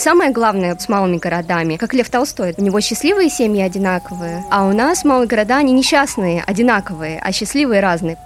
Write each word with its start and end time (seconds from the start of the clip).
Самое 0.00 0.30
главное 0.30 0.74
с 0.78 0.88
малыми 0.88 1.18
городами, 1.18 1.76
как 1.76 1.92
Лев 1.92 2.08
Толстой, 2.08 2.54
у 2.56 2.62
него 2.62 2.80
счастливые 2.80 3.28
семьи 3.28 3.60
одинаковые, 3.60 4.42
а 4.50 4.66
у 4.66 4.72
нас 4.72 5.04
малые 5.04 5.28
города, 5.28 5.58
они 5.58 5.74
несчастные, 5.74 6.42
одинаковые, 6.42 7.20
а 7.22 7.30
счастливые 7.32 7.82
разные. 7.82 8.16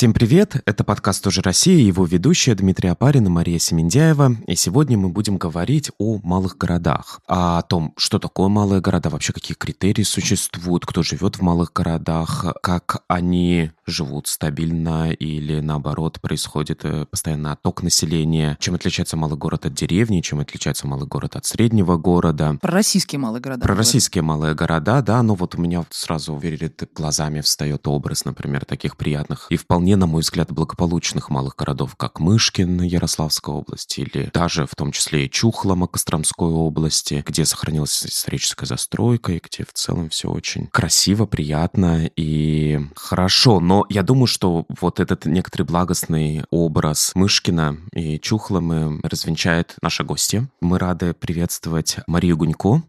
Всем 0.00 0.14
привет! 0.14 0.62
Это 0.64 0.82
подкаст 0.82 1.22
«Тоже 1.22 1.42
Россия», 1.42 1.76
его 1.76 2.06
ведущая 2.06 2.54
Дмитрий 2.54 2.88
Апарин 2.88 3.26
и 3.26 3.28
Мария 3.28 3.58
Семендяева. 3.58 4.34
И 4.46 4.54
сегодня 4.56 4.96
мы 4.96 5.10
будем 5.10 5.36
говорить 5.36 5.90
о 5.98 6.20
малых 6.22 6.56
городах, 6.56 7.20
о 7.26 7.60
том, 7.60 7.92
что 7.98 8.18
такое 8.18 8.48
малые 8.48 8.80
города, 8.80 9.10
вообще 9.10 9.34
какие 9.34 9.54
критерии 9.54 10.02
существуют, 10.02 10.86
кто 10.86 11.02
живет 11.02 11.36
в 11.36 11.42
малых 11.42 11.74
городах, 11.74 12.46
как 12.62 13.02
они 13.08 13.72
живут 13.86 14.26
стабильно 14.26 15.10
или 15.10 15.60
наоборот 15.60 16.18
происходит 16.22 16.84
э, 16.84 17.04
постоянно 17.04 17.52
отток 17.52 17.82
населения, 17.82 18.56
чем 18.58 18.76
отличается 18.76 19.18
малый 19.18 19.36
город 19.36 19.66
от 19.66 19.74
деревни, 19.74 20.22
чем 20.22 20.40
отличается 20.40 20.86
малый 20.86 21.06
город 21.06 21.36
от 21.36 21.44
среднего 21.44 21.98
города. 21.98 22.56
Про 22.62 22.72
российские 22.72 23.18
малые 23.18 23.42
города. 23.42 23.62
Про 23.62 23.74
российские 23.74 24.22
малые 24.22 24.54
города, 24.54 25.02
да, 25.02 25.22
но 25.22 25.34
вот 25.34 25.56
у 25.56 25.60
меня 25.60 25.84
сразу 25.90 26.38
перед 26.40 26.88
глазами 26.94 27.42
встает 27.42 27.86
образ, 27.86 28.24
например, 28.24 28.64
таких 28.64 28.96
приятных 28.96 29.48
и 29.50 29.56
вполне, 29.56 29.89
на 29.96 30.06
мой 30.06 30.22
взгляд, 30.22 30.52
благополучных 30.52 31.30
малых 31.30 31.56
городов, 31.56 31.96
как 31.96 32.20
Мышкин 32.20 32.82
Ярославской 32.82 33.54
области 33.54 34.00
или 34.00 34.30
даже 34.32 34.66
в 34.66 34.74
том 34.74 34.92
числе 34.92 35.26
и 35.26 35.30
Чухлома 35.30 35.86
Костромской 35.86 36.48
области, 36.48 37.22
где 37.26 37.44
сохранилась 37.44 38.04
историческая 38.04 38.66
застройка 38.66 39.32
и 39.32 39.40
где 39.40 39.64
в 39.64 39.72
целом 39.72 40.08
все 40.10 40.28
очень 40.28 40.66
красиво, 40.68 41.26
приятно 41.26 42.10
и 42.16 42.80
хорошо, 42.96 43.60
но 43.60 43.84
я 43.88 44.02
думаю, 44.02 44.26
что 44.26 44.66
вот 44.80 45.00
этот 45.00 45.26
некоторый 45.26 45.62
благостный 45.62 46.44
образ 46.50 47.12
Мышкина 47.14 47.78
и 47.92 48.18
Чухломы 48.18 49.00
развенчает 49.02 49.76
наши 49.82 50.04
гости. 50.04 50.48
Мы 50.60 50.78
рады 50.78 51.14
приветствовать 51.14 51.98
Марию 52.06 52.36
Гунько, 52.36 52.82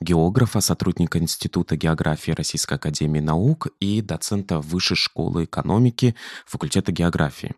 географа, 0.00 0.60
сотрудника 0.60 1.18
Института 1.18 1.76
географии 1.76 2.32
Российской 2.32 2.74
Академии 2.74 3.20
Наук 3.20 3.68
и 3.80 4.00
доцента 4.00 4.58
Высшей 4.60 4.96
школы 4.96 5.44
экономики 5.44 6.14
факультета 6.46 6.92
географии. 6.92 7.54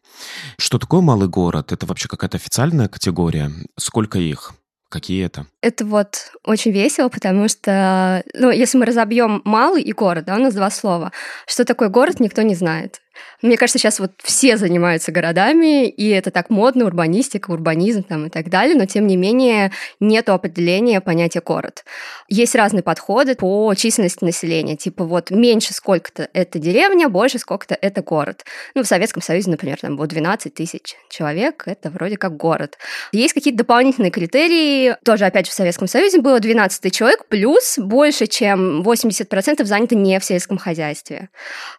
Что 0.58 0.78
такое 0.78 1.00
малый 1.00 1.28
город? 1.28 1.72
Это 1.72 1.86
вообще 1.86 2.08
какая-то 2.08 2.36
официальная 2.36 2.88
категория? 2.88 3.50
Сколько 3.76 4.18
их? 4.18 4.54
Какие 4.88 5.24
это? 5.24 5.46
Это 5.60 5.84
вот 5.84 6.30
очень 6.44 6.70
весело, 6.70 7.08
потому 7.08 7.48
что, 7.48 8.22
ну, 8.32 8.50
если 8.50 8.78
мы 8.78 8.86
разобьем 8.86 9.42
малый 9.44 9.82
и 9.82 9.92
город, 9.92 10.26
да, 10.26 10.36
у 10.36 10.38
нас 10.38 10.54
два 10.54 10.70
слова. 10.70 11.10
Что 11.48 11.64
такое 11.64 11.88
город, 11.88 12.20
никто 12.20 12.42
не 12.42 12.54
знает. 12.54 13.00
Мне 13.42 13.56
кажется, 13.56 13.78
сейчас 13.78 14.00
вот 14.00 14.12
все 14.22 14.56
занимаются 14.56 15.12
городами, 15.12 15.88
и 15.88 16.08
это 16.08 16.30
так 16.30 16.50
модно, 16.50 16.86
урбанистика, 16.86 17.50
урбанизм 17.50 18.02
там 18.02 18.26
и 18.26 18.30
так 18.30 18.48
далее, 18.48 18.76
но 18.76 18.86
тем 18.86 19.06
не 19.06 19.16
менее 19.16 19.72
нет 20.00 20.28
определения 20.28 21.00
понятия 21.00 21.40
город. 21.40 21.84
Есть 22.28 22.54
разные 22.54 22.82
подходы 22.82 23.34
по 23.34 23.72
численности 23.74 24.24
населения, 24.24 24.76
типа 24.76 25.04
вот 25.04 25.30
меньше 25.30 25.74
сколько-то 25.74 26.28
это 26.32 26.58
деревня, 26.58 27.08
больше 27.08 27.38
сколько-то 27.38 27.76
это 27.80 28.02
город. 28.02 28.44
Ну, 28.74 28.82
в 28.82 28.86
Советском 28.86 29.22
Союзе, 29.22 29.50
например, 29.50 29.78
там 29.80 29.96
было 29.96 30.06
12 30.06 30.54
тысяч 30.54 30.96
человек, 31.10 31.64
это 31.66 31.90
вроде 31.90 32.16
как 32.16 32.36
город. 32.36 32.78
Есть 33.12 33.34
какие-то 33.34 33.58
дополнительные 33.58 34.10
критерии, 34.10 34.96
тоже 35.04 35.26
опять 35.26 35.46
же 35.46 35.52
в 35.52 35.54
Советском 35.54 35.88
Союзе 35.88 36.20
было 36.20 36.40
12 36.40 36.80
тысяч 36.80 36.96
человек, 36.96 37.26
плюс 37.28 37.78
больше, 37.78 38.26
чем 38.26 38.82
80% 38.82 39.64
заняты 39.64 39.96
не 39.96 40.18
в 40.18 40.24
сельском 40.24 40.58
хозяйстве. 40.58 41.28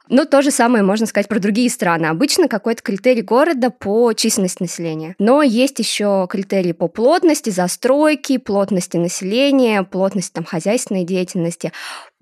Но 0.09 0.25
то 0.25 0.41
же 0.41 0.51
самое 0.51 0.83
можно 0.83 1.05
сказать 1.05 1.24
про 1.27 1.39
другие 1.39 1.55
другие 1.55 1.69
страны. 1.69 2.07
Обычно 2.07 2.47
какой-то 2.47 2.83
критерий 2.83 3.21
города 3.21 3.69
по 3.69 4.11
численности 4.13 4.61
населения. 4.61 5.15
Но 5.19 5.41
есть 5.41 5.79
еще 5.79 6.27
критерии 6.29 6.73
по 6.73 6.89
плотности, 6.89 7.49
застройки, 7.49 8.37
плотности 8.37 8.97
населения, 8.97 9.83
плотности 9.83 10.33
там, 10.33 10.43
хозяйственной 10.43 11.05
деятельности, 11.05 11.71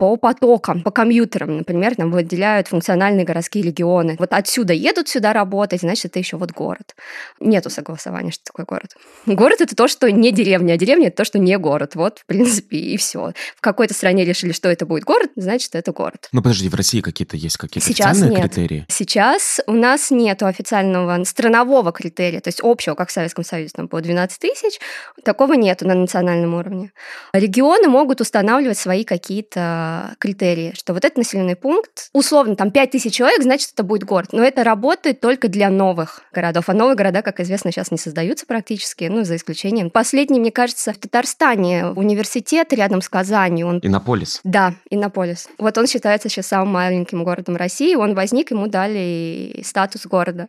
по 0.03 0.17
потокам, 0.17 0.81
по 0.81 0.91
компьютерам, 0.91 1.59
например, 1.59 1.95
там 1.95 2.11
выделяют 2.11 2.67
функциональные 2.67 3.23
городские 3.23 3.63
регионы. 3.63 4.17
Вот 4.19 4.33
отсюда 4.33 4.73
едут 4.73 5.07
сюда 5.07 5.31
работать, 5.31 5.79
значит, 5.79 6.07
это 6.07 6.19
еще 6.19 6.35
вот 6.35 6.51
город. 6.51 6.93
Нету 7.39 7.69
согласования, 7.69 8.31
что 8.31 8.43
такое 8.43 8.65
город. 8.65 8.97
Город— 9.25 9.57
это 9.61 9.77
то, 9.77 9.87
что 9.87 10.11
не 10.11 10.33
деревня, 10.33 10.73
а 10.73 10.77
деревня— 10.77 11.07
это 11.09 11.15
то, 11.15 11.23
что 11.23 11.39
не 11.39 11.57
город. 11.57 11.95
Вот, 11.95 12.19
в 12.19 12.25
принципе, 12.25 12.75
и 12.75 12.97
все. 12.97 13.31
В 13.55 13.61
какой-то 13.61 13.93
стране 13.93 14.25
решили, 14.25 14.51
что 14.51 14.67
это 14.67 14.85
будет 14.85 15.05
город, 15.05 15.31
значит, 15.37 15.73
это 15.73 15.93
город. 15.93 16.27
Ну, 16.33 16.41
подожди, 16.41 16.67
в 16.67 16.75
России 16.75 16.99
какие-то 16.99 17.37
есть 17.37 17.55
какие-то 17.55 17.87
Сейчас 17.87 18.17
официальные 18.17 18.41
нет. 18.41 18.51
критерии? 18.51 18.85
Сейчас 18.89 19.61
у 19.67 19.71
нас 19.71 20.11
нет 20.11 20.43
официального 20.43 21.23
странового 21.23 21.93
критерия, 21.93 22.41
то 22.41 22.49
есть 22.49 22.59
общего, 22.61 22.95
как 22.95 23.07
в 23.07 23.13
Советском 23.13 23.45
Союзе, 23.45 23.71
там 23.73 23.87
было 23.87 24.01
12 24.01 24.37
тысяч, 24.37 24.81
такого 25.23 25.53
нету 25.53 25.87
на 25.87 25.95
национальном 25.95 26.55
уровне. 26.55 26.91
Регионы 27.31 27.87
могут 27.87 28.19
устанавливать 28.19 28.77
свои 28.77 29.05
какие-то 29.05 29.92
критерии, 30.19 30.73
что 30.75 30.93
вот 30.93 31.05
этот 31.05 31.17
населенный 31.17 31.55
пункт, 31.55 32.09
условно, 32.13 32.55
там 32.55 32.71
5 32.71 32.91
тысяч 32.91 33.13
человек, 33.13 33.43
значит, 33.43 33.71
это 33.73 33.83
будет 33.83 34.03
город. 34.03 34.29
Но 34.31 34.43
это 34.43 34.63
работает 34.63 35.19
только 35.19 35.47
для 35.47 35.69
новых 35.69 36.21
городов. 36.33 36.69
А 36.69 36.73
новые 36.73 36.95
города, 36.95 37.21
как 37.21 37.39
известно, 37.39 37.71
сейчас 37.71 37.91
не 37.91 37.97
создаются 37.97 38.45
практически, 38.45 39.05
ну, 39.05 39.23
за 39.23 39.35
исключением. 39.35 39.89
Последний, 39.89 40.39
мне 40.39 40.51
кажется, 40.51 40.93
в 40.93 40.97
Татарстане 40.97 41.87
университет 41.87 42.73
рядом 42.73 43.01
с 43.01 43.09
Казанью. 43.09 43.67
Он... 43.67 43.79
Иннополис. 43.81 44.41
Да, 44.43 44.75
Иннополис. 44.89 45.47
Вот 45.57 45.77
он 45.77 45.87
считается 45.87 46.29
сейчас 46.29 46.47
самым 46.47 46.69
маленьким 46.69 47.23
городом 47.23 47.55
России. 47.55 47.95
Он 47.95 48.15
возник, 48.15 48.51
ему 48.51 48.67
дали 48.67 49.61
статус 49.63 50.05
города. 50.05 50.47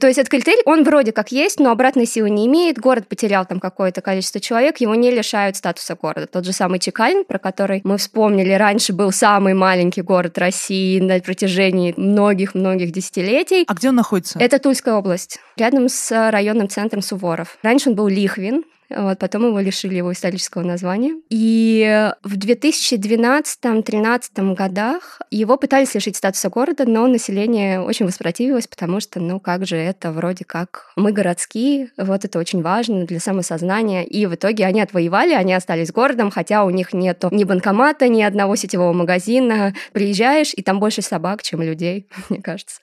То 0.00 0.06
есть 0.06 0.18
этот 0.18 0.30
критерий, 0.30 0.62
он 0.64 0.84
вроде 0.84 1.12
как 1.12 1.32
есть, 1.32 1.60
но 1.60 1.70
обратной 1.70 2.06
силы 2.06 2.30
не 2.30 2.46
имеет. 2.46 2.78
Город 2.78 3.08
потерял 3.08 3.46
там 3.46 3.60
какое-то 3.60 4.00
количество 4.00 4.40
человек, 4.40 4.78
его 4.78 4.94
не 4.94 5.10
лишают 5.10 5.56
статуса 5.56 5.94
города. 5.94 6.26
Тот 6.26 6.44
же 6.44 6.52
самый 6.52 6.78
Чекалин, 6.78 7.24
про 7.24 7.38
который 7.38 7.80
мы 7.84 7.98
вспомнили 7.98 8.52
раньше, 8.74 8.92
был 8.92 9.12
самый 9.12 9.54
маленький 9.54 10.02
город 10.02 10.36
России 10.36 10.98
на 10.98 11.20
протяжении 11.20 11.94
многих-многих 11.96 12.90
десятилетий. 12.90 13.64
А 13.68 13.74
где 13.74 13.90
он 13.90 13.94
находится? 13.94 14.40
Это 14.40 14.58
Тульская 14.58 14.94
область, 14.94 15.38
рядом 15.56 15.88
с 15.88 16.10
районным 16.30 16.68
центром 16.68 17.00
Суворов. 17.00 17.56
Раньше 17.62 17.90
он 17.90 17.94
был 17.94 18.08
Лихвин, 18.08 18.64
вот, 18.90 19.18
потом 19.18 19.46
его 19.46 19.60
лишили 19.60 19.94
его 19.96 20.12
исторического 20.12 20.62
названия. 20.62 21.14
И 21.30 22.12
в 22.22 22.36
2012-2013 22.36 24.54
годах 24.54 25.20
его 25.30 25.56
пытались 25.56 25.94
лишить 25.94 26.16
статуса 26.16 26.50
города, 26.50 26.84
но 26.86 27.06
население 27.06 27.80
очень 27.80 28.06
воспротивилось, 28.06 28.66
потому 28.66 29.00
что, 29.00 29.20
ну 29.20 29.40
как 29.40 29.66
же 29.66 29.76
это 29.76 30.12
вроде 30.12 30.44
как 30.44 30.92
мы 30.96 31.12
городские, 31.12 31.90
вот 31.96 32.24
это 32.24 32.38
очень 32.38 32.62
важно 32.62 33.06
для 33.06 33.20
самосознания. 33.20 34.04
И 34.04 34.26
в 34.26 34.34
итоге 34.34 34.66
они 34.66 34.80
отвоевали, 34.80 35.32
они 35.32 35.54
остались 35.54 35.92
городом, 35.92 36.30
хотя 36.30 36.64
у 36.64 36.70
них 36.70 36.92
нет 36.92 37.24
ни 37.30 37.44
банкомата, 37.44 38.08
ни 38.08 38.22
одного 38.22 38.56
сетевого 38.56 38.92
магазина. 38.92 39.74
Приезжаешь, 39.92 40.52
и 40.54 40.62
там 40.62 40.80
больше 40.80 41.02
собак, 41.02 41.42
чем 41.42 41.62
людей, 41.62 42.08
мне 42.28 42.42
кажется. 42.42 42.80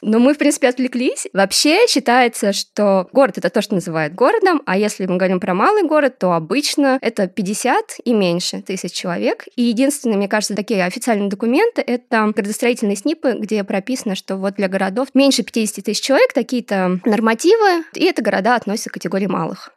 Но 0.00 0.18
мы, 0.18 0.34
в 0.34 0.38
принципе, 0.38 0.68
отвлеклись. 0.68 1.26
Вообще 1.32 1.86
считается, 1.88 2.52
что 2.52 3.08
город— 3.12 3.34
это 3.38 3.50
то, 3.50 3.62
что 3.62 3.74
называют 3.74 4.14
городом, 4.14 4.62
а 4.66 4.78
если 4.78 5.06
мы 5.06 5.16
говорим 5.16 5.39
про 5.40 5.54
малый 5.54 5.82
город, 5.82 6.18
то 6.18 6.32
обычно 6.32 6.98
это 7.00 7.26
50 7.26 7.96
и 8.04 8.12
меньше 8.12 8.62
тысяч 8.62 8.92
человек. 8.92 9.46
И 9.56 9.62
единственные, 9.62 10.18
мне 10.18 10.28
кажется, 10.28 10.54
такие 10.54 10.84
официальные 10.84 11.28
документы— 11.28 11.80
это 11.86 12.32
градостроительные 12.34 12.96
СНИПы, 12.96 13.32
где 13.38 13.64
прописано, 13.64 14.14
что 14.14 14.36
вот 14.36 14.54
для 14.56 14.68
городов 14.68 15.08
меньше 15.14 15.42
50 15.42 15.84
тысяч 15.84 16.02
человек 16.02 16.32
такие-то 16.32 17.00
нормативы, 17.04 17.84
и 17.94 18.04
это 18.04 18.22
города 18.22 18.54
относятся 18.54 18.90
к 18.90 18.94
категории 18.94 19.26
малых. 19.26 19.70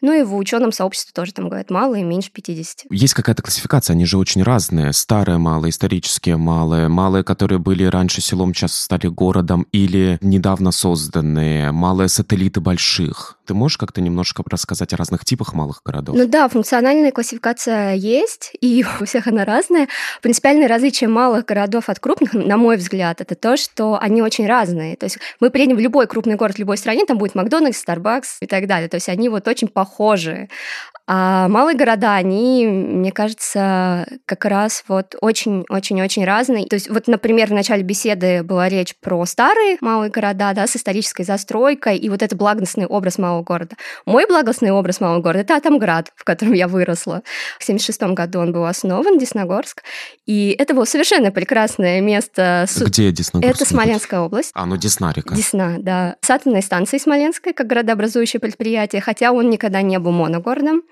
Ну 0.00 0.12
и 0.12 0.22
в 0.22 0.36
ученом 0.36 0.70
сообществе 0.70 1.12
тоже 1.12 1.32
там 1.32 1.48
говорят 1.48 1.70
малые, 1.70 2.04
меньше 2.04 2.30
50. 2.30 2.86
Есть 2.90 3.14
какая-то 3.14 3.42
классификация, 3.42 3.94
они 3.94 4.04
же 4.04 4.16
очень 4.16 4.42
разные. 4.42 4.92
Старые 4.92 5.38
малые, 5.38 5.70
исторические 5.70 6.36
малые, 6.36 6.88
малые, 6.88 7.24
которые 7.24 7.58
были 7.58 7.84
раньше 7.84 8.20
селом, 8.20 8.54
сейчас 8.54 8.76
стали 8.76 9.08
городом, 9.08 9.66
или 9.72 10.18
недавно 10.20 10.70
созданные, 10.70 11.72
малые 11.72 12.08
сателлиты 12.08 12.60
больших. 12.60 13.37
Ты 13.48 13.54
можешь 13.54 13.78
как-то 13.78 14.02
немножко 14.02 14.44
рассказать 14.50 14.92
о 14.92 14.98
разных 14.98 15.24
типах 15.24 15.54
малых 15.54 15.80
городов? 15.82 16.14
Ну 16.14 16.26
да, 16.26 16.50
функциональная 16.50 17.12
классификация 17.12 17.94
есть, 17.94 18.52
и 18.60 18.84
у 19.00 19.06
всех 19.06 19.26
она 19.26 19.46
разная. 19.46 19.88
Принципиальное 20.20 20.68
различие 20.68 21.08
малых 21.08 21.46
городов 21.46 21.88
от 21.88 21.98
крупных, 21.98 22.34
на 22.34 22.58
мой 22.58 22.76
взгляд, 22.76 23.22
это 23.22 23.34
то, 23.34 23.56
что 23.56 23.98
они 23.98 24.20
очень 24.20 24.46
разные. 24.46 24.96
То 24.96 25.04
есть 25.04 25.18
мы 25.40 25.48
приедем 25.48 25.76
в 25.76 25.80
любой 25.80 26.06
крупный 26.06 26.34
город 26.34 26.56
в 26.56 26.58
любой 26.58 26.76
стране, 26.76 27.06
там 27.06 27.16
будет 27.16 27.34
Макдональдс, 27.34 27.82
Starbucks 27.82 28.26
и 28.42 28.46
так 28.46 28.66
далее. 28.66 28.90
То 28.90 28.96
есть 28.96 29.08
они 29.08 29.30
вот 29.30 29.48
очень 29.48 29.68
похожи. 29.68 30.50
А 31.10 31.48
малые 31.48 31.74
города, 31.74 32.16
они, 32.16 32.66
мне 32.66 33.12
кажется, 33.12 34.06
как 34.26 34.44
раз 34.44 34.84
вот 34.88 35.16
очень-очень-очень 35.18 36.26
разные. 36.26 36.66
То 36.66 36.74
есть 36.74 36.90
вот, 36.90 37.08
например, 37.08 37.48
в 37.48 37.54
начале 37.54 37.82
беседы 37.82 38.42
была 38.42 38.68
речь 38.68 38.94
про 39.00 39.24
старые 39.24 39.78
малые 39.80 40.10
города, 40.10 40.52
да, 40.52 40.66
с 40.66 40.76
исторической 40.76 41.22
застройкой, 41.22 41.96
и 41.96 42.10
вот 42.10 42.22
это 42.22 42.36
благостный 42.36 42.84
образ 42.84 43.16
малого 43.16 43.37
города. 43.42 43.76
Мой 44.06 44.26
благостный 44.26 44.70
образ 44.70 45.00
малого 45.00 45.20
города— 45.20 45.40
это 45.40 45.56
Атомград, 45.56 46.12
в 46.16 46.24
котором 46.24 46.52
я 46.52 46.68
выросла. 46.68 47.22
В 47.58 47.64
76 47.64 48.02
году 48.14 48.40
он 48.40 48.52
был 48.52 48.64
основан, 48.64 49.18
Десногорск, 49.18 49.82
и 50.26 50.54
это 50.58 50.74
было 50.74 50.84
совершенно 50.84 51.30
прекрасное 51.30 52.00
место. 52.00 52.66
Где 52.78 53.12
Десногорск? 53.12 53.54
Это 53.54 53.64
Смоленская 53.68 54.20
область. 54.20 54.50
А, 54.54 54.66
ну 54.66 54.76
Десна 54.76 55.12
река. 55.12 55.34
Десна, 55.34 55.76
да. 55.78 56.16
С 56.20 56.30
атомной 56.30 56.62
станцией 56.62 57.00
Смоленской, 57.00 57.52
как 57.52 57.66
городообразующее 57.66 58.40
предприятие, 58.40 59.00
хотя 59.00 59.32
он 59.32 59.50
никогда 59.50 59.82
не 59.82 59.98
был 59.98 60.12
моногородом. 60.12 60.82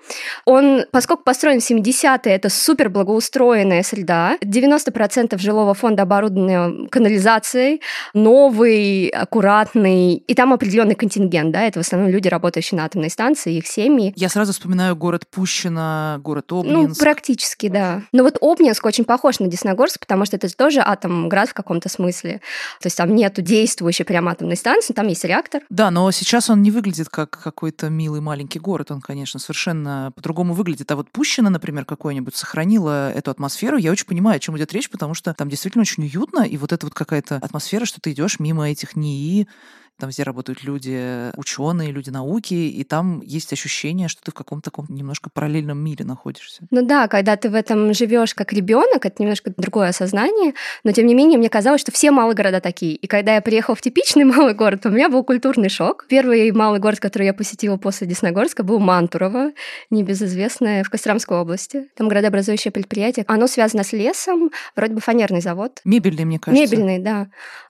Он, 0.45 0.85
поскольку 0.91 1.23
построен 1.23 1.59
в 1.59 1.69
70-е, 1.69 2.33
это 2.33 2.49
супер 2.49 2.89
благоустроенная 2.89 3.83
среда. 3.83 4.37
90% 4.43 5.37
жилого 5.39 5.73
фонда 5.73 6.03
оборудованы 6.03 6.87
канализацией, 6.89 7.81
новый, 8.13 9.07
аккуратный, 9.09 10.15
и 10.15 10.33
там 10.33 10.53
определенный 10.53 10.95
контингент, 10.95 11.51
да, 11.51 11.63
это 11.63 11.79
в 11.79 11.85
основном 11.85 12.11
люди, 12.11 12.27
работающие 12.37 12.77
на 12.77 12.85
атомной 12.85 13.09
станции, 13.09 13.57
их 13.57 13.67
семьи. 13.67 14.13
Я 14.15 14.29
сразу 14.29 14.53
вспоминаю 14.53 14.95
город 14.95 15.27
Пущино, 15.29 16.19
город 16.23 16.45
ну, 16.51 16.59
Обнинск. 16.59 16.99
Ну, 16.99 17.03
практически, 17.03 17.67
да. 17.67 18.03
Но 18.11 18.23
вот 18.23 18.37
Обнинск 18.41 18.85
очень 18.85 19.05
похож 19.05 19.39
на 19.39 19.47
Десногорск, 19.47 19.99
потому 19.99 20.25
что 20.25 20.35
это 20.35 20.55
тоже 20.55 20.81
атомград 20.81 21.49
в 21.49 21.53
каком-то 21.53 21.89
смысле. 21.89 22.41
То 22.79 22.87
есть 22.87 22.97
там 22.97 23.15
нету 23.15 23.41
действующей 23.41 24.05
прям 24.05 24.29
атомной 24.29 24.55
станции, 24.55 24.93
там 24.93 25.07
есть 25.07 25.23
реактор. 25.25 25.63
Да, 25.69 25.89
но 25.91 26.09
сейчас 26.11 26.49
он 26.49 26.61
не 26.61 26.71
выглядит 26.71 27.09
как 27.09 27.31
какой-то 27.31 27.89
милый 27.89 28.21
маленький 28.21 28.59
город, 28.59 28.91
он, 28.91 29.01
конечно, 29.01 29.39
совершенно 29.39 30.11
по-другому 30.15 30.53
выглядит. 30.53 30.91
А 30.91 30.95
вот 30.95 31.09
Пущино, 31.11 31.49
например, 31.49 31.85
какое-нибудь 31.85 32.35
сохранило 32.35 33.11
эту 33.11 33.31
атмосферу. 33.31 33.77
Я 33.77 33.91
очень 33.91 34.05
понимаю, 34.05 34.37
о 34.37 34.39
чем 34.39 34.57
идет 34.57 34.71
речь, 34.73 34.89
потому 34.89 35.15
что 35.15 35.33
там 35.33 35.49
действительно 35.49 35.81
очень 35.81 36.03
уютно, 36.03 36.43
и 36.43 36.57
вот 36.57 36.71
эта 36.71 36.85
вот 36.85 36.93
какая-то 36.93 37.37
атмосфера, 37.37 37.85
что 37.85 37.99
ты 37.99 38.11
идешь 38.11 38.39
мимо 38.39 38.69
этих 38.69 38.95
НИИ, 38.95 39.47
там 39.97 40.11
все 40.11 40.23
работают 40.23 40.63
люди, 40.63 41.35
ученые, 41.37 41.91
люди 41.91 42.09
науки, 42.09 42.53
и 42.53 42.83
там 42.83 43.21
есть 43.21 43.51
ощущение, 43.51 44.07
что 44.07 44.21
ты 44.21 44.31
в 44.31 44.33
каком-то 44.33 44.69
таком 44.69 44.85
немножко 44.89 45.29
параллельном 45.29 45.77
мире 45.79 46.05
находишься. 46.05 46.63
Ну 46.69 46.85
да, 46.85 47.07
когда 47.07 47.35
ты 47.35 47.49
в 47.49 47.55
этом 47.55 47.93
живешь 47.93 48.35
как 48.35 48.53
ребенок, 48.53 49.05
это 49.05 49.21
немножко 49.21 49.51
другое 49.57 49.89
осознание, 49.89 50.53
но 50.83 50.91
тем 50.91 51.07
не 51.07 51.15
менее 51.15 51.39
мне 51.39 51.49
казалось, 51.49 51.81
что 51.81 51.91
все 51.91 52.11
малые 52.11 52.35
города 52.35 52.61
такие. 52.61 52.95
И 52.95 53.07
когда 53.07 53.35
я 53.35 53.41
приехала 53.41 53.75
в 53.75 53.81
типичный 53.81 54.23
малый 54.25 54.53
город, 54.53 54.85
у 54.85 54.89
меня 54.89 55.09
был 55.09 55.23
культурный 55.23 55.69
шок. 55.69 56.05
Первый 56.09 56.51
малый 56.51 56.79
город, 56.79 56.99
который 56.99 57.25
я 57.25 57.33
посетила 57.33 57.77
после 57.77 58.05
Десногорска, 58.07 58.63
был 58.63 58.79
Мантурово, 58.79 59.51
небезызвестное 59.89 60.83
в 60.83 60.89
Костромской 60.89 61.37
области. 61.37 61.87
Там 61.95 62.07
градообразующее 62.07 62.71
предприятие. 62.71 63.25
Оно 63.27 63.47
связано 63.47 63.83
с 63.83 63.93
лесом, 63.93 64.51
вроде 64.75 64.93
бы 64.93 65.01
фанерный 65.01 65.41
завод. 65.41 65.81
Мебельный, 65.83 66.25
мне 66.25 66.39
кажется. 66.39 66.63
Мебельный, 66.63 66.99
да. 66.99 67.27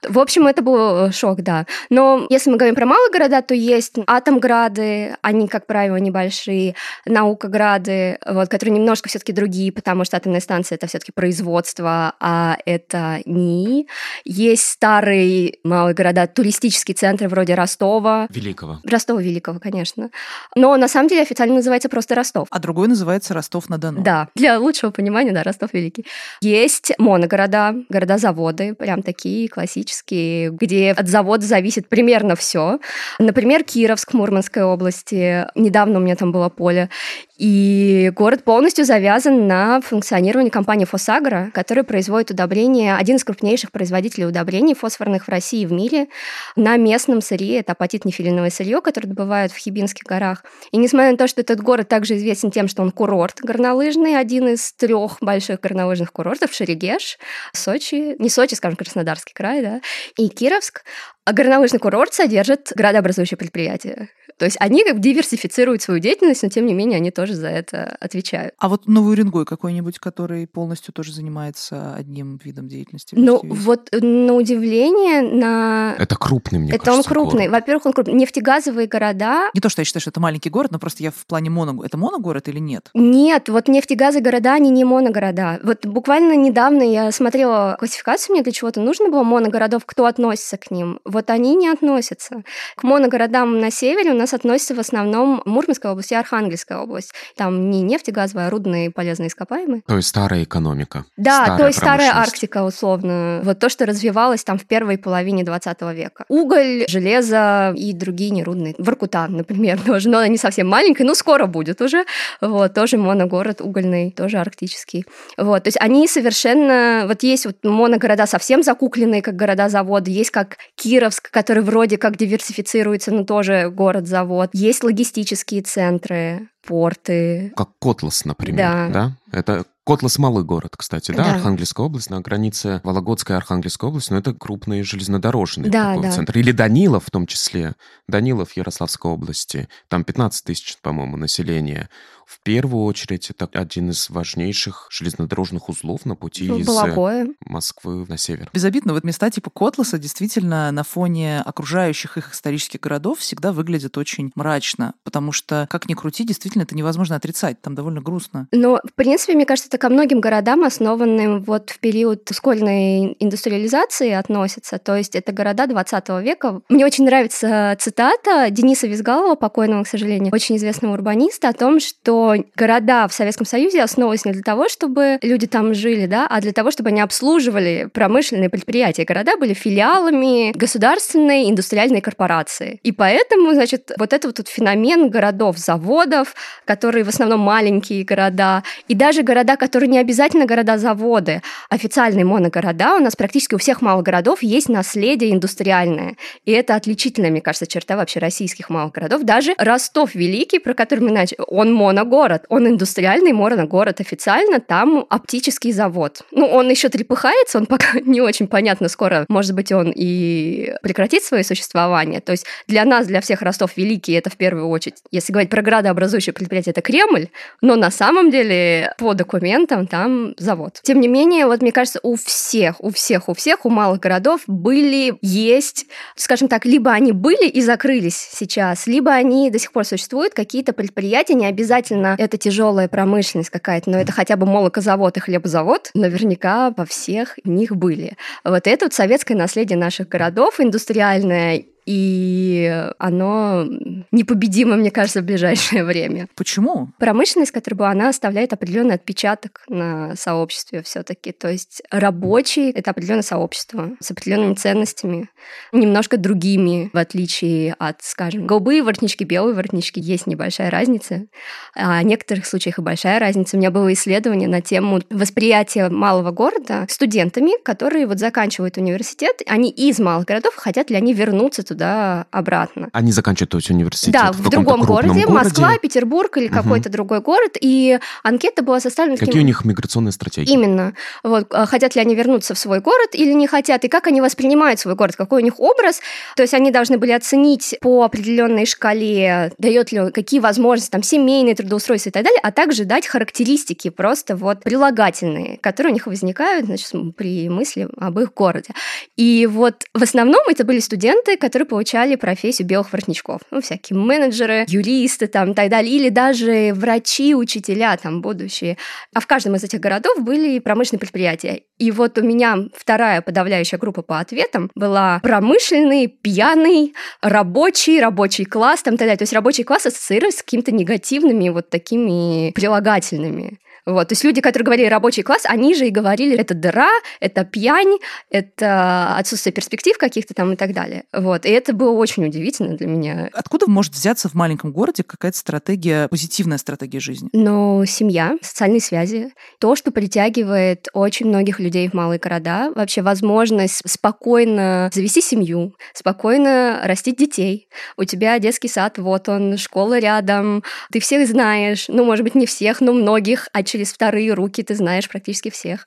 В 0.08 0.20
общем, 0.20 0.48
это 0.48 0.62
был 0.62 1.12
шок, 1.12 1.42
да. 1.42 1.66
Но 1.90 2.17
если 2.30 2.50
мы 2.50 2.58
говорим 2.58 2.76
про 2.76 2.86
малые 2.86 3.12
города, 3.12 3.42
то 3.42 3.54
есть 3.54 3.96
Атомграды, 4.06 5.16
они, 5.22 5.48
как 5.48 5.66
правило, 5.68 5.98
небольшие, 5.98 6.76
Наукограды, 7.06 8.18
вот, 8.26 8.50
которые 8.50 8.76
немножко 8.76 9.10
все 9.10 9.20
таки 9.20 9.32
другие, 9.32 9.72
потому 9.72 10.04
что 10.06 10.18
атомная 10.18 10.40
станция— 10.40 10.76
это 10.78 10.88
все 10.88 11.00
таки 11.00 11.12
производство, 11.12 12.14
а 12.20 12.58
это 12.66 13.22
НИИ. 13.26 13.88
Есть 14.26 14.64
старые 14.64 15.58
малые 15.64 15.94
города, 15.94 16.28
туристические 16.28 16.96
центры 16.96 17.28
вроде 17.28 17.56
Ростова. 17.56 18.28
Великого. 18.30 18.80
Ростова 18.84 19.22
Великого, 19.22 19.60
конечно. 19.60 20.10
Но 20.56 20.76
на 20.78 20.88
самом 20.88 21.08
деле 21.08 21.22
официально 21.22 21.56
называется 21.56 21.90
просто 21.90 22.16
Ростов. 22.16 22.48
А 22.52 22.60
другой 22.60 22.88
называется 22.88 23.34
Ростов-на-Дону. 23.34 24.02
Да, 24.02 24.30
для 24.36 24.60
лучшего 24.60 24.92
понимания, 24.92 25.32
да, 25.32 25.44
Ростов 25.44 25.74
Великий. 25.74 26.06
Есть 26.42 26.94
моногорода, 26.98 27.76
города-заводы, 27.90 28.76
прям 28.76 29.02
такие 29.02 29.48
классические, 29.50 30.52
где 30.52 30.92
от 30.92 31.08
завода 31.08 31.46
зависит 31.46 31.88
примерно 31.90 32.07
примерно 32.08 32.38
все. 32.38 32.80
Например, 33.20 33.66
Кировск 33.66 34.14
Мурманской 34.14 34.64
области. 34.64 35.46
Недавно 35.56 36.00
у 36.00 36.02
меня 36.02 36.16
там 36.16 36.32
было 36.32 36.48
поле. 36.48 36.90
И 37.38 38.12
город 38.16 38.44
полностью 38.44 38.84
завязан 38.84 39.48
на 39.48 39.80
функционировании 39.82 40.50
компании 40.50 40.86
«Фосагро», 40.86 41.52
которая 41.54 41.84
производит 41.84 42.32
удобрения, 42.32 42.96
один 42.96 43.18
из 43.18 43.24
крупнейших 43.24 43.72
производителей 43.72 44.26
удобрений 44.26 44.74
фосфорных 44.74 45.26
в 45.26 45.30
России 45.30 45.62
и 45.62 45.66
в 45.68 45.72
мире, 45.72 46.08
на 46.56 46.78
местном 46.78 47.22
сырье. 47.22 47.60
Это 47.60 47.74
апатит-нефилиновое 47.74 48.50
сырье, 48.50 48.82
которое 48.82 49.10
добывают 49.10 49.52
в 49.52 49.58
Хибинских 49.58 50.04
горах. 50.04 50.44
И 50.72 50.78
несмотря 50.78 51.12
на 51.12 51.18
то, 51.18 51.28
что 51.28 51.42
этот 51.42 51.62
город 51.62 51.88
также 51.88 52.16
известен 52.16 52.50
тем, 52.50 52.68
что 52.68 52.82
он 52.82 52.92
курорт 52.92 53.40
горнолыжный, 53.42 54.18
один 54.18 54.48
из 54.48 54.74
трех 54.74 55.18
больших 55.22 55.60
горнолыжных 55.60 56.12
курортов, 56.12 56.54
Шерегеш, 56.54 57.20
Сочи, 57.54 58.16
не 58.18 58.30
Сочи, 58.30 58.56
скажем, 58.56 58.78
Краснодарский 58.78 59.34
край, 59.36 59.62
да, 59.62 59.82
и 60.18 60.28
Кировск, 60.28 60.84
а 61.24 61.34
горнолыжный 61.34 61.80
курорт 61.80 62.14
содержит 62.14 62.72
градообразующее 62.76 63.38
предприятие. 63.38 64.10
То 64.38 64.46
есть 64.46 64.58
они 64.60 64.84
как 64.84 64.96
бы 64.96 65.02
диверсифицируют 65.02 65.82
свою 65.82 66.00
деятельность, 66.00 66.44
но 66.44 66.50
тем 66.50 66.66
не 66.66 66.74
менее 66.74 66.98
они 66.98 67.12
тоже 67.12 67.34
за 67.34 67.48
это 67.48 67.98
отвечают. 68.00 68.54
А 68.60 68.70
вот 68.70 68.88
Новый 68.88 69.14
Уренгой 69.14 69.46
какой-нибудь, 69.46 70.00
который 70.00 70.48
полностью 70.48 70.94
тоже 70.94 71.14
занимается 71.14 71.96
одним 71.96 72.40
видом 72.44 72.68
деятельности? 72.68 73.16
Ну 73.18 73.42
вот 73.44 73.90
на 73.92 74.34
удивление 74.34 75.22
на... 75.22 75.96
Это 75.98 76.16
крупный, 76.16 76.60
мне 76.60 76.70
это 76.70 76.86
кажется, 76.86 77.10
он 77.10 77.16
крупный. 77.16 77.48
город. 77.48 77.52
Во-первых, 77.52 77.86
он 77.88 77.94
крупный. 77.94 78.14
Нефтегазовые 78.14 78.88
города... 78.88 79.50
Не 79.54 79.62
то, 79.62 79.70
что 79.70 79.82
я 79.82 79.86
считаю, 79.86 80.02
что 80.02 80.12
это 80.12 80.20
маленький 80.20 80.50
город, 80.50 80.72
но 80.72 80.80
просто 80.80 81.04
я 81.04 81.12
в 81.12 81.26
плане 81.26 81.50
моно... 81.50 81.84
Это 81.84 81.98
моногород 81.98 82.48
или 82.48 82.60
нет? 82.60 82.90
Нет, 82.94 83.50
вот 83.50 83.68
нефтегазовые 83.68 84.24
города, 84.24 84.54
они 84.54 84.70
не 84.70 84.86
моногорода. 84.86 85.60
Вот 85.64 85.86
буквально 85.86 86.34
недавно 86.36 86.84
я 86.84 87.12
смотрела 87.12 87.76
классификацию, 87.80 88.34
мне 88.34 88.44
для 88.44 88.52
чего-то 88.52 88.82
нужно 88.82 89.10
было 89.10 89.24
моногородов, 89.24 89.86
кто 89.86 90.06
относится 90.06 90.58
к 90.58 90.72
ним. 90.72 91.00
Вот 91.06 91.30
они 91.30 91.56
не 91.56 91.70
относятся. 91.70 92.44
К 92.76 92.84
моногородам 92.84 93.60
на 93.60 93.72
севере 93.72 94.12
у 94.12 94.16
нас 94.16 94.27
относятся 94.34 94.76
в 94.76 94.80
основном 94.80 95.42
Мурманская 95.46 95.92
область 95.92 96.12
и 96.12 96.16
Архангельская 96.16 96.80
область. 96.80 97.14
Там 97.36 97.70
не 97.70 97.82
нефть 97.82 98.10
и 98.10 98.12
газовые, 98.12 98.48
а 98.48 98.50
рудные 98.50 98.92
полезные 98.92 99.28
ископаемые. 99.28 99.82
То 99.88 99.98
есть 99.98 100.10
старая 100.10 100.44
экономика. 100.44 101.06
Да, 101.18 101.44
старая 101.44 101.58
то 101.58 101.68
есть 101.68 101.80
старая. 101.80 102.12
Арктика, 102.16 102.64
условно. 102.64 103.42
Вот 103.44 103.60
то, 103.60 103.70
что 103.70 103.86
развивалось 103.86 104.44
там 104.44 104.58
в 104.58 104.66
первой 104.66 104.98
половине 104.98 105.44
20 105.44 105.82
века. 105.94 106.26
Уголь, 106.30 106.86
железо 106.88 107.74
и 107.76 107.94
другие 107.94 108.32
нерудные. 108.32 108.76
Воркута, 108.78 109.28
например, 109.28 109.80
тоже. 109.86 110.10
Но 110.10 110.18
она 110.18 110.28
не 110.28 110.38
совсем 110.38 110.68
маленькая, 110.68 111.04
но 111.04 111.14
скоро 111.14 111.46
будет 111.46 111.82
уже. 111.82 112.06
Вот, 112.42 112.74
тоже 112.74 112.98
моногород 112.98 113.62
угольный, 113.62 114.12
тоже 114.12 114.38
арктический. 114.38 115.06
Вот, 115.38 115.64
то 115.64 115.68
есть 115.68 115.78
они 115.80 116.08
совершенно... 116.08 117.06
Вот 117.08 117.24
есть 117.24 117.46
вот 117.46 117.58
моногорода 117.64 118.26
совсем 118.26 118.64
закукленные, 118.64 119.22
как 119.22 119.36
города-заводы, 119.36 120.12
есть 120.12 120.32
как 120.32 120.58
Кировск, 120.76 121.32
который 121.32 121.64
вроде 121.64 121.98
как 121.98 122.18
диверсифицируется, 122.18 123.12
но 123.12 123.24
тоже 123.24 123.70
город-завод. 123.70 124.17
Есть 124.54 124.84
логистические 124.84 125.62
центры, 125.62 126.50
порты. 126.66 127.54
Как 127.56 127.70
Котлас, 127.80 128.26
например, 128.26 128.58
Да. 128.58 128.90
да? 128.90 129.38
Это 129.40 129.66
Котлас 129.86 130.18
малый 130.18 130.44
город, 130.44 130.76
кстати, 130.78 131.12
да? 131.12 131.24
Да. 131.24 131.34
Архангельская 131.36 131.86
область 131.86 132.10
на 132.10 132.20
границе 132.20 132.82
Вологодской 132.84 133.36
и 133.36 133.38
Архангельской 133.38 133.88
области, 133.88 134.12
но 134.12 134.20
это 134.20 134.34
крупный 134.34 134.84
железнодорожный 134.84 135.70
Да, 135.70 135.94
такой 135.94 136.04
да. 136.04 136.12
центр. 136.12 136.38
Или 136.38 136.52
Данилов 136.52 137.06
в 137.06 137.12
том 137.12 137.26
числе. 137.26 137.74
Данилов 138.08 138.58
Ярославской 138.58 139.10
области. 139.12 139.70
Там 139.88 140.04
15 140.04 140.44
тысяч, 140.44 140.78
по-моему, 140.82 141.16
населения. 141.16 141.90
В 142.28 142.42
первую 142.44 142.84
очередь, 142.84 143.30
это 143.30 143.50
один 143.54 143.90
из 143.92 144.10
важнейших 144.10 144.88
железнодорожных 144.92 145.70
узлов 145.70 146.06
на 146.06 146.16
пути 146.16 146.50
Ну, 146.50 146.58
из 146.58 146.68
э, 146.68 146.68
Балакое. 146.68 147.28
Москвы 147.46 148.06
на 148.06 148.18
север. 148.18 148.50
Безобидно, 148.54 148.92
вот 148.92 149.06
места 149.06 149.30
типа 149.30 149.50
Котласа 149.50 149.98
действительно 149.98 150.70
на 150.72 150.84
фоне 150.84 151.40
окружающих 151.40 152.18
их 152.18 152.34
исторических 152.34 152.82
городов 152.82 153.20
всегда 153.20 153.54
выглядят 153.54 153.98
очень 153.98 154.32
мрачно, 154.36 154.94
потому 155.06 155.32
что, 155.32 155.68
как 155.70 155.88
ни 155.88 155.94
крути, 155.94 156.26
действительно 156.26 156.64
это 156.64 156.76
невозможно 156.76 157.16
отрицать, 157.16 157.62
там 157.62 157.76
довольно 157.76 158.02
грустно. 158.02 158.50
Но, 158.52 158.82
в 158.84 158.94
принципе, 158.94 159.34
мне 159.34 159.46
кажется, 159.46 159.70
это 159.70 159.78
ко 159.78 159.88
многим 159.88 160.20
городам, 160.20 160.66
основанным 160.66 161.44
вот 161.44 161.70
в 161.70 161.80
период 161.80 162.30
школьной 162.34 163.16
индустриализации 163.20 164.12
относится. 164.12 164.80
То 164.80 164.98
есть 164.98 165.16
это 165.16 165.32
города 165.32 165.66
20 165.66 166.10
века. 166.22 166.62
Мне 166.68 166.86
очень 166.86 167.06
нравится 167.06 167.78
цитата 167.80 168.50
Дениса 168.50 168.88
Визгалова, 168.88 169.36
покойного, 169.36 169.86
к 169.86 169.88
сожалению, 169.88 170.34
очень 170.34 170.58
известного 170.58 170.94
урбаниста, 170.94 171.48
о 171.48 171.54
том, 171.54 171.80
что 171.80 172.17
города 172.56 173.08
в 173.08 173.14
Советском 173.14 173.46
Союзе 173.46 173.82
основывались 173.82 174.26
не 174.26 174.32
для 174.32 174.42
того, 174.42 174.70
чтобы 174.70 175.18
люди 175.22 175.48
там 175.48 175.74
жили, 175.74 176.06
да, 176.06 176.28
а 176.28 176.42
для 176.42 176.54
того, 176.54 176.72
чтобы 176.72 176.90
они 176.90 177.02
обслуживали 177.02 177.90
промышленные 177.94 178.50
предприятия. 178.50 179.06
Города 179.06 179.38
были 179.38 179.54
филиалами 179.54 180.52
государственной 180.58 181.50
индустриальной 181.50 182.02
корпорации. 182.02 182.80
И 182.84 182.92
поэтому, 182.92 183.54
значит, 183.54 183.92
вот 183.98 184.14
это 184.14 184.28
вот 184.28 184.38
тут 184.38 184.48
феномен 184.48 185.10
городов-заводов, 185.10 186.36
которые 186.66 187.04
в 187.04 187.10
основном 187.10 187.40
маленькие 187.40 188.04
города, 188.04 188.64
и 188.88 188.96
даже 188.96 189.24
города, 189.24 189.56
которые 189.56 189.90
не 189.90 190.00
обязательно 190.00 190.46
города-заводы, 190.46 191.42
официальные 191.70 192.26
моногорода, 192.26 192.96
у 192.96 193.00
нас 193.00 193.16
практически 193.16 193.56
у 193.56 193.58
всех 193.58 193.82
малых 193.82 194.04
городов 194.04 194.44
есть 194.44 194.70
наследие 194.70 195.32
индустриальное. 195.32 196.16
И 196.46 196.52
это 196.52 196.76
отличительная, 196.76 197.32
мне 197.32 197.42
кажется, 197.42 197.68
черта 197.68 197.96
вообще 197.96 198.20
российских 198.20 198.70
малых 198.70 198.94
городов. 198.94 199.24
Даже 199.24 199.54
Ростов 199.58 200.16
Великий, 200.16 200.60
про 200.60 200.74
который 200.74 201.00
мы 201.02 201.12
начали, 201.12 201.40
он 201.48 201.74
моногород, 201.74 202.07
моногород. 202.08 202.46
Он 202.50 202.68
индустриальный 202.68 203.34
моногород 203.34 204.00
официально, 204.00 204.60
там 204.60 205.06
оптический 205.10 205.72
завод. 205.72 206.22
Ну, 206.32 206.48
он 206.48 206.70
еще 206.70 206.90
трепыхается, 206.90 207.58
он 207.58 207.66
пока 207.66 208.00
не 208.06 208.22
очень 208.22 208.48
понятно, 208.48 208.90
скоро, 208.90 209.26
может 209.30 209.54
быть, 209.54 209.72
он 209.72 209.92
и 209.96 210.74
прекратит 210.82 211.24
свое 211.24 211.44
существование. 211.44 212.22
То 212.22 212.32
есть 212.32 212.46
для 212.68 212.86
нас, 212.86 213.08
для 213.08 213.22
всех 213.22 213.42
Ростов 213.42 213.78
Великий, 213.78 214.14
это 214.14 214.30
в 214.30 214.38
первую 214.38 214.68
очередь, 214.70 214.98
если 215.12 215.34
говорить 215.34 215.50
про 215.50 215.62
градообразующее 215.62 216.34
предприятие, 216.34 216.72
это 216.72 216.82
Кремль, 216.82 217.28
но 217.62 217.76
на 217.76 217.92
самом 217.92 218.32
деле 218.32 218.94
по 218.98 219.14
документам 219.14 219.88
там 219.88 220.34
завод. 220.38 220.80
Тем 220.84 221.00
не 221.00 221.08
менее, 221.08 221.46
вот 221.46 221.62
мне 221.62 221.72
кажется, 221.72 222.00
у 222.04 222.16
всех, 222.16 222.76
у 222.80 222.92
всех, 222.92 223.30
у 223.30 223.34
всех, 223.34 223.66
у 223.66 223.70
малых 223.70 224.00
городов 224.00 224.42
были, 224.48 225.18
есть, 225.22 225.88
скажем 226.16 226.48
так, 226.48 226.66
либо 226.66 226.92
они 226.92 227.12
были 227.12 227.48
и 227.48 227.62
закрылись 227.62 228.18
сейчас, 228.32 228.88
либо 228.88 229.12
они 229.12 229.50
до 229.50 229.60
сих 229.60 229.72
пор 229.72 229.86
существуют, 229.86 230.34
какие-то 230.34 230.74
предприятия, 230.74 231.34
не 231.34 231.46
обязательно 231.46 231.97
это 232.18 232.38
тяжелая 232.38 232.88
промышленность 232.88 233.50
какая-то, 233.50 233.90
но 233.90 233.98
это 233.98 234.12
хотя 234.12 234.36
бы 234.36 234.46
молокозавод 234.46 235.18
и 235.18 235.20
хлебозавод, 235.20 235.92
наверняка 235.94 236.74
во 236.76 236.86
всех 236.86 237.40
них 237.44 237.76
были. 237.76 238.18
Вот 238.44 238.68
это 238.68 238.86
вот 238.86 238.94
советское 238.94 239.36
наследие 239.36 239.78
наших 239.78 240.10
городов, 240.10 240.60
индустриальное 240.60 241.66
и 241.88 242.86
оно 243.00 243.66
непобедимо, 244.12 244.76
мне 244.76 244.92
кажется, 244.92 245.22
в 245.22 245.26
ближайшее 245.26 245.86
время. 245.86 246.28
Почему? 246.36 246.90
Промышленность, 247.00 247.54
которая 247.54 247.78
была, 247.78 247.92
она 247.92 248.10
оставляет 248.10 248.52
определенный 248.52 248.96
отпечаток 248.96 249.64
на 249.70 250.14
сообществе 250.18 250.84
все-таки. 250.84 251.32
То 251.32 251.50
есть 251.50 251.82
рабочий— 251.90 252.72
это 252.76 252.92
определенное 252.92 253.24
сообщество 253.24 253.92
с 254.02 254.12
определенными 254.12 254.56
ценностями, 254.56 255.30
немножко 255.72 256.18
другими, 256.18 256.90
в 256.92 256.98
отличие 256.98 257.74
от, 257.80 258.02
скажем, 258.02 258.46
голубые 258.46 258.84
воротнички, 258.84 259.24
белые 259.24 259.56
воротнички. 259.56 260.02
Есть 260.02 260.28
небольшая 260.28 260.70
разница. 260.70 261.28
А 261.74 262.02
в 262.02 262.04
некоторых 262.04 262.46
случаях 262.46 262.80
и 262.80 262.82
большая 262.82 263.18
разница. 263.18 263.56
У 263.56 263.60
меня 263.60 263.72
было 263.72 263.94
исследование 263.94 264.50
на 264.50 264.60
тему 264.60 265.00
восприятия 265.10 265.88
малого 265.88 266.32
города 266.32 266.86
студентами, 266.90 267.52
которые 267.64 268.08
вот 268.08 268.20
заканчивают 268.20 268.76
университет, 268.76 269.42
они 269.46 269.70
из 269.70 270.00
малых 270.00 270.26
городов, 270.26 270.54
хотят 270.58 270.90
ли 270.90 270.98
они 270.98 271.14
вернуться 271.14 271.64
туда 271.64 271.77
туда-обратно. 271.78 272.90
Они 272.92 273.12
заканчивают 273.12 273.52
то 273.52 273.58
есть, 273.58 273.70
университет 273.70 274.14
Да, 274.14 274.32
в, 274.32 274.38
в 274.38 274.50
другом 274.50 274.82
городе, 274.82 275.10
городе, 275.10 275.28
Москва, 275.28 275.78
Петербург 275.78 276.36
или 276.38 276.48
угу. 276.48 276.56
какой-то 276.56 276.90
другой 276.90 277.22
город, 277.22 277.58
и 277.60 278.00
анкета 278.24 278.64
была 278.64 278.80
составлена... 278.80 279.18
Какие 279.18 279.28
таким... 279.28 279.44
у 279.44 279.46
них 279.46 279.64
миграционные 279.64 280.12
стратегии? 280.12 280.52
Именно. 280.52 280.94
Вот, 281.24 281.48
а, 281.52 281.66
хотят 281.66 281.96
ли 281.96 282.02
они 282.02 282.16
вернуться 282.16 282.56
в 282.56 282.60
свой 282.60 282.80
город 282.80 283.10
или 283.14 283.34
не 283.34 283.48
хотят, 283.48 283.84
и 283.86 283.88
как 283.88 284.08
они 284.08 284.22
воспринимают 284.22 284.80
свой 284.80 284.96
город, 284.96 285.16
какой 285.16 285.42
у 285.42 285.46
них 285.46 285.60
образ. 285.60 286.00
То 286.36 286.42
есть 286.42 286.54
они 286.54 286.72
должны 286.72 286.98
были 286.98 287.12
оценить 287.12 287.76
по 287.82 288.04
определенной 288.04 288.66
шкале, 288.66 289.54
дает 289.58 289.92
ли 289.92 290.00
он, 290.00 290.12
какие 290.12 290.40
возможности, 290.40 290.92
там, 290.92 291.04
семейные 291.04 291.56
трудоустройства 291.56 292.10
и 292.10 292.12
так 292.12 292.24
далее, 292.24 292.40
а 292.42 292.52
также 292.52 292.86
дать 292.86 293.06
характеристики 293.06 293.90
просто 293.90 294.36
вот 294.36 294.64
прилагательные, 294.64 295.58
которые 295.58 295.92
у 295.92 295.94
них 295.94 296.08
возникают, 296.08 296.66
значит, 296.66 296.92
при 297.16 297.50
мысли 297.50 297.88
об 297.98 298.20
их 298.20 298.34
городе. 298.34 298.74
И 299.16 299.46
вот 299.46 299.84
в 299.94 300.02
основном 300.02 300.42
это 300.48 300.64
были 300.64 300.80
студенты, 300.80 301.38
которые 301.38 301.67
получали 301.68 302.16
профессию 302.16 302.68
белых 302.68 302.92
воротничков. 302.92 303.42
Ну, 303.52 303.62
всякие 303.62 303.98
менеджеры, 303.98 304.66
юристы 304.68 305.28
там 305.28 305.52
и 305.52 305.54
так 305.54 305.70
далее, 305.70 305.94
или 305.96 306.10
даже 306.10 306.72
врачи, 306.74 307.36
учителя 307.36 307.96
там 307.98 308.22
будущие. 308.22 308.78
А 309.14 309.20
в 309.20 309.28
каждом 309.28 309.56
из 309.56 309.64
этих 309.64 309.80
городов 309.80 310.20
были 310.22 310.60
промышленные 310.60 311.00
предприятия. 311.00 311.62
И 311.78 311.92
вот 311.92 312.18
у 312.18 312.24
меня 312.24 312.58
вторая 312.76 313.22
подавляющая 313.22 313.78
группа 313.78 314.02
по 314.02 314.20
ответам 314.20 314.72
была 314.74 315.20
промышленный, 315.22 316.08
пьяный, 316.08 316.94
рабочий, 317.22 318.00
рабочий 318.02 318.46
класс, 318.46 318.82
там 318.82 318.96
и 318.96 318.98
так 318.98 319.06
далее. 319.08 319.18
То 319.18 319.24
есть 319.24 319.34
рабочий 319.34 319.64
класс 319.64 319.86
ассоциируется 319.86 320.40
с 320.40 320.44
какими-то 320.44 320.72
негативными 320.72 321.50
вот 321.50 321.70
такими 321.70 322.52
прилагательными. 322.52 323.60
Вот, 323.88 324.10
то 324.10 324.12
есть 324.12 324.26
люди, 324.26 324.42
которые 324.42 324.66
говорили 324.66 324.88
рабочий 324.88 325.24
класс, 325.24 325.44
они 325.46 325.74
же 325.74 325.88
и 325.88 325.92
говорили, 325.92 326.36
это 326.38 326.54
дыра, 326.54 326.90
это 327.22 327.46
пьянь, 327.46 327.98
это 328.30 329.16
отсутствие 329.16 329.54
перспектив 329.54 329.98
каких-то 329.98 330.34
там 330.34 330.52
и 330.52 330.56
так 330.58 330.74
далее. 330.74 331.06
Вот, 331.14 331.46
и 331.46 331.50
это 331.50 331.72
было 331.72 331.92
очень 331.92 332.26
удивительно 332.26 332.76
для 332.76 332.86
меня. 332.86 333.30
Откуда 333.32 333.70
может 333.70 333.94
взяться 333.94 334.28
в 334.28 334.34
маленьком 334.34 334.74
городе 334.74 335.04
какая-то 335.04 335.38
стратегия, 335.38 336.10
позитивная 336.10 336.58
стратегия 336.58 337.00
жизни? 337.00 337.30
Ну, 337.32 337.86
семья, 337.86 338.36
социальные 338.42 338.82
связи, 338.82 339.32
то, 339.60 339.78
что 339.78 339.92
притягивает 339.92 340.90
очень 340.92 341.28
многих 341.28 341.62
людей 341.62 341.88
в 341.88 341.94
малые 341.94 342.20
города, 342.20 342.74
вообще 342.76 343.02
возможность 343.02 343.90
спокойно 343.90 344.90
завести 344.94 345.22
семью, 345.22 345.76
спокойно 345.94 346.82
растить 346.84 347.16
детей. 347.16 347.70
У 347.96 348.04
тебя 348.04 348.38
детский 348.40 348.68
сад, 348.68 348.98
вот 348.98 349.30
он, 349.30 349.56
школа 349.56 349.98
рядом, 349.98 350.62
ты 350.92 351.00
всех 351.00 351.26
знаешь, 351.26 351.86
ну, 351.88 352.04
может 352.04 352.26
быть, 352.26 352.36
не 352.36 352.46
всех, 352.46 352.82
но 352.82 352.92
многих, 352.92 353.48
а 353.54 353.64
через 353.78 353.94
вторые 353.94 354.34
руки 354.34 354.64
ты 354.64 354.76
знаешь 354.76 355.08
практически 355.08 355.50
всех. 355.50 355.86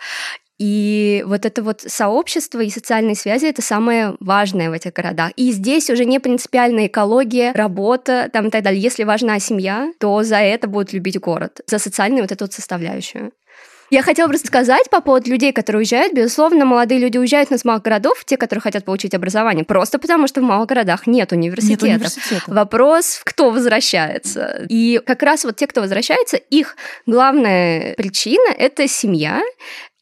И 0.61 1.25
вот 1.27 1.47
это 1.47 1.63
вот 1.63 1.81
сообщество 1.81 2.61
и 2.61 2.69
социальные 2.69 3.15
связи— 3.15 3.47
это 3.49 3.63
самое 3.63 4.15
важное 4.21 4.69
в 4.69 4.75
этих 4.75 4.93
городах. 4.93 5.33
И 5.35 5.53
здесь 5.53 5.89
уже 5.89 6.05
не 6.05 6.21
принципиальная 6.21 6.87
экология, 6.87 7.53
работа 7.53 8.29
там 8.31 8.49
и 8.49 8.51
так 8.51 8.63
далее. 8.63 8.81
Если 8.81 9.05
важна 9.05 9.39
семья, 9.41 9.91
то 9.99 10.23
за 10.23 10.37
это 10.37 10.69
будут 10.69 10.93
любить 10.93 11.19
город, 11.19 11.63
за 11.67 11.79
социальную 11.79 12.23
вот 12.23 12.33
эту 12.33 12.45
вот 12.45 12.53
составляющую. 12.53 13.33
Я 13.91 14.03
хотела 14.03 14.29
просто 14.29 14.47
сказать 14.47 14.89
по 14.89 15.01
поводу 15.01 15.31
людей, 15.31 15.53
которые 15.53 15.81
уезжают. 15.81 16.13
Безусловно, 16.13 16.65
молодые 16.65 17.01
люди 17.01 17.19
уезжают 17.19 17.51
из 17.51 17.65
малых 17.65 17.83
городов, 17.83 18.25
те, 18.25 18.37
которые 18.37 18.63
хотят 18.63 18.85
получить 18.85 19.15
образование, 19.15 19.65
просто 19.65 19.99
потому 19.99 20.29
что 20.29 20.41
в 20.41 20.45
малых 20.45 20.69
городах 20.69 21.07
нет 21.07 21.33
университетов. 21.33 21.89
Нет 21.89 21.97
университета. 21.97 22.43
Вопрос, 22.47 23.21
кто 23.25 23.51
возвращается. 23.51 24.65
И 24.69 25.01
как 25.05 25.23
раз 25.23 25.45
вот 25.45 25.57
те, 25.57 25.67
кто 25.67 25.81
возвращается, 25.81 26.37
их 26.37 26.77
главная 27.07 27.95
причина— 27.95 28.51
это 28.59 28.87
семья, 28.87 29.43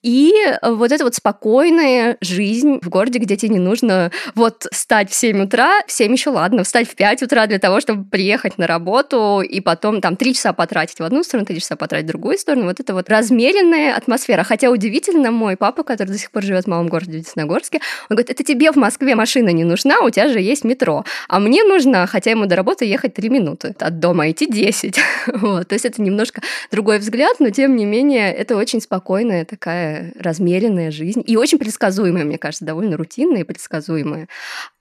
и 0.02 0.32
вот 0.62 0.92
эта 0.92 1.04
вот 1.04 1.14
спокойная 1.14 2.16
жизнь 2.20 2.78
в 2.80 2.88
городе, 2.88 3.18
где 3.18 3.36
тебе 3.36 3.54
не 3.54 3.58
нужно 3.58 4.12
вот 4.34 4.66
встать 4.72 5.10
в 5.10 5.14
7 5.14 5.42
утра, 5.42 5.82
в 5.86 5.92
7 5.92 6.12
еще 6.12 6.30
ладно, 6.30 6.62
встать 6.62 6.88
в 6.88 6.94
5 6.94 7.24
утра 7.24 7.46
для 7.46 7.58
того, 7.58 7.80
чтобы 7.80 8.04
приехать 8.04 8.58
на 8.58 8.66
работу 8.66 9.40
и 9.40 9.60
потом 9.60 10.00
там 10.00 10.16
3 10.16 10.34
часа 10.34 10.52
потратить 10.52 11.00
в 11.00 11.02
одну 11.02 11.24
сторону, 11.24 11.46
3 11.46 11.60
часа 11.60 11.76
потратить 11.76 12.04
в 12.04 12.08
другую 12.08 12.38
сторону. 12.38 12.66
Вот 12.66 12.78
это 12.78 12.94
вот 12.94 13.08
размеренная 13.08 13.96
атмосфера. 13.96 14.44
Хотя 14.44 14.70
удивительно, 14.70 15.32
мой 15.32 15.56
папа, 15.56 15.82
который 15.82 16.12
до 16.12 16.18
сих 16.18 16.30
пор 16.30 16.44
живет 16.44 16.64
в 16.64 16.68
малом 16.68 16.86
городе 16.88 17.18
Десногорске, 17.18 17.80
он 18.08 18.16
говорит, 18.16 18.30
это 18.30 18.44
тебе 18.44 18.70
в 18.70 18.76
Москве 18.76 19.16
машина 19.16 19.48
не 19.48 19.64
нужна, 19.64 20.00
у 20.00 20.10
тебя 20.10 20.28
же 20.28 20.40
есть 20.40 20.64
метро. 20.64 21.04
А 21.28 21.40
мне 21.40 21.64
нужно, 21.64 22.06
хотя 22.06 22.30
ему 22.30 22.46
до 22.46 22.54
работы 22.54 22.84
ехать 22.84 23.14
3 23.14 23.28
минуты, 23.30 23.74
от 23.78 23.98
дома 23.98 24.30
идти 24.30 24.46
10. 24.46 24.98
вот. 25.26 25.68
То 25.68 25.74
есть 25.74 25.84
это 25.84 26.00
немножко 26.00 26.40
другой 26.70 26.98
взгляд, 26.98 27.40
но 27.40 27.50
тем 27.50 27.74
не 27.74 27.84
менее 27.84 28.32
это 28.32 28.56
очень 28.56 28.80
спокойная 28.80 29.44
такая 29.44 29.87
размеренная 30.16 30.90
жизнь 30.90 31.22
и 31.24 31.36
очень 31.36 31.58
предсказуемая, 31.58 32.24
мне 32.24 32.38
кажется, 32.38 32.64
довольно 32.64 32.96
рутинная 32.96 33.40
и 33.40 33.44
предсказуемая. 33.44 34.28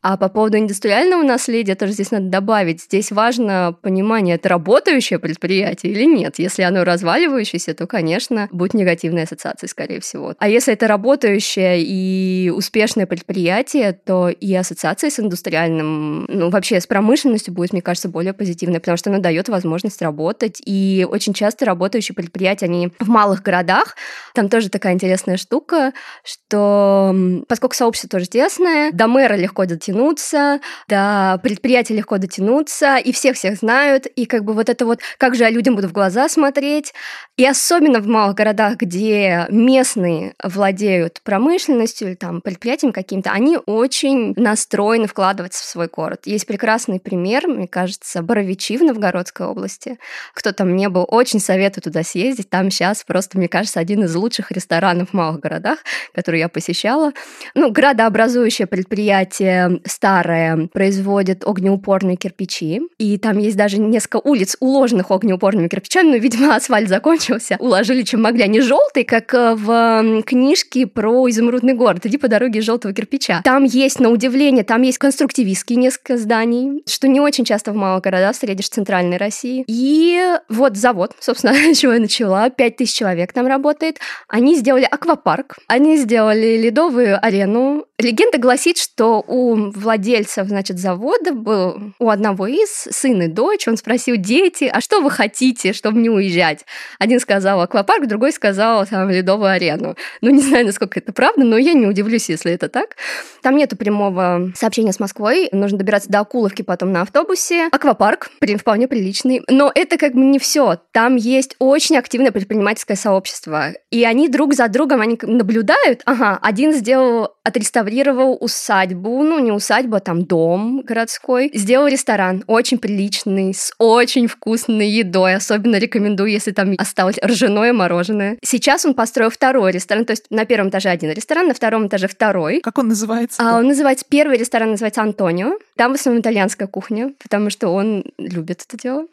А 0.10 0.16
по 0.16 0.30
поводу 0.30 0.58
индустриального 0.58 1.22
наследия 1.22 1.76
тоже 1.76 1.92
здесь 1.92 2.12
надо 2.12 2.28
добавить. 2.30 2.82
Здесь 2.82 3.12
важно 3.12 3.76
понимание, 3.82 4.36
это 4.36 4.48
работающее 4.48 5.20
предприятие 5.20 5.92
или 5.92 6.06
нет. 6.06 6.36
Если 6.40 6.62
оно 6.62 6.86
разваливающееся, 6.86 7.74
то, 7.74 7.88
конечно, 7.88 8.48
будет 8.54 8.74
негативная 8.74 9.24
ассоциация, 9.24 9.68
скорее 9.68 10.00
всего. 10.00 10.34
А 10.40 10.48
если 10.48 10.74
это 10.74 10.88
работающее 10.88 11.84
и 11.84 12.50
успешное 12.56 13.06
предприятие, 13.06 13.92
то 13.92 14.30
и 14.30 14.56
ассоциация 14.56 15.10
с 15.10 15.20
индустриальным, 15.20 16.24
ну, 16.30 16.52
вообще 16.52 16.80
с 16.80 16.88
промышленностью 16.88 17.54
будет, 17.54 17.74
мне 17.74 17.82
кажется, 17.82 18.08
более 18.08 18.32
позитивной, 18.32 18.80
потому 18.80 18.96
что 18.96 19.10
она 19.10 19.20
дает 19.20 19.50
возможность 19.50 20.02
работать. 20.02 20.62
И 20.66 21.06
очень 21.10 21.34
часто 21.34 21.66
работающие 21.66 22.16
предприятия, 22.16 22.68
они 22.68 22.94
в 22.98 23.10
малых 23.10 23.44
городах, 23.44 23.98
там 24.34 24.48
тоже 24.48 24.70
такая 24.70 24.94
интересная 24.94 25.36
штука, 25.36 25.92
что 26.24 27.14
поскольку 27.50 27.76
сообщество 27.76 28.10
тоже 28.10 28.28
тесное, 28.28 28.94
до 28.94 29.08
мэра 29.08 29.36
легко 29.36 29.66
дотянуться, 29.66 29.97
дотянуться, 29.98 30.60
до 30.88 31.40
предприятия 31.42 31.96
легко 31.96 32.18
дотянуться, 32.18 32.98
и 32.98 33.12
всех-всех 33.12 33.58
знают, 33.58 34.06
и 34.06 34.26
как 34.26 34.44
бы 34.44 34.54
вот 34.54 34.70
это 34.70 34.86
вот, 34.86 35.00
как 35.18 35.36
же 35.36 35.44
я 35.44 35.50
людям 35.50 35.76
буду 35.76 35.88
в 35.88 35.92
глаза 35.92 36.30
смотреть, 36.30 36.94
и 37.38 37.46
особенно 37.46 38.00
в 38.00 38.08
малых 38.08 38.36
городах, 38.36 38.78
где 38.78 39.46
местные 39.50 40.34
владеют 40.44 41.22
промышленностью 41.24 42.10
или 42.10 42.16
там 42.16 42.42
предприятием 42.42 42.92
каким-то, 42.94 43.32
они 43.32 43.58
очень 43.66 44.34
настроены 44.36 45.08
вкладываться 45.08 45.64
в 45.64 45.66
свой 45.66 45.88
город. 45.88 46.22
Есть 46.26 46.48
прекрасный 46.48 47.00
пример, 47.00 47.48
мне 47.48 47.68
кажется, 47.68 48.22
Боровичи 48.22 48.78
в 48.78 48.84
Новгородской 48.84 49.46
области. 49.46 49.98
Кто 50.34 50.52
там 50.52 50.76
не 50.76 50.90
был, 50.90 51.06
очень 51.08 51.40
советую 51.40 51.84
туда 51.84 52.04
съездить. 52.04 52.50
Там 52.50 52.72
сейчас 52.72 53.04
просто, 53.04 53.38
мне 53.38 53.48
кажется, 53.48 53.80
один 53.80 54.04
из 54.04 54.16
лучших 54.16 54.52
ресторанов 54.52 55.10
в 55.10 55.14
малых 55.14 55.40
городах, 55.40 55.80
который 56.14 56.40
я 56.40 56.50
посещала. 56.50 57.12
Ну, 57.54 57.72
градообразующее 57.72 58.68
предприятие 58.68 59.80
старое, 59.88 60.70
производит 60.74 61.44
огнеупорные 61.46 62.18
кирпичи, 62.18 62.82
и 62.98 63.18
там 63.18 63.38
есть 63.38 63.58
даже 63.58 63.80
несколько 63.80 64.18
улиц, 64.18 64.58
уложенных 64.60 65.12
огнеупорными 65.12 65.68
кирпичами, 65.68 66.12
но, 66.12 66.18
видимо, 66.18 66.56
асфальт 66.56 66.90
закончился. 66.90 67.58
Уложили, 67.60 68.04
чем 68.04 68.22
могли. 68.22 68.44
Они 68.44 68.62
желтые, 68.62 69.06
как 69.06 69.34
э, 69.34 69.56
в 69.56 70.24
книжке 70.24 70.88
про 70.88 71.30
изумрудный 71.30 71.74
город. 71.74 72.06
Иди 72.06 72.18
по 72.18 72.28
дороге 72.28 72.62
желтого 72.62 72.94
кирпича. 72.94 73.42
Там 73.44 73.64
есть, 73.64 74.00
на 74.00 74.10
удивление, 74.10 74.64
там 74.64 74.82
есть 74.82 74.98
конструктивистские 74.98 75.78
несколько 75.78 76.18
зданий, 76.18 76.84
что 76.88 77.08
не 77.08 77.20
очень 77.20 77.46
часто 77.46 77.72
в 77.72 77.76
малых 77.76 78.04
городах 78.04 78.34
встретишь 78.34 78.66
в 78.66 78.74
центральной 78.74 79.18
России. 79.18 79.64
И 79.68 80.22
вот 80.50 80.78
завод, 80.78 81.14
собственно, 81.20 81.54
чего 81.76 81.94
я 81.94 82.00
начала. 82.00 82.50
Пять 82.50 82.78
тысяч 82.78 82.96
человек 82.96 83.34
там 83.34 83.48
работает. 83.48 84.00
Они 84.28 84.56
сделали 84.56 84.84
аквапарк, 84.90 85.58
они 85.68 85.98
сделали 85.98 86.58
ледовую 86.58 87.24
арену. 87.24 87.86
Легенда 88.00 88.38
гласит, 88.38 88.78
что 88.78 89.24
у 89.28 89.67
владельцев, 89.72 90.48
значит, 90.48 90.80
завода 90.80 91.34
был 91.34 91.94
у 92.00 92.10
одного 92.10 92.48
из 92.48 92.70
сын 92.70 93.22
и 93.22 93.28
дочь. 93.28 93.68
Он 93.68 93.78
спросил, 93.78 94.16
дети, 94.18 94.70
а 94.72 94.82
что 94.82 95.02
вы 95.02 95.10
хотите, 95.10 95.74
чтобы 95.74 96.00
не 96.00 96.10
уезжать? 96.10 96.66
Один 97.00 97.20
сказал 97.20 97.62
аквапарк, 97.62 98.08
другой 98.08 98.32
сказал 98.32 98.86
там 98.86 99.10
ледовую 99.10 99.52
арену. 99.52 99.96
Ну, 100.22 100.30
не 100.30 100.42
знаю, 100.42 100.66
насколько 100.66 101.00
это 101.00 101.14
правда, 101.14 101.44
но 101.44 101.58
я 101.58 101.74
не 101.74 101.86
удивлюсь, 101.86 102.30
если 102.30 102.52
это 102.52 102.70
так. 102.70 102.96
Там 103.42 103.56
нету 103.56 103.76
прямого 103.76 104.52
сообщения 104.56 104.94
с 104.94 105.00
Москвой. 105.00 105.50
Нужно 105.52 105.78
добираться 105.78 106.10
до 106.10 106.20
Акуловки 106.20 106.62
потом 106.62 106.92
на 106.92 107.02
автобусе. 107.02 107.68
Аквапарк, 107.72 108.30
вполне 108.60 108.88
приличный. 108.88 109.44
Но 109.48 109.72
это 109.74 109.98
как 109.98 110.14
бы 110.14 110.20
не 110.20 110.40
все. 110.40 110.80
Там 110.92 111.16
есть 111.16 111.56
очень 111.60 111.98
активное 111.98 112.32
предпринимательское 112.32 112.98
сообщество. 112.98 113.74
И 113.92 114.04
они 114.04 114.30
друг 114.30 114.54
за 114.54 114.68
другом, 114.68 115.02
они 115.02 115.18
наблюдают. 115.22 116.02
Ага, 116.06 116.40
один 116.42 116.74
сделал, 116.74 117.36
отреставрировал 117.44 118.38
усадьбу, 118.40 119.24
ну 119.24 119.40
не 119.40 119.52
усадьба, 119.58 120.00
там 120.00 120.24
дом 120.24 120.82
городской. 120.82 121.52
Сделал 121.54 121.88
ресторан, 121.88 122.44
очень 122.48 122.78
приличный, 122.78 123.54
с 123.54 123.74
очень 123.78 124.28
вкусной 124.28 124.90
едой. 124.90 125.36
Особенно 125.36 125.78
рекомендую, 125.78 126.32
если 126.32 126.52
там 126.52 126.76
осталось 126.78 127.18
ржаное 127.24 127.74
мороженое. 127.74 128.38
Сейчас 128.44 128.86
он 128.86 128.94
построил 128.94 129.30
второй 129.30 129.72
ресторан, 129.72 130.06
то 130.06 130.12
есть 130.12 130.26
на 130.30 130.46
первом 130.46 130.70
этаже 130.70 130.90
один 130.90 131.12
ресторан, 131.12 131.48
на 131.48 131.54
втором 131.54 131.88
этаже 131.88 132.08
второй. 132.08 132.62
Как 132.62 132.78
он 132.78 132.88
называется? 132.88 133.42
А 133.42 133.58
он 133.58 133.68
называется, 133.68 134.06
первый 134.08 134.38
ресторан 134.38 134.72
называется 134.72 135.02
Антонио. 135.02 135.58
Там 135.76 135.92
в 135.92 135.96
основном 135.96 136.22
итальянская 136.22 136.68
кухня, 136.68 137.14
потому 137.22 137.50
что 137.50 137.70
он 137.70 138.06
любит 138.18 138.64
это 138.68 138.82
дело. 138.82 139.06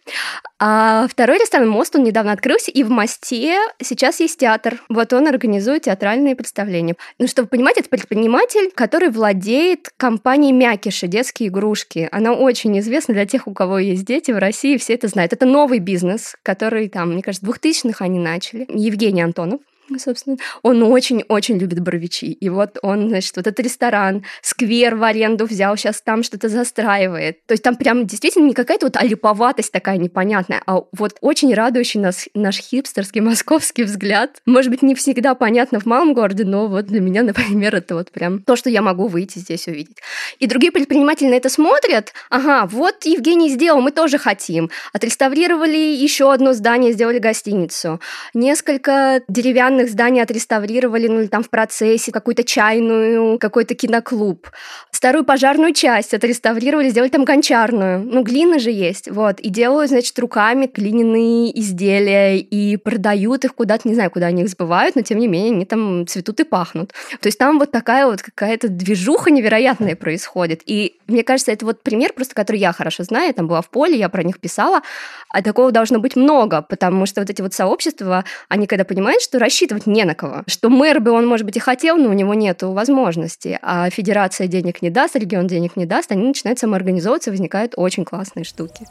А 0.59 1.07
второй 1.09 1.39
ресторан 1.39 1.69
«Мост», 1.69 1.95
он 1.97 2.05
недавно 2.05 2.33
открылся, 2.33 2.71
и 2.71 2.83
в 2.83 2.91
«Мосте» 2.91 3.59
сейчас 3.83 4.21
есть 4.21 4.39
театр. 4.39 4.83
Вот 4.89 5.13
он 5.13 5.27
организует 5.27 5.83
театральные 5.83 6.37
представления. 6.37 6.97
Ну, 7.19 7.27
чтобы 7.27 7.49
понимать, 7.49 7.77
это 7.77 7.89
предприниматель, 7.89 8.71
который 8.75 9.11
владеет 9.11 9.91
компанией 9.97 10.34
«Мякиши», 10.37 11.07
детские 11.07 11.49
игрушки. 11.49 12.09
Она 12.13 12.33
очень 12.33 12.79
известна 12.79 13.15
для 13.15 13.27
тех, 13.27 13.47
у 13.47 13.53
кого 13.53 13.79
есть 13.79 14.05
дети 14.05 14.31
в 14.31 14.39
России, 14.39 14.77
все 14.77 14.95
это 14.95 15.09
знают. 15.09 15.33
Это 15.33 15.47
новый 15.47 15.79
бизнес, 15.79 16.37
который 16.43 16.89
там, 16.89 17.13
мне 17.13 17.23
кажется, 17.23 17.47
в 17.47 17.51
2000-х 17.51 18.05
они 18.05 18.19
начали. 18.19 18.67
Евгений 18.69 19.23
Антонов, 19.23 19.61
собственно, 19.99 20.37
он 20.63 20.83
очень-очень 20.83 21.59
любит 21.59 21.81
Боровичи. 21.81 22.33
И 22.33 22.49
вот 22.49 22.79
он, 22.83 23.09
значит, 23.09 23.37
вот 23.37 23.47
этот 23.47 23.65
ресторан, 23.65 24.25
сквер 24.43 24.97
в 24.97 25.05
аренду 25.05 25.47
взял, 25.47 25.77
сейчас 25.77 26.01
там 26.01 26.23
что-то 26.23 26.49
застраивает. 26.49 27.45
То 27.47 27.53
есть 27.53 27.63
там 27.63 27.77
прям 27.77 28.07
действительно 28.07 28.47
не 28.47 28.55
какая-то 28.55 28.87
вот 28.87 28.97
алиповатость 28.97 29.73
такая 29.73 29.99
непонятная, 29.99 30.63
а 30.67 30.83
вот 30.93 31.17
очень 31.21 31.55
радующий 31.55 32.01
нас 32.01 32.29
наш 32.35 32.59
хипстерский 32.59 33.21
московский 33.21 33.85
взгляд. 33.85 34.41
Может 34.47 34.71
быть, 34.71 34.83
не 34.83 34.95
всегда 34.95 35.35
понятно 35.35 35.81
в 35.81 35.87
малом 35.87 36.15
городе, 36.15 36.45
но 36.45 36.69
вот 36.69 36.87
для 36.87 37.01
меня, 37.01 37.23
например, 37.25 37.75
это 37.75 37.95
вот 37.95 38.11
прям 38.11 38.43
то, 38.43 38.57
что 38.57 38.71
я 38.71 38.83
могу 38.83 39.07
выйти 39.07 39.39
здесь 39.39 39.69
увидеть. 39.69 39.99
И 40.39 40.47
другие 40.47 40.73
предприниматели 40.73 41.29
на 41.29 41.35
это 41.35 41.49
смотрят. 41.49 42.13
Ага, 42.31 42.67
вот 42.71 43.05
Евгений 43.05 43.49
сделал, 43.51 43.81
мы 43.81 43.91
тоже 43.91 44.19
хотим. 44.19 44.71
Отреставрировали 44.93 45.77
еще 45.77 46.33
одно 46.33 46.53
здание, 46.53 46.93
сделали 46.93 47.19
гостиницу. 47.19 48.01
Несколько 48.33 49.23
деревянных 49.29 49.74
деревянных 49.75 49.91
зданий 49.91 50.23
отреставрировали, 50.23 51.09
ну, 51.09 51.29
там 51.29 51.43
в 51.43 51.51
процессе, 51.51 52.13
какую-то 52.13 52.45
чайную, 52.45 53.39
какой-то 53.39 53.75
киноклуб. 53.75 54.49
Старую 54.91 55.25
пожарную 55.25 55.73
часть 55.73 56.15
отреставрировали, 56.15 56.89
сделали 56.89 57.11
там 57.11 57.25
гончарную. 57.25 58.01
Ну, 58.01 58.23
глина 58.23 58.59
же 58.59 58.71
есть, 58.71 59.11
вот. 59.11 59.41
И 59.41 59.51
делают, 59.51 59.91
значит, 59.91 60.19
руками 60.19 60.71
глиняные 60.73 61.59
изделия 61.61 62.39
и 62.39 62.77
продают 62.77 63.45
их 63.45 63.55
куда-то, 63.55 63.89
не 63.89 63.95
знаю, 63.95 64.11
куда 64.11 64.27
они 64.27 64.43
их 64.43 64.49
сбывают, 64.49 64.97
но 64.97 65.03
тем 65.03 65.19
не 65.19 65.29
менее 65.29 65.53
они 65.55 65.65
там 65.65 66.07
цветут 66.07 66.41
и 66.41 66.45
пахнут. 66.45 66.93
То 67.21 67.27
есть 67.27 67.39
там 67.39 67.59
вот 67.59 67.71
такая 67.71 68.07
вот 68.07 68.23
какая-то 68.23 68.69
движуха 68.69 69.31
невероятная 69.31 69.97
происходит. 69.97 70.63
И 70.67 70.97
мне 71.07 71.23
кажется, 71.23 71.53
это 71.53 71.67
вот 71.67 71.83
пример 71.83 72.13
просто, 72.13 72.35
который 72.35 72.59
я 72.59 72.73
хорошо 72.73 73.05
знаю, 73.05 73.27
я 73.29 73.33
там 73.33 73.49
была 73.49 73.61
в 73.61 73.69
поле, 73.69 73.97
я 73.99 74.09
про 74.09 74.23
них 74.23 74.41
писала, 74.41 74.83
а 75.29 75.43
такого 75.43 75.73
должно 75.73 75.99
быть 75.99 76.17
много, 76.17 76.63
потому 76.63 77.07
что 77.07 77.21
вот 77.21 77.31
эти 77.31 77.43
вот 77.43 77.53
сообщества, 77.53 78.25
они 78.49 78.67
когда 78.67 78.85
понимают, 78.85 79.23
что 79.23 79.39
рассчитывать 79.65 79.87
не 79.87 80.05
на 80.05 80.15
кого. 80.15 80.43
Что 80.47 80.69
мэр 80.69 81.01
бы 81.01 81.11
он, 81.11 81.27
может 81.27 81.47
быть, 81.47 81.57
и 81.57 81.61
хотел, 81.61 81.97
но 81.97 82.11
у 82.11 82.13
него 82.13 82.35
нет 82.35 82.63
возможности, 82.63 83.59
а 83.63 83.89
федерация 83.91 84.47
денег 84.47 84.83
не 84.83 84.91
даст, 84.91 85.17
регион 85.17 85.47
денег 85.47 85.77
не 85.77 85.87
даст, 85.87 86.13
они 86.13 86.27
начинают 86.27 86.59
самоорганизовываться, 86.59 87.31
возникают 87.31 87.75
очень 87.77 88.05
классные 88.05 88.45
штуки. 88.45 88.87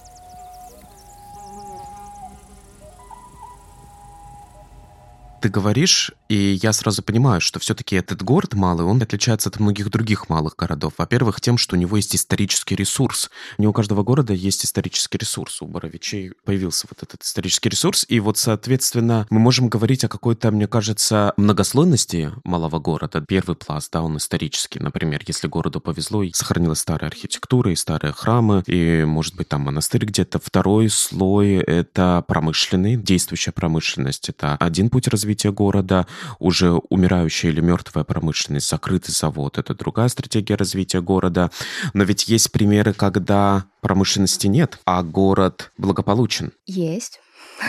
Ты 5.44 5.50
говоришь, 5.50 6.14
и 6.30 6.58
я 6.64 6.72
сразу 6.72 7.04
понимаю, 7.04 7.42
что 7.42 7.60
все-таки 7.60 7.98
этот 7.98 8.24
город 8.24 8.54
малый, 8.54 8.86
он 8.86 9.02
отличается 9.02 9.50
от 9.50 9.60
многих 9.60 9.90
других 9.90 10.30
малых 10.30 10.56
городов. 10.56 10.94
Во-первых, 10.98 11.42
тем, 11.42 11.58
что 11.58 11.76
у 11.76 11.78
него 11.78 11.98
есть 11.98 12.16
исторический 12.16 12.78
ресурс. 12.78 13.30
Не 13.58 13.68
у 13.68 13.74
каждого 13.74 14.04
города 14.04 14.32
есть 14.32 14.64
исторический 14.64 15.18
ресурс. 15.18 15.62
У 15.62 15.68
Боровичей 15.68 16.32
появился 16.46 16.88
вот 16.90 17.04
этот 17.04 17.24
исторический 17.24 17.68
ресурс. 17.68 18.06
И 18.08 18.22
вот, 18.22 18.38
соответственно, 18.38 19.28
мы 19.30 19.40
можем 19.40 19.68
говорить 19.68 20.06
о 20.06 20.08
какой-то, 20.08 20.50
мне 20.50 20.66
кажется, 20.66 21.34
многослойности 21.36 22.32
малого 22.46 22.80
города. 22.80 23.20
Первый 23.20 23.58
пласт, 23.58 23.92
да, 23.92 24.02
он 24.02 24.16
исторический. 24.16 24.80
Например, 24.80 25.22
если 25.28 25.50
городу 25.50 25.82
повезло, 25.82 26.24
и 26.24 26.32
сохранилась 26.32 26.80
старая 26.80 27.10
архитектура 27.10 27.70
и 27.70 27.76
старые 27.76 28.14
храмы, 28.14 28.64
и, 28.66 29.04
может 29.04 29.36
быть, 29.36 29.50
там 29.50 29.64
монастырь 29.64 30.06
где-то. 30.06 30.40
Второй 30.42 30.88
слой— 30.90 31.56
это 31.58 32.24
промышленный, 32.30 32.96
действующая 32.96 33.52
промышленность. 33.52 34.30
Это 34.30 34.56
один 34.56 34.90
путь 34.90 35.10
развития 35.10 35.33
развития 35.34 35.52
города, 35.52 36.06
уже 36.40 36.74
умирающая 36.90 37.50
или 37.50 37.60
мертвая 37.60 38.04
промышленность, 38.04 38.70
закрытый 38.70 39.14
завод, 39.14 39.58
это 39.58 39.74
другая 39.74 40.08
стратегия 40.08 40.56
развития 40.56 41.02
города. 41.02 41.50
Но 41.94 42.04
ведь 42.04 42.28
есть 42.28 42.52
примеры, 42.52 42.94
когда 42.94 43.66
промышленности 43.82 44.48
нет, 44.48 44.80
а 44.86 45.02
город 45.02 45.72
благополучен. 45.78 46.52
Есть. 46.68 47.20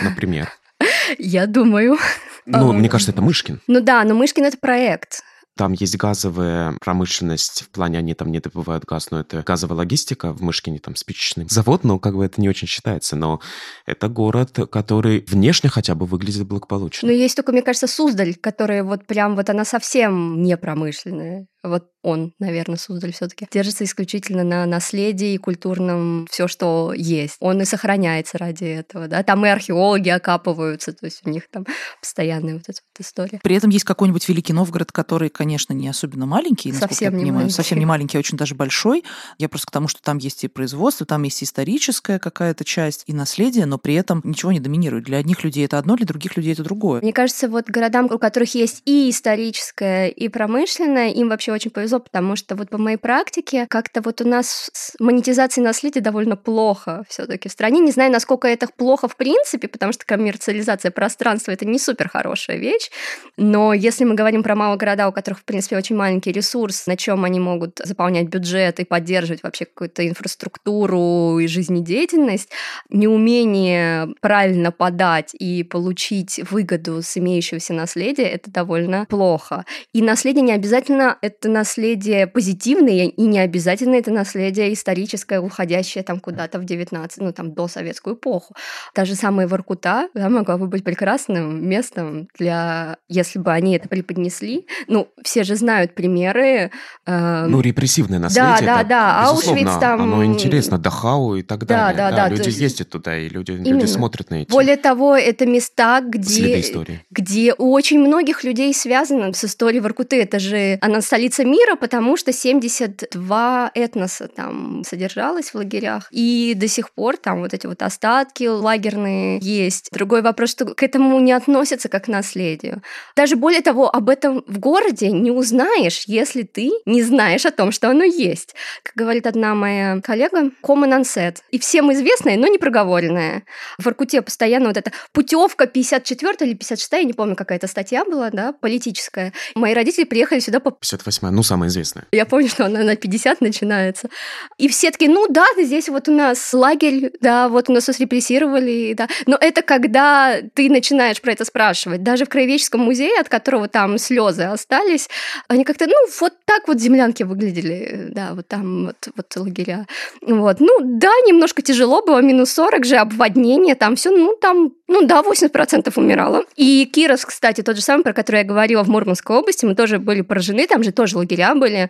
Например. 0.03 0.49
Я 1.17 1.47
думаю. 1.47 1.97
Ну, 2.45 2.71
мне 2.73 2.87
кажется, 2.89 3.11
это 3.11 3.23
Мышкин. 3.23 3.61
Ну 3.67 3.81
да, 3.81 4.03
но 4.03 4.13
Мышкин— 4.13 4.45
это 4.45 4.57
проект. 4.57 5.23
Там 5.57 5.73
есть 5.73 5.95
газовая 5.97 6.77
промышленность, 6.81 7.63
в 7.63 7.69
плане 7.69 7.97
они 7.99 8.13
там 8.13 8.31
не 8.31 8.39
добывают 8.39 8.83
газ, 8.83 9.09
но 9.11 9.21
это 9.21 9.41
газовая 9.41 9.77
логистика, 9.77 10.33
в 10.33 10.41
Мышкине 10.41 10.79
там 10.79 10.95
спичечный 10.95 11.47
завод, 11.49 11.83
но 11.83 11.97
как 11.97 12.15
бы 12.15 12.25
это 12.25 12.41
не 12.41 12.49
очень 12.49 12.67
считается, 12.67 13.15
но 13.15 13.39
это 13.85 14.09
город, 14.09 14.57
который 14.69 15.23
внешне 15.27 15.69
хотя 15.69 15.95
бы 15.95 16.05
выглядит 16.05 16.45
благополучно. 16.45 17.07
Но 17.07 17.13
есть 17.13 17.35
только, 17.35 17.53
мне 17.53 17.61
кажется, 17.61 17.87
Суздаль, 17.87 18.35
которая 18.35 18.83
вот 18.83 19.05
прям 19.05 19.35
вот 19.35 19.49
она 19.49 19.63
совсем 19.63 20.43
не 20.43 20.57
промышленная 20.57 21.47
вот 21.67 21.89
он, 22.05 22.33
наверное, 22.37 22.77
Суздаль 22.77 23.13
все-таки 23.13 23.47
держится 23.51 23.83
исключительно 23.83 24.43
на 24.43 24.65
наследии 24.67 25.33
и 25.33 25.37
культурном 25.37 26.27
все, 26.29 26.47
что 26.47 26.93
есть. 26.95 27.37
Он 27.39 27.61
и 27.61 27.65
сохраняется 27.65 28.37
ради 28.37 28.65
этого, 28.65 29.07
да. 29.07 29.23
Там 29.23 29.43
и 29.45 29.49
археологи 29.49 30.09
окапываются, 30.09 30.93
то 30.93 31.05
есть 31.05 31.21
у 31.25 31.29
них 31.29 31.49
там 31.49 31.65
постоянная 31.99 32.53
вот 32.53 32.63
эта 32.67 32.79
вот 32.93 33.05
история. 33.05 33.39
При 33.41 33.55
этом 33.55 33.71
есть 33.71 33.85
какой-нибудь 33.85 34.29
Великий 34.29 34.53
Новгород, 34.53 34.91
который, 34.91 35.29
конечно, 35.29 35.73
не 35.73 35.87
особенно 35.87 36.27
маленький, 36.27 36.71
совсем 36.73 37.13
я 37.13 37.17
не 37.17 37.23
понимаю, 37.23 37.35
маленький. 37.35 37.55
совсем 37.55 37.79
не 37.79 37.85
маленький, 37.85 38.17
а 38.17 38.19
очень 38.19 38.37
даже 38.37 38.53
большой. 38.53 39.03
Я 39.39 39.49
просто 39.49 39.67
к 39.67 39.71
тому, 39.71 39.87
что 39.87 40.01
там 40.03 40.19
есть 40.19 40.43
и 40.43 40.47
производство, 40.47 41.07
там 41.07 41.23
есть 41.23 41.43
историческая 41.43 42.19
какая-то 42.19 42.63
часть, 42.63 43.03
и 43.07 43.13
наследие, 43.13 43.65
но 43.65 43.79
при 43.79 43.95
этом 43.95 44.21
ничего 44.23 44.51
не 44.51 44.59
доминирует. 44.59 45.05
Для 45.05 45.17
одних 45.17 45.43
людей 45.43 45.65
это 45.65 45.79
одно, 45.79 45.95
для 45.95 46.05
других 46.05 46.37
людей 46.37 46.53
это 46.53 46.63
другое. 46.63 47.01
Мне 47.01 47.13
кажется, 47.13 47.49
вот 47.49 47.65
городам, 47.65 48.05
у 48.11 48.19
которых 48.19 48.53
есть 48.53 48.83
и 48.85 49.09
историческое, 49.09 50.07
и 50.09 50.29
промышленное, 50.29 51.09
им 51.09 51.29
вообще 51.29 51.51
очень 51.55 51.71
повезло, 51.71 51.99
потому 51.99 52.35
что 52.35 52.55
вот 52.55 52.69
по 52.69 52.77
моей 52.77 52.97
практике 52.97 53.65
как-то 53.69 54.01
вот 54.01 54.21
у 54.21 54.27
нас 54.27 54.69
с 54.73 54.95
монетизацией 54.99 55.65
наследия 55.65 56.01
довольно 56.01 56.35
плохо 56.35 57.03
все 57.09 57.25
таки 57.25 57.49
в 57.49 57.51
стране. 57.51 57.79
Не 57.79 57.91
знаю, 57.91 58.11
насколько 58.11 58.47
это 58.47 58.67
плохо 58.75 59.07
в 59.07 59.15
принципе, 59.15 59.67
потому 59.67 59.93
что 59.93 60.05
коммерциализация 60.05 60.91
пространства— 60.91 61.51
это 61.53 61.65
не 61.65 61.79
супер 61.79 62.09
хорошая 62.09 62.57
вещь. 62.57 62.89
Но 63.37 63.73
если 63.73 64.03
мы 64.03 64.15
говорим 64.15 64.43
про 64.43 64.55
малые 64.55 64.77
города, 64.77 65.07
у 65.07 65.11
которых, 65.11 65.39
в 65.39 65.43
принципе, 65.43 65.77
очень 65.77 65.95
маленький 65.95 66.31
ресурс, 66.31 66.87
на 66.87 66.97
чем 66.97 67.23
они 67.23 67.39
могут 67.39 67.79
заполнять 67.83 68.27
бюджет 68.27 68.79
и 68.79 68.85
поддерживать 68.85 69.43
вообще 69.43 69.65
какую-то 69.65 70.07
инфраструктуру 70.07 71.39
и 71.39 71.47
жизнедеятельность, 71.47 72.49
неумение 72.89 74.07
правильно 74.21 74.71
подать 74.71 75.33
и 75.33 75.63
получить 75.63 76.39
выгоду 76.49 77.01
с 77.01 77.17
имеющегося 77.17 77.73
наследия— 77.73 78.23
это 78.25 78.51
довольно 78.51 79.05
плохо. 79.09 79.65
И 79.93 80.01
наследие 80.01 80.41
не 80.41 80.53
обязательно— 80.53 81.17
это 81.21 81.44
это 81.45 81.49
наследие 81.49 82.27
позитивное, 82.27 83.05
и 83.05 83.21
не 83.21 83.39
обязательно 83.39 83.95
это 83.95 84.11
наследие 84.11 84.73
историческое, 84.73 85.39
уходящее 85.39 86.03
там 86.03 86.19
куда-то 86.19 86.59
в 86.59 86.65
19, 86.65 87.21
ну 87.21 87.31
там 87.31 87.53
до 87.53 87.67
советскую 87.67 88.15
эпоху. 88.15 88.55
Та 88.93 89.05
же 89.05 89.15
самая 89.15 89.47
Воркута 89.47 90.09
да, 90.15 90.29
могла 90.29 90.57
бы 90.57 90.67
быть 90.67 90.83
прекрасным 90.83 91.67
местом 91.67 92.27
для, 92.37 92.97
если 93.07 93.39
бы 93.39 93.51
они 93.51 93.75
это 93.75 93.87
преподнесли. 93.87 94.65
Ну, 94.87 95.07
все 95.23 95.43
же 95.43 95.55
знают 95.55 95.93
примеры. 95.93 96.71
Э... 97.05 97.45
Ну, 97.45 97.61
репрессивное 97.61 98.19
наследие. 98.19 98.57
Да, 98.61 98.77
да, 98.77 98.83
да. 98.83 99.29
Аушвиц 99.29 99.69
там... 99.79 100.01
Оно 100.01 100.25
интересно, 100.25 100.79
Дахау 100.79 101.35
и 101.35 101.43
так 101.43 101.65
да, 101.65 101.87
далее. 101.87 101.97
Да, 101.97 102.09
да, 102.09 102.15
да. 102.15 102.29
да. 102.29 102.35
Люди 102.35 102.47
есть... 102.47 102.59
ездят 102.59 102.89
туда, 102.89 103.17
и 103.17 103.29
люди, 103.29 103.51
люди 103.51 103.85
смотрят 103.85 104.31
на 104.31 104.41
эти... 104.41 104.51
Более 104.51 104.77
того, 104.77 105.15
это 105.15 105.45
места, 105.45 106.01
где, 106.01 106.63
где 107.11 107.53
у 107.57 107.71
очень 107.71 107.99
многих 107.99 108.43
людей 108.43 108.73
связано 108.73 109.31
с 109.33 109.43
историей 109.43 109.81
Воркуты. 109.81 110.21
Это 110.21 110.39
же 110.39 110.79
она 110.81 111.01
столица 111.01 111.34
мира, 111.43 111.75
потому 111.75 112.15
что 112.17 112.31
72 112.31 113.71
этноса 113.73 114.27
там 114.27 114.83
содержалось 114.85 115.49
в 115.49 115.55
лагерях. 115.55 116.07
И 116.11 116.53
до 116.55 116.67
сих 116.67 116.91
пор 116.91 117.17
там 117.17 117.41
вот 117.41 117.53
эти 117.53 117.67
вот 117.67 117.81
остатки 117.81 118.45
лагерные 118.45 119.39
есть. 119.41 119.89
Другой 119.91 120.21
вопрос, 120.21 120.51
что 120.51 120.65
к 120.65 120.83
этому 120.83 121.19
не 121.19 121.31
относятся 121.33 121.89
как 121.89 122.05
к 122.05 122.07
наследию. 122.07 122.81
Даже 123.15 123.35
более 123.35 123.61
того, 123.61 123.89
об 123.93 124.09
этом 124.09 124.43
в 124.47 124.59
городе 124.59 125.11
не 125.11 125.31
узнаешь, 125.31 126.03
если 126.05 126.43
ты 126.43 126.71
не 126.85 127.01
знаешь 127.01 127.45
о 127.45 127.51
том, 127.51 127.71
что 127.71 127.89
оно 127.89 128.03
есть. 128.03 128.53
Как 128.83 128.95
говорит 128.95 129.25
одна 129.25 129.55
моя 129.55 129.99
коллега, 130.01 130.51
common 130.63 131.01
unsaid. 131.01 131.37
И 131.49 131.57
всем 131.57 131.91
известное, 131.91 132.37
но 132.37 132.47
не 132.47 132.59
проговоренное. 132.59 133.43
В 133.79 133.85
Воркуте 133.85 134.21
постоянно 134.21 134.67
вот 134.67 134.77
эта 134.77 134.91
путевка 135.11 135.65
54 135.65 136.35
или 136.41 136.53
56, 136.53 136.91
я 136.93 137.03
не 137.03 137.13
помню, 137.13 137.35
какая-то 137.35 137.67
статья 137.67 138.05
была, 138.05 138.29
да, 138.29 138.53
политическая. 138.53 139.33
Мои 139.55 139.73
родители 139.73 140.03
приехали 140.03 140.39
сюда 140.39 140.59
по... 140.59 140.71
58 140.71 141.14
ну, 141.21 141.43
самая 141.43 141.69
известная. 141.69 142.05
Я 142.11 142.25
помню, 142.25 142.49
что 142.49 142.65
она 142.65 142.83
на 142.83 142.95
50 142.95 143.41
начинается. 143.41 144.09
И 144.57 144.67
все 144.67 144.91
такие, 144.91 145.09
ну 145.09 145.27
да, 145.29 145.45
здесь 145.57 145.89
вот 145.89 146.07
у 146.07 146.11
нас 146.11 146.53
лагерь, 146.53 147.11
да, 147.21 147.49
вот 147.49 147.69
у 147.69 147.73
нас 147.73 147.85
нас 147.87 147.99
репрессировали, 147.99 148.93
да. 148.93 149.07
Но 149.25 149.37
это 149.39 149.61
когда 149.61 150.37
ты 150.53 150.69
начинаешь 150.69 151.21
про 151.21 151.31
это 151.31 151.45
спрашивать. 151.45 152.03
Даже 152.03 152.25
в 152.25 152.29
Краеведческом 152.29 152.81
музее, 152.81 153.19
от 153.19 153.29
которого 153.29 153.67
там 153.67 153.97
слезы 153.97 154.43
остались, 154.43 155.09
они 155.47 155.63
как-то, 155.63 155.87
ну, 155.87 155.95
вот 156.19 156.33
так 156.45 156.67
вот 156.67 156.79
землянки 156.79 157.23
выглядели, 157.23 158.09
да, 158.11 158.33
вот 158.33 158.47
там 158.47 158.87
вот, 158.87 159.07
вот 159.15 159.35
лагеря. 159.35 159.87
Вот. 160.21 160.59
Ну, 160.59 160.79
да, 160.81 161.11
немножко 161.27 161.61
тяжело 161.61 162.01
было, 162.01 162.21
минус 162.21 162.51
40 162.51 162.85
же, 162.85 162.95
обводнение, 162.97 163.75
там 163.75 163.95
все, 163.95 164.11
ну, 164.11 164.35
там, 164.39 164.71
ну, 164.87 165.07
да, 165.07 165.21
80% 165.21 165.91
умирало. 165.95 166.43
И 166.55 166.85
Кировск, 166.85 167.29
кстати, 167.29 167.61
тот 167.61 167.75
же 167.75 167.81
самый, 167.81 168.03
про 168.03 168.13
который 168.13 168.37
я 168.37 168.43
говорила 168.43 168.83
в 168.83 168.87
Мурманской 168.87 169.35
области, 169.35 169.65
мы 169.65 169.73
тоже 169.73 169.97
были 169.97 170.21
поражены, 170.21 170.67
там 170.67 170.83
же 170.83 170.91
тоже 170.91 171.17
лагеря 171.17 171.55
были. 171.55 171.89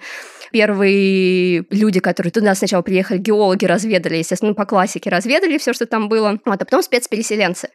Первые 0.52 1.66
люди, 1.70 2.00
которые 2.00 2.32
туда 2.32 2.56
сначала 2.56 2.82
приехали, 2.82 3.18
геологи 3.18 3.66
разведали, 3.66 4.16
естественно, 4.18 4.54
по 4.54 4.66
классике 4.66 5.10
разведали 5.10 5.58
все, 5.58 5.74
что 5.74 5.86
там 5.86 6.08
было, 6.08 6.40
вот, 6.46 6.62
а 6.62 6.66
потом 6.66 6.82
спецпереселенцы. 6.82 7.70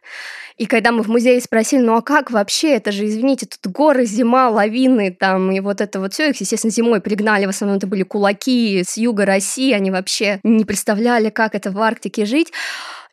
И 0.57 0.65
когда 0.65 0.91
мы 0.91 1.03
в 1.03 1.07
музее 1.07 1.39
спросили, 1.39 1.81
ну 1.81 1.95
а 1.95 2.01
как 2.01 2.31
вообще, 2.31 2.75
это 2.75 2.91
же, 2.91 3.05
извините, 3.05 3.45
тут 3.45 3.71
горы, 3.71 4.05
зима, 4.05 4.49
лавины, 4.49 5.15
там, 5.17 5.51
и 5.51 5.59
вот 5.59 5.81
это 5.81 5.99
вот 5.99 6.13
все, 6.13 6.29
их, 6.29 6.41
естественно, 6.41 6.71
зимой 6.71 7.01
пригнали, 7.01 7.45
в 7.45 7.49
основном 7.49 7.77
это 7.77 7.87
были 7.87 8.03
кулаки 8.03 8.83
с 8.83 8.97
юга 8.97 9.25
России, 9.25 9.73
они 9.73 9.91
вообще 9.91 10.39
не 10.43 10.65
представляли, 10.65 11.29
как 11.29 11.55
это 11.55 11.71
в 11.71 11.79
Арктике 11.79 12.25
жить. 12.25 12.51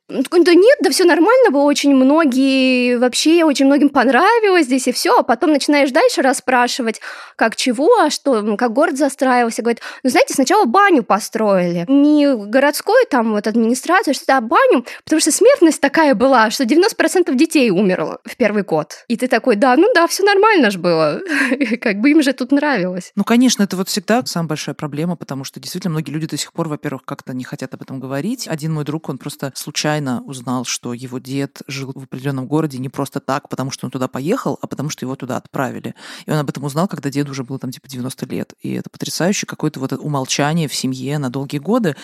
Ну, 0.08 0.22
да 0.42 0.54
нет, 0.54 0.78
да 0.80 0.90
все 0.90 1.04
нормально 1.04 1.50
было, 1.50 1.64
очень 1.64 1.94
многие, 1.94 2.96
вообще 2.96 3.44
очень 3.44 3.66
многим 3.66 3.90
понравилось 3.90 4.64
здесь 4.64 4.88
и 4.88 4.92
все, 4.92 5.18
а 5.18 5.22
потом 5.22 5.52
начинаешь 5.52 5.90
дальше 5.90 6.22
расспрашивать, 6.22 7.02
как 7.36 7.56
чего, 7.56 7.94
а 8.00 8.08
что, 8.08 8.56
как 8.56 8.72
город 8.72 8.96
застраивался, 8.96 9.60
говорит, 9.60 9.82
ну 10.02 10.08
знаете, 10.08 10.32
сначала 10.32 10.64
баню 10.64 11.02
построили, 11.02 11.84
не 11.88 12.26
городской 12.34 13.04
там 13.10 13.32
вот 13.32 13.46
администрация, 13.46 14.14
что-то, 14.14 14.38
а 14.38 14.40
баню, 14.40 14.86
потому 15.04 15.20
что 15.20 15.30
смертность 15.30 15.80
такая 15.82 16.14
была, 16.14 16.50
что 16.50 16.64
90% 16.64 17.34
детей 17.34 17.70
умерло 17.70 18.20
в 18.24 18.34
первый 18.36 18.62
год. 18.62 19.04
И 19.08 19.16
ты 19.18 19.28
такой, 19.28 19.56
да, 19.56 19.76
ну 19.76 19.92
да, 19.94 20.06
все 20.06 20.22
нормально 20.22 20.70
же 20.70 20.78
было, 20.78 21.20
как 21.82 22.00
бы 22.00 22.12
им 22.12 22.22
же 22.22 22.32
тут 22.32 22.50
нравилось. 22.50 23.12
Ну, 23.14 23.24
конечно, 23.24 23.62
это 23.62 23.76
вот 23.76 23.90
всегда 23.90 24.24
самая 24.24 24.48
большая 24.48 24.74
проблема, 24.74 25.16
потому 25.16 25.44
что 25.44 25.60
действительно 25.60 25.92
многие 25.92 26.12
люди 26.12 26.28
до 26.28 26.38
сих 26.38 26.54
пор, 26.54 26.68
во-первых, 26.68 27.04
как-то 27.04 27.34
не 27.34 27.44
хотят 27.44 27.74
об 27.74 27.82
этом 27.82 28.00
говорить. 28.00 28.48
Один 28.48 28.72
мой 28.72 28.84
друг, 28.84 29.10
он 29.10 29.18
просто 29.18 29.52
случайно 29.54 29.97
случайно 29.98 30.22
узнал, 30.22 30.64
что 30.64 30.94
его 30.94 31.18
дед 31.18 31.62
жил 31.66 31.92
в 31.94 32.04
определенном 32.04 32.46
городе 32.46 32.78
не 32.78 32.88
просто 32.88 33.20
так, 33.20 33.48
потому 33.48 33.70
что 33.70 33.86
он 33.86 33.90
туда 33.90 34.06
поехал, 34.08 34.58
а 34.62 34.66
потому 34.66 34.90
что 34.90 35.04
его 35.04 35.16
туда 35.16 35.36
отправили. 35.36 35.94
И 36.26 36.30
он 36.30 36.38
об 36.38 36.48
этом 36.48 36.64
узнал, 36.64 36.88
когда 36.88 37.10
деду 37.10 37.32
уже 37.32 37.42
было 37.42 37.58
там 37.58 37.70
типа 37.70 37.88
90 37.88 38.26
лет. 38.26 38.54
И 38.60 38.72
это 38.72 38.90
потрясающе, 38.90 39.46
какое-то 39.46 39.80
вот 39.80 39.92
умолчание 39.92 40.68
в 40.68 40.74
семье 40.74 41.18
на 41.18 41.30
долгие 41.30 41.58
годы. 41.58 41.96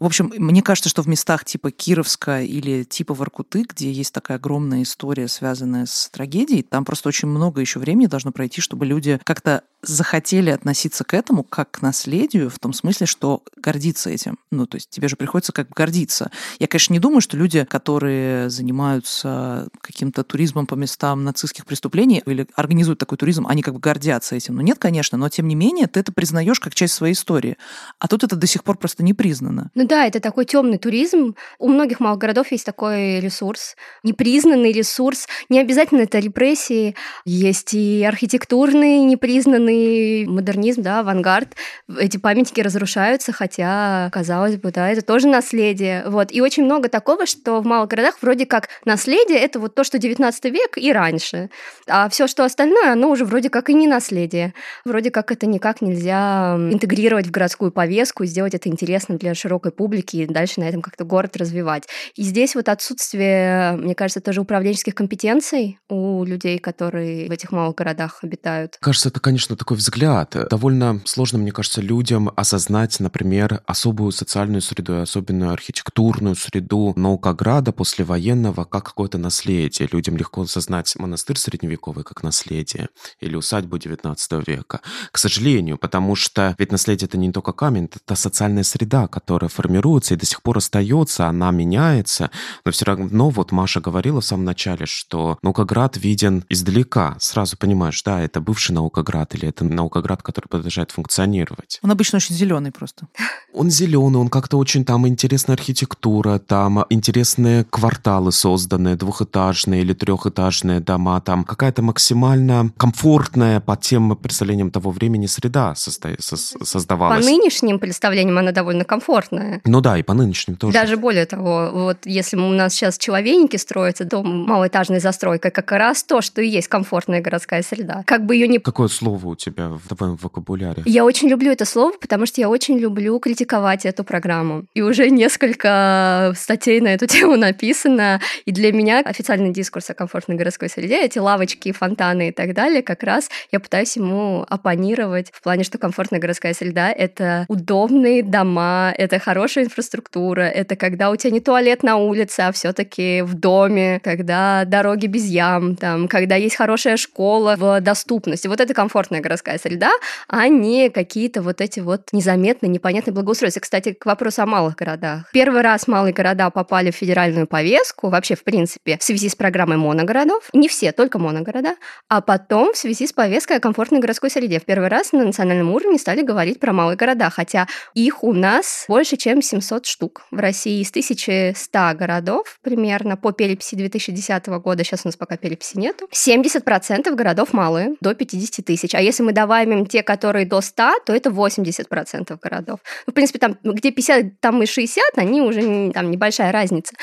В 0.00 0.06
общем, 0.06 0.32
мне 0.36 0.62
кажется, 0.62 0.88
что 0.88 1.02
в 1.02 1.08
местах 1.08 1.44
типа 1.44 1.70
Кировска 1.70 2.40
или 2.42 2.84
типа 2.84 3.14
Воркуты, 3.14 3.64
где 3.68 3.92
есть 3.92 4.14
такая 4.14 4.38
огромная 4.38 4.82
история, 4.82 5.28
связанная 5.28 5.86
с 5.86 6.08
трагедией, 6.10 6.62
там 6.62 6.84
просто 6.84 7.08
очень 7.08 7.28
много 7.28 7.60
еще 7.60 7.78
времени 7.78 8.06
должно 8.06 8.32
пройти, 8.32 8.60
чтобы 8.60 8.86
люди 8.86 9.20
как-то 9.24 9.62
захотели 9.82 10.50
относиться 10.50 11.04
к 11.04 11.14
этому 11.14 11.42
как 11.42 11.72
к 11.72 11.82
наследию, 11.82 12.50
в 12.50 12.58
том 12.58 12.72
смысле, 12.72 13.06
что 13.06 13.42
гордиться 13.56 14.10
этим. 14.10 14.38
Ну, 14.50 14.66
то 14.66 14.76
есть 14.76 14.90
тебе 14.90 15.08
же 15.08 15.16
приходится 15.16 15.52
как 15.52 15.68
бы 15.68 15.74
гордиться. 15.74 16.30
Я, 16.58 16.68
конечно, 16.68 16.92
не 16.92 17.00
думаю, 17.00 17.20
что 17.20 17.36
люди, 17.36 17.64
которые 17.64 18.48
занимаются 18.48 19.68
каким-то 19.80 20.22
туризмом 20.22 20.66
по 20.66 20.74
местам 20.74 21.24
нацистских 21.24 21.66
преступлений 21.66 22.22
или 22.24 22.46
организуют 22.54 22.98
такой 22.98 23.18
туризм, 23.18 23.46
они 23.46 23.62
как 23.62 23.74
бы 23.74 23.80
гордятся 23.80 24.36
этим. 24.36 24.56
Ну, 24.56 24.60
нет, 24.62 24.78
конечно, 24.78 25.18
но 25.18 25.28
тем 25.28 25.48
не 25.48 25.54
менее 25.54 25.88
ты 25.88 26.00
это 26.00 26.12
признаешь 26.12 26.60
как 26.60 26.74
часть 26.74 26.94
своей 26.94 27.14
истории. 27.14 27.56
А 27.98 28.08
тут 28.08 28.22
это 28.24 28.36
до 28.36 28.46
сих 28.46 28.62
пор 28.64 28.76
просто 28.76 29.02
не 29.02 29.14
признано. 29.14 29.70
Ну 29.74 29.86
да, 29.86 30.06
это 30.06 30.20
такой 30.20 30.44
темный 30.44 30.78
туризм. 30.78 31.34
У 31.58 31.68
многих 31.68 31.98
малых 31.98 32.18
городов 32.18 32.52
есть 32.52 32.64
такой 32.64 33.20
ресурс, 33.20 33.76
непризнанный 34.02 34.72
ресурс. 34.72 35.26
Не 35.48 35.60
обязательно 35.60 36.02
это 36.02 36.18
репрессии. 36.18 36.94
Есть 37.24 37.74
и 37.74 38.04
архитектурные 38.04 39.04
непризнанные 39.04 39.71
современный 39.72 40.26
модернизм, 40.26 40.82
да, 40.82 41.00
авангард, 41.00 41.54
эти 41.98 42.16
памятники 42.16 42.60
разрушаются, 42.60 43.32
хотя, 43.32 44.10
казалось 44.12 44.56
бы, 44.56 44.70
да, 44.70 44.90
это 44.90 45.02
тоже 45.02 45.28
наследие. 45.28 46.04
Вот. 46.06 46.32
И 46.32 46.40
очень 46.40 46.64
много 46.64 46.88
такого, 46.88 47.26
что 47.26 47.60
в 47.60 47.66
малых 47.66 47.88
городах 47.88 48.16
вроде 48.22 48.46
как 48.46 48.68
наследие— 48.84 49.38
это 49.40 49.58
вот 49.58 49.74
то, 49.74 49.84
что 49.84 49.98
19 49.98 50.44
век 50.46 50.76
и 50.76 50.92
раньше. 50.92 51.50
А 51.88 52.08
все, 52.08 52.26
что 52.26 52.44
остальное, 52.44 52.92
оно 52.92 53.10
уже 53.10 53.24
вроде 53.24 53.50
как 53.50 53.70
и 53.70 53.74
не 53.74 53.86
наследие. 53.86 54.54
Вроде 54.84 55.10
как 55.10 55.32
это 55.32 55.46
никак 55.46 55.80
нельзя 55.80 56.56
интегрировать 56.56 57.26
в 57.26 57.30
городскую 57.30 57.72
повестку, 57.72 58.24
сделать 58.24 58.54
это 58.54 58.68
интересным 58.68 59.18
для 59.18 59.34
широкой 59.34 59.72
публики 59.72 60.16
и 60.16 60.26
дальше 60.26 60.60
на 60.60 60.64
этом 60.68 60.82
как-то 60.82 61.04
город 61.04 61.36
развивать. 61.36 61.84
И 62.14 62.22
здесь 62.22 62.54
вот 62.54 62.68
отсутствие, 62.68 63.72
мне 63.72 63.94
кажется, 63.94 64.20
тоже 64.20 64.40
управленческих 64.40 64.94
компетенций 64.94 65.78
у 65.88 66.24
людей, 66.24 66.58
которые 66.58 67.28
в 67.28 67.32
этих 67.32 67.52
малых 67.52 67.74
городах 67.74 68.18
обитают. 68.22 68.76
Кажется, 68.80 69.08
это, 69.08 69.20
конечно, 69.20 69.56
такой 69.62 69.76
взгляд. 69.76 70.36
Довольно 70.50 71.00
сложно, 71.04 71.38
мне 71.38 71.52
кажется, 71.52 71.80
людям 71.80 72.32
осознать, 72.34 72.98
например, 72.98 73.62
особую 73.64 74.10
социальную 74.10 74.60
среду, 74.60 75.00
особенную 75.00 75.52
архитектурную 75.52 76.34
среду 76.34 76.92
Наукограда 76.96 77.70
послевоенного 77.70 78.64
как 78.64 78.86
какое-то 78.86 79.18
наследие. 79.18 79.88
Людям 79.92 80.16
легко 80.16 80.42
осознать 80.42 80.96
монастырь 80.98 81.36
средневековый 81.36 82.02
как 82.02 82.24
наследие 82.24 82.88
или 83.20 83.36
усадьбу 83.36 83.76
XIX 83.76 84.16
века. 84.44 84.80
К 85.12 85.18
сожалению, 85.18 85.78
потому 85.78 86.16
что 86.16 86.56
ведь 86.58 86.72
наследие 86.72 87.06
это 87.06 87.16
не 87.16 87.30
только 87.30 87.52
камень, 87.52 87.88
это 87.94 88.16
социальная 88.16 88.64
среда, 88.64 89.06
которая 89.06 89.48
формируется 89.48 90.14
и 90.14 90.16
до 90.16 90.26
сих 90.26 90.42
пор 90.42 90.58
остается, 90.58 91.28
она 91.28 91.52
меняется, 91.52 92.32
но 92.64 92.72
все 92.72 92.84
равно 92.86 93.30
вот 93.30 93.52
Маша 93.52 93.80
говорила 93.80 94.20
в 94.20 94.24
самом 94.24 94.44
начале, 94.44 94.86
что 94.86 95.38
Наукоград 95.40 95.96
виден 95.96 96.44
издалека. 96.48 97.14
Сразу 97.20 97.56
понимаешь, 97.56 98.02
да, 98.02 98.20
это 98.20 98.40
бывший 98.40 98.72
Наукоград 98.72 99.36
или 99.36 99.51
это 99.52 99.64
наукоград, 99.64 100.22
который 100.22 100.48
продолжает 100.48 100.90
функционировать. 100.90 101.78
Он 101.82 101.90
обычно 101.90 102.16
очень 102.16 102.34
зеленый 102.34 102.72
просто. 102.72 103.06
Он 103.52 103.70
зеленый, 103.70 104.20
он 104.20 104.28
как-то 104.28 104.58
очень 104.58 104.84
там 104.84 105.06
интересная 105.06 105.56
архитектура, 105.56 106.38
там 106.38 106.84
интересные 106.90 107.64
кварталы 107.64 108.32
созданные, 108.32 108.96
двухэтажные 108.96 109.82
или 109.82 109.92
трехэтажные 109.92 110.80
дома, 110.80 111.20
там 111.20 111.44
какая-то 111.44 111.82
максимально 111.82 112.72
комфортная 112.76 113.60
по 113.60 113.76
тем 113.76 114.16
представлениям 114.16 114.70
того 114.70 114.90
времени 114.90 115.26
среда 115.26 115.74
созда- 115.76 116.16
создавалась. 116.20 117.24
По 117.24 117.30
нынешним 117.30 117.78
представлениям 117.78 118.38
она 118.38 118.52
довольно 118.52 118.84
комфортная. 118.84 119.60
Ну 119.64 119.80
да, 119.80 119.98
и 119.98 120.02
по 120.02 120.14
нынешним 120.14 120.56
тоже. 120.56 120.72
Даже 120.72 120.96
более 120.96 121.26
того, 121.26 121.70
вот 121.72 121.98
если 122.04 122.36
у 122.36 122.48
нас 122.48 122.74
сейчас 122.74 122.98
человейники 122.98 123.56
строятся, 123.56 124.04
дом 124.04 124.46
малоэтажной 124.46 125.00
застройкой, 125.00 125.50
как 125.50 125.72
раз 125.72 126.04
то, 126.04 126.20
что 126.20 126.40
и 126.40 126.48
есть 126.48 126.68
комфортная 126.68 127.20
городская 127.20 127.62
среда. 127.62 128.02
Как 128.06 128.24
бы 128.24 128.34
ее 128.34 128.48
не... 128.48 128.58
Какое 128.58 128.88
слово 128.88 129.26
у 129.28 129.36
тебя 129.42 129.68
в 129.68 129.94
твоем 129.94 130.16
вокабуляре? 130.16 130.82
Я 130.86 131.04
очень 131.04 131.28
люблю 131.28 131.52
это 131.52 131.64
слово, 131.64 131.92
потому 132.00 132.26
что 132.26 132.40
я 132.40 132.48
очень 132.48 132.78
люблю 132.78 133.18
критиковать 133.18 133.84
эту 133.84 134.04
программу. 134.04 134.64
И 134.74 134.82
уже 134.82 135.10
несколько 135.22 136.32
статей 136.36 136.80
на 136.80 136.88
эту 136.88 137.06
тему 137.12 137.36
написано, 137.36 138.20
и 138.44 138.52
для 138.52 138.72
меня 138.72 139.00
официальный 139.00 139.52
дискурс 139.52 139.90
о 139.90 139.94
комфортной 139.94 140.36
городской 140.36 140.68
среде, 140.68 141.02
эти 141.02 141.18
лавочки, 141.18 141.72
фонтаны 141.72 142.28
и 142.28 142.32
так 142.32 142.54
далее, 142.54 142.82
как 142.82 143.02
раз 143.02 143.28
я 143.50 143.60
пытаюсь 143.60 143.96
ему 143.96 144.46
оппонировать 144.48 145.30
в 145.32 145.42
плане, 145.42 145.64
что 145.64 145.78
комфортная 145.78 146.20
городская 146.20 146.54
среда— 146.54 146.90
это 146.92 147.44
удобные 147.48 148.22
дома, 148.22 148.92
это 148.96 149.18
хорошая 149.18 149.64
инфраструктура, 149.64 150.42
это 150.42 150.76
когда 150.76 151.10
у 151.10 151.16
тебя 151.16 151.30
не 151.30 151.40
туалет 151.40 151.82
на 151.82 151.96
улице, 151.96 152.40
а 152.40 152.52
все 152.52 152.72
таки 152.72 153.22
в 153.22 153.34
доме, 153.34 154.00
когда 154.02 154.64
дороги 154.64 155.06
без 155.06 155.26
ям, 155.26 155.76
там, 155.76 156.08
когда 156.08 156.36
есть 156.36 156.56
хорошая 156.56 156.96
школа 156.96 157.56
в 157.58 157.80
доступности. 157.80 158.46
Вот 158.48 158.60
это 158.60 158.74
комфортная 158.74 159.20
городская 159.20 159.31
среда, 159.36 159.90
а 160.28 160.48
не 160.48 160.90
какие-то 160.90 161.42
вот 161.42 161.60
эти 161.60 161.80
вот 161.80 162.08
незаметные, 162.12 162.68
непонятные 162.70 163.14
благоустройства. 163.14 163.60
Кстати, 163.60 163.92
к 163.92 164.06
вопросу 164.06 164.42
о 164.42 164.46
малых 164.46 164.76
городах. 164.76 165.30
Первый 165.32 165.62
раз 165.62 165.86
малые 165.86 166.12
города 166.12 166.50
попали 166.50 166.90
в 166.90 166.96
федеральную 166.96 167.46
повестку, 167.46 168.08
вообще, 168.08 168.34
в 168.34 168.44
принципе, 168.44 168.98
в 168.98 169.02
связи 169.02 169.28
с 169.28 169.36
программой 169.36 169.76
моногородов. 169.76 170.48
Не 170.52 170.68
все, 170.68 170.92
только 170.92 171.18
моногорода. 171.18 171.76
А 172.08 172.20
потом 172.20 172.72
в 172.72 172.76
связи 172.76 173.06
с 173.06 173.12
повесткой 173.12 173.58
о 173.58 173.60
комфортной 173.60 174.00
городской 174.00 174.30
среде. 174.30 174.58
В 174.58 174.64
первый 174.64 174.88
раз 174.88 175.12
на 175.12 175.24
национальном 175.24 175.70
уровне 175.70 175.98
стали 175.98 176.22
говорить 176.22 176.60
про 176.60 176.72
малые 176.72 176.96
города, 176.96 177.30
хотя 177.30 177.66
их 177.94 178.24
у 178.24 178.32
нас 178.32 178.84
больше, 178.88 179.16
чем 179.16 179.42
700 179.42 179.86
штук. 179.86 180.22
В 180.30 180.38
России 180.38 180.80
из 180.80 180.90
1100 180.90 181.94
городов 181.94 182.58
примерно 182.62 183.16
по 183.16 183.32
переписи 183.32 183.74
2010 183.74 184.46
года, 184.46 184.84
сейчас 184.84 185.02
у 185.04 185.08
нас 185.08 185.16
пока 185.16 185.36
переписи 185.36 185.78
нету, 185.78 186.08
70% 186.12 187.14
городов 187.14 187.52
малые, 187.52 187.96
до 188.00 188.14
50 188.14 188.64
тысяч. 188.64 188.94
А 188.94 189.00
если 189.00 189.11
мы 189.20 189.32
добавим 189.32 189.86
те, 189.86 190.02
которые 190.02 190.46
до 190.46 190.60
100, 190.60 190.92
то 191.06 191.12
это 191.12 191.30
80% 191.30 192.38
городов. 192.40 192.80
Ну, 193.06 193.12
в 193.12 193.14
принципе, 193.14 193.38
там, 193.38 193.56
где 193.62 193.90
50, 193.90 194.40
там 194.40 194.62
и 194.62 194.66
60, 194.66 195.04
они 195.16 195.40
уже 195.40 195.90
там 195.92 196.10
небольшая 196.10 196.52
разница. 196.52 196.94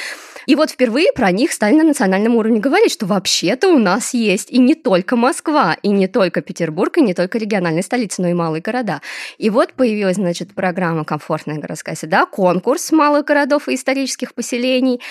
И 0.45 0.55
вот 0.55 0.71
впервые 0.71 1.11
про 1.13 1.31
них 1.31 1.51
стали 1.51 1.75
на 1.75 1.83
национальном 1.83 2.35
уровне 2.35 2.59
говорить, 2.59 2.91
что 2.91 3.05
вообще-то 3.05 3.69
у 3.69 3.77
нас 3.77 4.13
есть 4.13 4.49
и 4.51 4.57
не 4.57 4.75
только 4.75 5.15
Москва, 5.15 5.77
и 5.81 5.89
не 5.89 6.07
только 6.07 6.41
Петербург, 6.41 6.97
и 6.97 7.01
не 7.01 7.13
только 7.13 7.37
региональные 7.37 7.83
столицы, 7.83 8.21
но 8.21 8.29
и 8.29 8.33
малые 8.33 8.61
города. 8.61 9.01
И 9.37 9.49
вот 9.49 9.73
появилась, 9.73 10.15
значит, 10.15 10.55
программа 10.55 11.05
«Комфортная 11.05 11.57
городская 11.57 11.95
среда», 11.95 12.25
конкурс 12.25 12.91
малых 12.91 13.25
городов 13.25 13.67
и 13.67 13.75
исторических 13.75 14.33
поселений. 14.33 15.01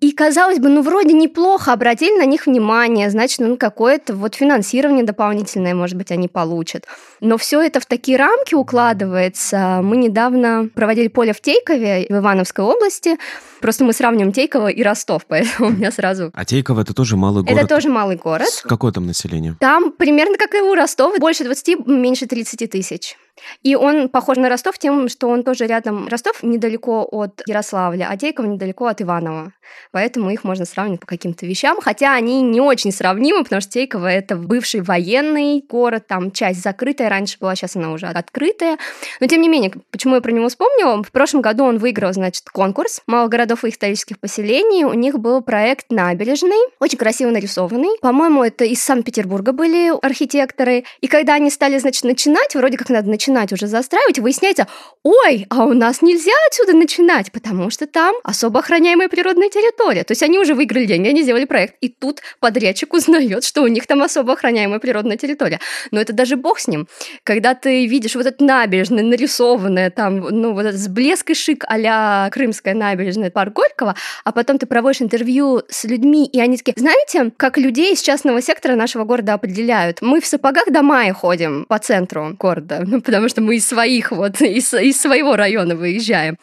И, 0.00 0.12
казалось 0.12 0.58
бы, 0.58 0.70
ну, 0.70 0.80
вроде 0.80 1.12
неплохо, 1.12 1.74
обратили 1.74 2.18
на 2.18 2.24
них 2.24 2.46
внимание, 2.46 3.10
значит, 3.10 3.40
ну, 3.40 3.56
какое-то 3.58 4.14
вот 4.14 4.34
финансирование 4.34 5.04
дополнительное, 5.04 5.74
может 5.74 5.96
быть, 5.96 6.10
они 6.10 6.26
получат. 6.26 6.86
Но 7.20 7.36
все 7.36 7.60
это 7.60 7.80
в 7.80 7.86
такие 7.86 8.16
рамки 8.16 8.54
укладывается. 8.54 9.80
Мы 9.82 9.98
недавно 9.98 10.70
проводили 10.74 11.08
поле 11.08 11.34
в 11.34 11.42
Тейкове 11.42 12.06
в 12.08 12.16
Ивановской 12.16 12.64
области. 12.64 13.18
Просто 13.60 13.84
мы 13.84 13.92
сравниваем 13.92 14.32
Тейково 14.32 14.68
и 14.68 14.82
Ростов, 14.82 15.22
поэтому 15.28 15.68
у 15.68 15.72
меня 15.72 15.92
сразу... 15.92 16.30
А 16.34 16.44
Тейково— 16.46 16.80
это 16.82 16.94
тоже 16.94 17.16
малый 17.16 17.44
город? 17.44 17.58
Это 17.58 17.68
тоже 17.68 17.90
малый 17.90 18.16
город. 18.16 18.48
Какое 18.64 18.92
там 18.92 19.06
население? 19.06 19.56
Там 19.60 19.92
примерно 19.92 20.38
как 20.38 20.54
и 20.54 20.62
у 20.62 20.74
Ростова, 20.74 21.18
больше 21.18 21.44
20, 21.44 21.86
меньше 21.86 22.26
30 22.26 22.70
тысяч. 22.70 23.16
И 23.62 23.74
он 23.74 24.08
похож 24.08 24.36
на 24.36 24.48
Ростов 24.48 24.78
тем, 24.78 25.08
что 25.08 25.28
он 25.28 25.42
тоже 25.42 25.66
рядом. 25.66 26.08
Ростов 26.08 26.42
недалеко 26.42 27.06
от 27.10 27.42
Ярославля, 27.46 28.08
а 28.10 28.16
Дейково 28.16 28.46
недалеко 28.46 28.86
от 28.86 29.02
Иванова. 29.02 29.52
Поэтому 29.92 30.30
их 30.30 30.44
можно 30.44 30.64
сравнивать 30.64 31.00
по 31.00 31.06
каким-то 31.06 31.46
вещам, 31.46 31.78
хотя 31.80 32.14
они 32.14 32.42
не 32.42 32.60
очень 32.60 32.92
сравнимы, 32.92 33.44
потому 33.44 33.60
что 33.60 33.70
Тейково— 33.72 34.06
это 34.10 34.36
бывший 34.36 34.80
военный 34.80 35.64
город, 35.68 36.06
там 36.06 36.30
часть 36.30 36.62
закрытая 36.62 37.08
раньше 37.08 37.38
была, 37.40 37.54
сейчас 37.54 37.76
она 37.76 37.92
уже 37.92 38.06
открытая. 38.06 38.78
Но 39.20 39.26
тем 39.26 39.42
не 39.42 39.48
менее, 39.48 39.72
почему 39.90 40.16
я 40.16 40.20
про 40.20 40.32
него 40.32 40.48
вспомнила? 40.48 41.02
В 41.02 41.12
прошлом 41.12 41.40
году 41.40 41.64
он 41.64 41.78
выиграл, 41.78 42.12
значит, 42.12 42.48
конкурс 42.50 43.02
малых 43.06 43.30
городов 43.30 43.64
и 43.64 43.68
исторических 43.68 44.18
поселений. 44.18 44.84
У 44.84 44.94
них 44.94 45.18
был 45.18 45.40
проект 45.40 45.86
«Набережный», 45.90 46.60
очень 46.78 46.98
красиво 46.98 47.30
нарисованный. 47.30 47.98
По-моему, 48.00 48.42
это 48.42 48.64
из 48.64 48.82
Санкт-Петербурга 48.82 49.52
были 49.52 49.92
архитекторы. 50.04 50.84
И 51.00 51.06
когда 51.06 51.34
они 51.34 51.50
стали, 51.50 51.78
значит, 51.78 52.04
начинать, 52.04 52.54
вроде 52.54 52.76
как 52.76 52.90
надо 52.90 53.08
начинать 53.08 53.29
начинать 53.30 53.52
уже 53.52 53.66
застраивать, 53.66 54.18
выясняется, 54.18 54.66
ой, 55.02 55.46
а 55.50 55.64
у 55.64 55.72
нас 55.72 56.02
нельзя 56.02 56.32
отсюда 56.48 56.76
начинать, 56.76 57.32
потому 57.32 57.70
что 57.70 57.86
там 57.86 58.14
особо 58.24 58.60
охраняемая 58.60 59.08
природная 59.08 59.48
территория. 59.48 60.04
То 60.04 60.12
есть 60.12 60.22
они 60.22 60.38
уже 60.38 60.54
выиграли 60.54 60.84
деньги, 60.84 61.08
они 61.08 61.22
сделали 61.22 61.44
проект, 61.44 61.76
и 61.80 61.88
тут 61.88 62.20
подрядчик 62.40 62.92
узнает, 62.92 63.44
что 63.44 63.62
у 63.62 63.68
них 63.68 63.86
там 63.86 64.02
особо 64.02 64.32
охраняемая 64.32 64.80
природная 64.80 65.16
территория. 65.16 65.60
Но 65.90 66.00
это 66.00 66.12
даже 66.12 66.36
бог 66.36 66.58
с 66.58 66.66
ним. 66.66 66.88
Когда 67.22 67.54
ты 67.54 67.86
видишь 67.86 68.16
вот 68.16 68.26
это 68.26 68.42
набережная, 68.44 69.04
нарисованная 69.04 69.90
там, 69.90 70.18
ну, 70.18 70.52
вот 70.52 70.66
этот 70.66 70.80
с 70.80 70.88
блеск 70.88 71.30
и 71.30 71.34
шик 71.34 71.64
а 71.68 72.30
Крымская 72.30 72.74
набережная, 72.74 73.30
парк 73.30 73.54
Горького, 73.54 73.94
а 74.24 74.32
потом 74.32 74.58
ты 74.58 74.66
проводишь 74.66 75.02
интервью 75.02 75.62
с 75.68 75.84
людьми, 75.84 76.26
и 76.26 76.40
они 76.40 76.56
такие, 76.56 76.74
знаете, 76.76 77.32
как 77.36 77.58
людей 77.58 77.94
из 77.94 78.02
частного 78.02 78.42
сектора 78.42 78.74
нашего 78.74 79.04
города 79.04 79.34
определяют? 79.34 80.02
Мы 80.02 80.20
в 80.20 80.26
сапогах 80.26 80.70
до 80.70 80.82
мая 80.82 81.12
ходим 81.12 81.64
по 81.68 81.78
центру 81.78 82.36
города, 82.38 82.82
ну, 82.86 83.00
потому 83.10 83.19
потому 83.20 83.28
что 83.28 83.42
мы 83.42 83.56
из 83.56 83.68
своих 83.68 84.12
вот, 84.12 84.40
из, 84.40 84.72
из 84.72 85.00
своего 85.00 85.36
района 85.36 85.76
выезжаем. 85.76 86.38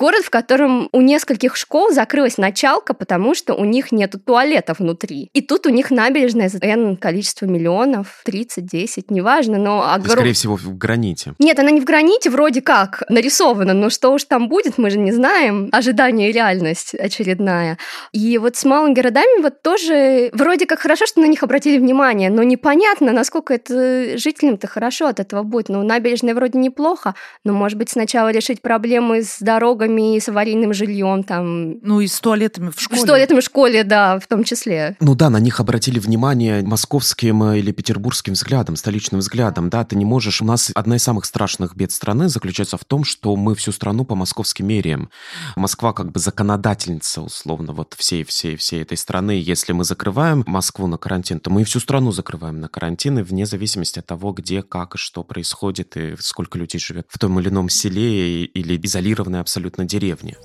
Город, 0.00 0.24
в 0.24 0.30
котором 0.30 0.88
у 0.92 1.02
нескольких 1.02 1.56
школ 1.56 1.90
закрылась 1.90 2.38
началка, 2.38 2.94
потому 2.94 3.34
что 3.34 3.52
у 3.52 3.66
них 3.66 3.92
нет 3.92 4.14
туалета 4.24 4.74
внутри. 4.78 5.28
И 5.34 5.42
тут 5.42 5.66
у 5.66 5.68
них 5.68 5.90
набережная 5.90 6.48
за 6.48 6.56
N 6.62 6.96
количество 6.96 7.44
миллионов, 7.44 8.22
30, 8.24 8.64
10, 8.64 9.10
неважно, 9.10 9.58
но... 9.58 9.92
Огром... 9.92 10.12
Скорее 10.12 10.32
всего, 10.32 10.56
в 10.56 10.74
граните. 10.78 11.34
Нет, 11.38 11.58
она 11.58 11.70
не 11.70 11.82
в 11.82 11.84
граните, 11.84 12.30
вроде 12.30 12.62
как 12.62 13.02
нарисована, 13.10 13.74
но 13.74 13.90
что 13.90 14.08
уж 14.08 14.24
там 14.24 14.48
будет, 14.48 14.78
мы 14.78 14.88
же 14.88 14.98
не 14.98 15.12
знаем. 15.12 15.68
Ожидание 15.70 16.30
и 16.30 16.32
реальность 16.32 16.94
очередная. 16.94 17.76
И 18.12 18.38
вот 18.38 18.56
с 18.56 18.64
малыми 18.64 18.94
городами 18.94 19.42
вот 19.42 19.60
тоже 19.60 20.30
вроде 20.32 20.64
как 20.64 20.78
хорошо, 20.78 21.04
что 21.04 21.20
на 21.20 21.26
них 21.26 21.42
обратили 21.42 21.76
внимание, 21.76 22.30
но 22.30 22.42
непонятно, 22.42 23.12
насколько 23.12 23.52
это 23.52 24.16
жителям-то 24.16 24.66
хорошо 24.66 25.08
от 25.08 25.20
этого 25.20 25.42
будет. 25.42 25.68
Ну, 25.68 25.82
набережная 25.82 26.34
вроде 26.34 26.58
неплохо, 26.58 27.14
но, 27.44 27.52
может 27.52 27.76
быть, 27.76 27.90
сначала 27.90 28.30
решить 28.30 28.62
проблемы 28.62 29.22
с 29.22 29.40
дорогами 29.40 29.89
дорогами, 29.90 30.18
с 30.18 30.28
аварийным 30.28 30.74
жильем 30.74 31.22
там. 31.22 31.78
Ну 31.80 32.00
и 32.00 32.06
с 32.06 32.20
туалетами 32.20 32.70
в 32.70 32.80
школе. 32.80 33.00
С 33.00 33.04
туалетами 33.04 33.40
в 33.40 33.44
школе, 33.44 33.84
да, 33.84 34.18
в 34.18 34.26
том 34.26 34.44
числе. 34.44 34.96
Ну 35.00 35.14
да, 35.14 35.30
на 35.30 35.38
них 35.38 35.60
обратили 35.60 35.98
внимание 35.98 36.62
московским 36.62 37.42
э, 37.44 37.58
или 37.58 37.72
петербургским 37.72 38.34
взглядом, 38.34 38.76
столичным 38.76 39.20
взглядом, 39.20 39.70
да, 39.70 39.84
ты 39.84 39.96
не 39.96 40.04
можешь... 40.04 40.42
У 40.42 40.44
нас 40.44 40.70
одна 40.74 40.96
из 40.96 41.02
самых 41.02 41.24
страшных 41.24 41.76
бед 41.76 41.92
страны 41.92 42.28
заключается 42.28 42.76
в 42.76 42.84
том, 42.84 43.04
что 43.04 43.36
мы 43.36 43.54
всю 43.54 43.72
страну 43.72 44.04
по 44.04 44.14
московским 44.14 44.66
меряем. 44.66 45.10
Москва 45.56 45.92
как 45.92 46.12
бы 46.12 46.20
законодательница, 46.20 47.22
условно, 47.22 47.72
вот 47.72 47.94
всей, 47.98 48.24
всей, 48.24 48.56
всей 48.56 48.82
этой 48.82 48.96
страны. 48.96 49.32
Если 49.32 49.72
мы 49.72 49.84
закрываем 49.84 50.44
Москву 50.46 50.86
на 50.86 50.98
карантин, 50.98 51.40
то 51.40 51.50
мы 51.50 51.62
и 51.62 51.64
всю 51.64 51.80
страну 51.80 52.12
закрываем 52.12 52.60
на 52.60 52.68
карантин, 52.68 53.18
и 53.18 53.22
вне 53.22 53.46
зависимости 53.46 53.98
от 53.98 54.06
того, 54.06 54.32
где, 54.32 54.62
как 54.62 54.94
и 54.94 54.98
что 54.98 55.22
происходит, 55.22 55.96
и 55.96 56.14
сколько 56.18 56.58
людей 56.58 56.80
живет 56.80 57.06
в 57.08 57.18
том 57.18 57.38
или 57.40 57.48
ином 57.48 57.68
селе 57.68 58.44
или 58.44 58.76
изолированной 58.82 59.40
абсолютно 59.40 59.69
абсолютно 59.70 59.84
деревне. 59.84 60.36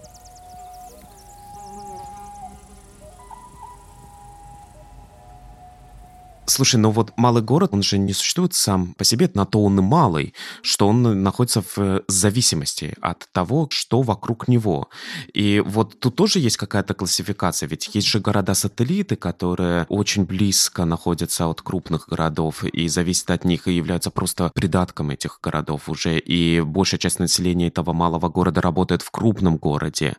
Слушай, 6.48 6.76
ну 6.76 6.92
вот 6.92 7.12
малый 7.18 7.42
город, 7.42 7.72
он 7.74 7.82
же 7.82 7.98
не 7.98 8.14
существует 8.14 8.54
сам 8.54 8.94
по 8.94 9.04
себе, 9.04 9.30
на 9.34 9.46
то 9.46 9.64
он 9.64 9.80
и 9.80 9.82
малый, 9.82 10.36
что 10.62 10.88
он 10.88 11.24
находится 11.24 11.62
в 11.62 11.78
э, 11.78 12.02
зависимости 12.08 12.94
от 13.02 13.28
того, 13.32 13.68
что 13.72 14.04
вокруг 14.04 14.48
него. 14.48 14.90
И 15.34 15.64
вот 15.66 16.00
тут 16.00 16.16
тоже 16.16 16.40
есть 16.40 16.58
какая-то 16.58 16.94
классификация, 16.94 17.68
ведь 17.68 17.90
есть 17.96 18.08
же 18.08 18.20
города-сателлиты, 18.20 19.16
которые 19.16 19.88
очень 19.90 20.26
близко 20.26 20.86
находятся 20.86 21.48
от 21.48 21.64
крупных 21.64 22.08
городов 22.08 22.64
и 22.64 22.88
зависят 22.90 23.32
от 23.32 23.44
них 23.44 23.68
и 23.68 23.74
являются 23.74 24.12
просто 24.12 24.52
придатком 24.54 25.10
этих 25.10 25.40
городов 25.42 25.90
уже, 25.90 26.20
и 26.20 26.62
большая 26.62 27.00
часть 27.00 27.20
населения 27.20 27.68
этого 27.68 27.94
малого 27.94 28.30
города 28.30 28.62
работает 28.62 29.02
в 29.02 29.10
крупном 29.10 29.58
городе. 29.58 30.16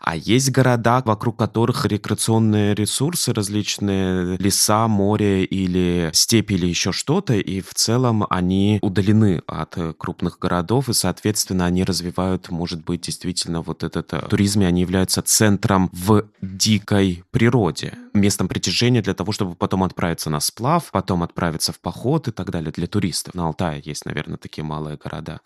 А 0.00 0.16
есть 0.16 0.50
города, 0.50 1.02
вокруг 1.04 1.38
которых 1.38 1.86
рекреационные 1.86 2.74
ресурсы 2.74 3.32
различные, 3.32 4.36
леса, 4.38 4.88
море 4.88 5.44
и 5.44 5.67
или 5.68 6.10
степи, 6.12 6.54
или 6.54 6.66
еще 6.66 6.92
что-то, 6.92 7.34
и 7.34 7.60
в 7.60 7.74
целом 7.74 8.26
они 8.30 8.78
удалены 8.82 9.42
от 9.46 9.76
э, 9.76 9.92
крупных 9.96 10.38
городов, 10.38 10.88
и, 10.88 10.94
соответственно, 10.94 11.66
они 11.66 11.84
развивают, 11.84 12.50
может 12.50 12.84
быть, 12.84 13.02
действительно 13.02 13.60
вот 13.60 13.84
этот 13.84 14.12
э, 14.12 14.20
туризм, 14.28 14.62
и 14.62 14.64
они 14.64 14.80
являются 14.80 15.22
центром 15.22 15.90
в 15.92 16.24
дикой 16.40 17.24
природе, 17.30 17.92
местом 18.14 18.48
притяжения 18.48 19.02
для 19.02 19.14
того, 19.14 19.32
чтобы 19.32 19.54
потом 19.54 19.84
отправиться 19.84 20.30
на 20.30 20.40
сплав, 20.40 20.90
потом 20.90 21.22
отправиться 21.22 21.72
в 21.72 21.80
поход 21.80 22.28
и 22.28 22.32
так 22.32 22.50
далее 22.50 22.72
для 22.72 22.86
туристов. 22.86 23.34
На 23.34 23.46
Алтае 23.46 23.82
есть, 23.84 24.04
наверное, 24.06 24.38
такие 24.38 24.64
малые 24.64 24.96
города. 24.96 25.40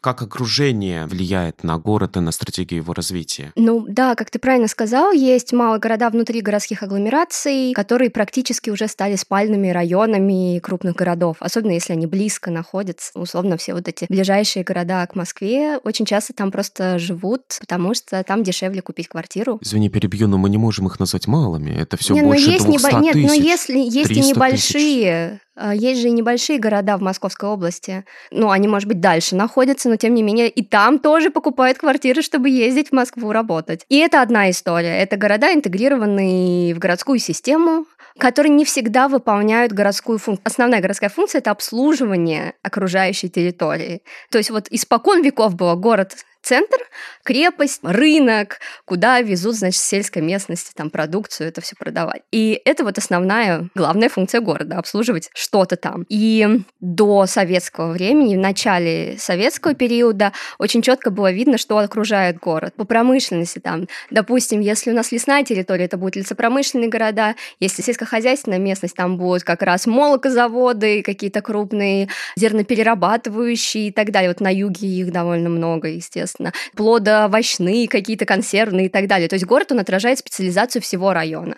Как 0.00 0.22
окружение 0.22 1.06
влияет 1.06 1.64
на 1.64 1.78
город 1.78 2.16
и 2.16 2.20
на 2.20 2.32
стратегию 2.32 2.82
его 2.82 2.92
развития? 2.92 3.52
Ну 3.56 3.86
да, 3.88 4.14
как 4.14 4.30
ты 4.30 4.38
правильно 4.38 4.68
сказал, 4.68 5.12
есть 5.12 5.52
малые 5.52 5.80
города 5.80 6.10
внутри 6.10 6.40
городских 6.40 6.82
агломераций, 6.82 7.72
которые 7.72 8.10
практически 8.10 8.70
уже 8.70 8.88
стали 8.88 9.16
спальными 9.16 9.51
метрополитенными 9.52 9.68
районами 9.68 10.58
крупных 10.58 10.96
городов, 10.96 11.36
особенно 11.40 11.72
если 11.72 11.92
они 11.92 12.06
близко 12.06 12.50
находятся. 12.50 13.12
Условно, 13.14 13.56
все 13.56 13.74
вот 13.74 13.88
эти 13.88 14.06
ближайшие 14.08 14.64
города 14.64 15.06
к 15.06 15.14
Москве 15.14 15.78
очень 15.84 16.04
часто 16.04 16.32
там 16.32 16.50
просто 16.50 16.98
живут, 16.98 17.42
потому 17.60 17.94
что 17.94 18.22
там 18.24 18.42
дешевле 18.42 18.82
купить 18.82 19.08
квартиру. 19.08 19.58
Извини, 19.60 19.88
перебью, 19.88 20.28
но 20.28 20.38
мы 20.38 20.50
не 20.50 20.58
можем 20.58 20.86
их 20.86 20.98
назвать 20.98 21.26
малыми. 21.26 21.70
Это 21.70 21.96
все 21.96 22.14
не, 22.14 22.22
больше 22.22 22.50
есть 22.50 22.64
200 22.64 22.86
небо... 22.86 23.02
Нет, 23.02 23.12
тысяч. 23.14 23.28
но 23.28 23.34
если 23.34 23.78
есть 23.78 24.10
и 24.10 24.14
300 24.14 24.28
небольшие, 24.28 25.40
а, 25.54 25.74
есть 25.74 26.00
же 26.00 26.08
и 26.08 26.12
небольшие 26.12 26.58
города 26.58 26.96
в 26.96 27.02
Московской 27.02 27.48
области. 27.48 28.04
Ну, 28.30 28.50
они, 28.50 28.68
может 28.68 28.88
быть, 28.88 29.00
дальше 29.00 29.36
находятся, 29.36 29.88
но 29.88 29.96
тем 29.96 30.14
не 30.14 30.22
менее 30.22 30.48
и 30.48 30.64
там 30.64 30.98
тоже 30.98 31.30
покупают 31.30 31.78
квартиры, 31.78 32.22
чтобы 32.22 32.48
ездить 32.48 32.88
в 32.88 32.92
Москву 32.92 33.32
работать. 33.32 33.84
И 33.88 33.98
это 33.98 34.22
одна 34.22 34.50
история. 34.50 34.98
Это 34.98 35.16
города, 35.16 35.52
интегрированные 35.52 36.74
в 36.74 36.78
городскую 36.78 37.18
систему, 37.18 37.86
которые 38.18 38.52
не 38.52 38.64
всегда 38.64 39.08
выполняют 39.08 39.72
городскую 39.72 40.18
функцию. 40.18 40.46
Основная 40.46 40.80
городская 40.80 41.10
функция— 41.10 41.38
это 41.40 41.50
обслуживание 41.50 42.54
окружающей 42.62 43.28
территории. 43.28 44.02
То 44.30 44.38
есть 44.38 44.50
вот 44.50 44.66
испокон 44.70 45.22
веков 45.22 45.54
был 45.54 45.74
город 45.76 46.16
центр, 46.42 46.76
крепость, 47.22 47.80
рынок, 47.82 48.58
куда 48.84 49.20
везут, 49.20 49.54
значит, 49.54 49.80
с 49.80 49.86
сельской 49.86 50.22
местности 50.22 50.72
там 50.74 50.90
продукцию, 50.90 51.48
это 51.48 51.60
все 51.60 51.76
продавать. 51.76 52.22
И 52.32 52.60
это 52.64 52.84
вот 52.84 52.98
основная, 52.98 53.68
главная 53.74 54.08
функция 54.08 54.40
города— 54.40 54.76
обслуживать 54.78 55.30
что-то 55.34 55.76
там. 55.76 56.04
И 56.08 56.60
до 56.80 57.26
советского 57.26 57.92
времени, 57.92 58.36
в 58.36 58.40
начале 58.40 59.16
советского 59.18 59.74
периода 59.74 60.32
очень 60.58 60.82
четко 60.82 61.10
было 61.10 61.30
видно, 61.30 61.58
что 61.58 61.78
окружает 61.78 62.38
город. 62.38 62.74
По 62.76 62.84
промышленности 62.84 63.60
там, 63.60 63.86
допустим, 64.10 64.60
если 64.60 64.90
у 64.90 64.94
нас 64.94 65.12
лесная 65.12 65.44
территория, 65.44 65.84
это 65.84 65.96
будут 65.96 66.16
лесопромышленные 66.16 66.88
города, 66.88 67.36
если 67.60 67.82
сельскохозяйственная 67.82 68.58
местность, 68.58 68.96
там 68.96 69.16
будут 69.16 69.44
как 69.44 69.62
раз 69.62 69.86
молокозаводы, 69.86 71.02
какие-то 71.02 71.40
крупные 71.40 72.08
зерноперерабатывающие 72.36 73.88
и 73.88 73.92
так 73.92 74.10
далее. 74.10 74.30
Вот 74.30 74.40
на 74.40 74.52
юге 74.52 74.88
их 74.88 75.12
довольно 75.12 75.48
много, 75.48 75.88
естественно 75.88 76.31
естественно, 76.32 76.52
плодоовощные, 76.76 77.88
какие-то 77.88 78.24
консервные 78.24 78.86
и 78.86 78.88
так 78.88 79.06
далее. 79.06 79.28
То 79.28 79.34
есть 79.34 79.44
город, 79.44 79.72
он 79.72 79.80
отражает 79.80 80.18
специализацию 80.18 80.82
всего 80.82 81.12
района. 81.12 81.56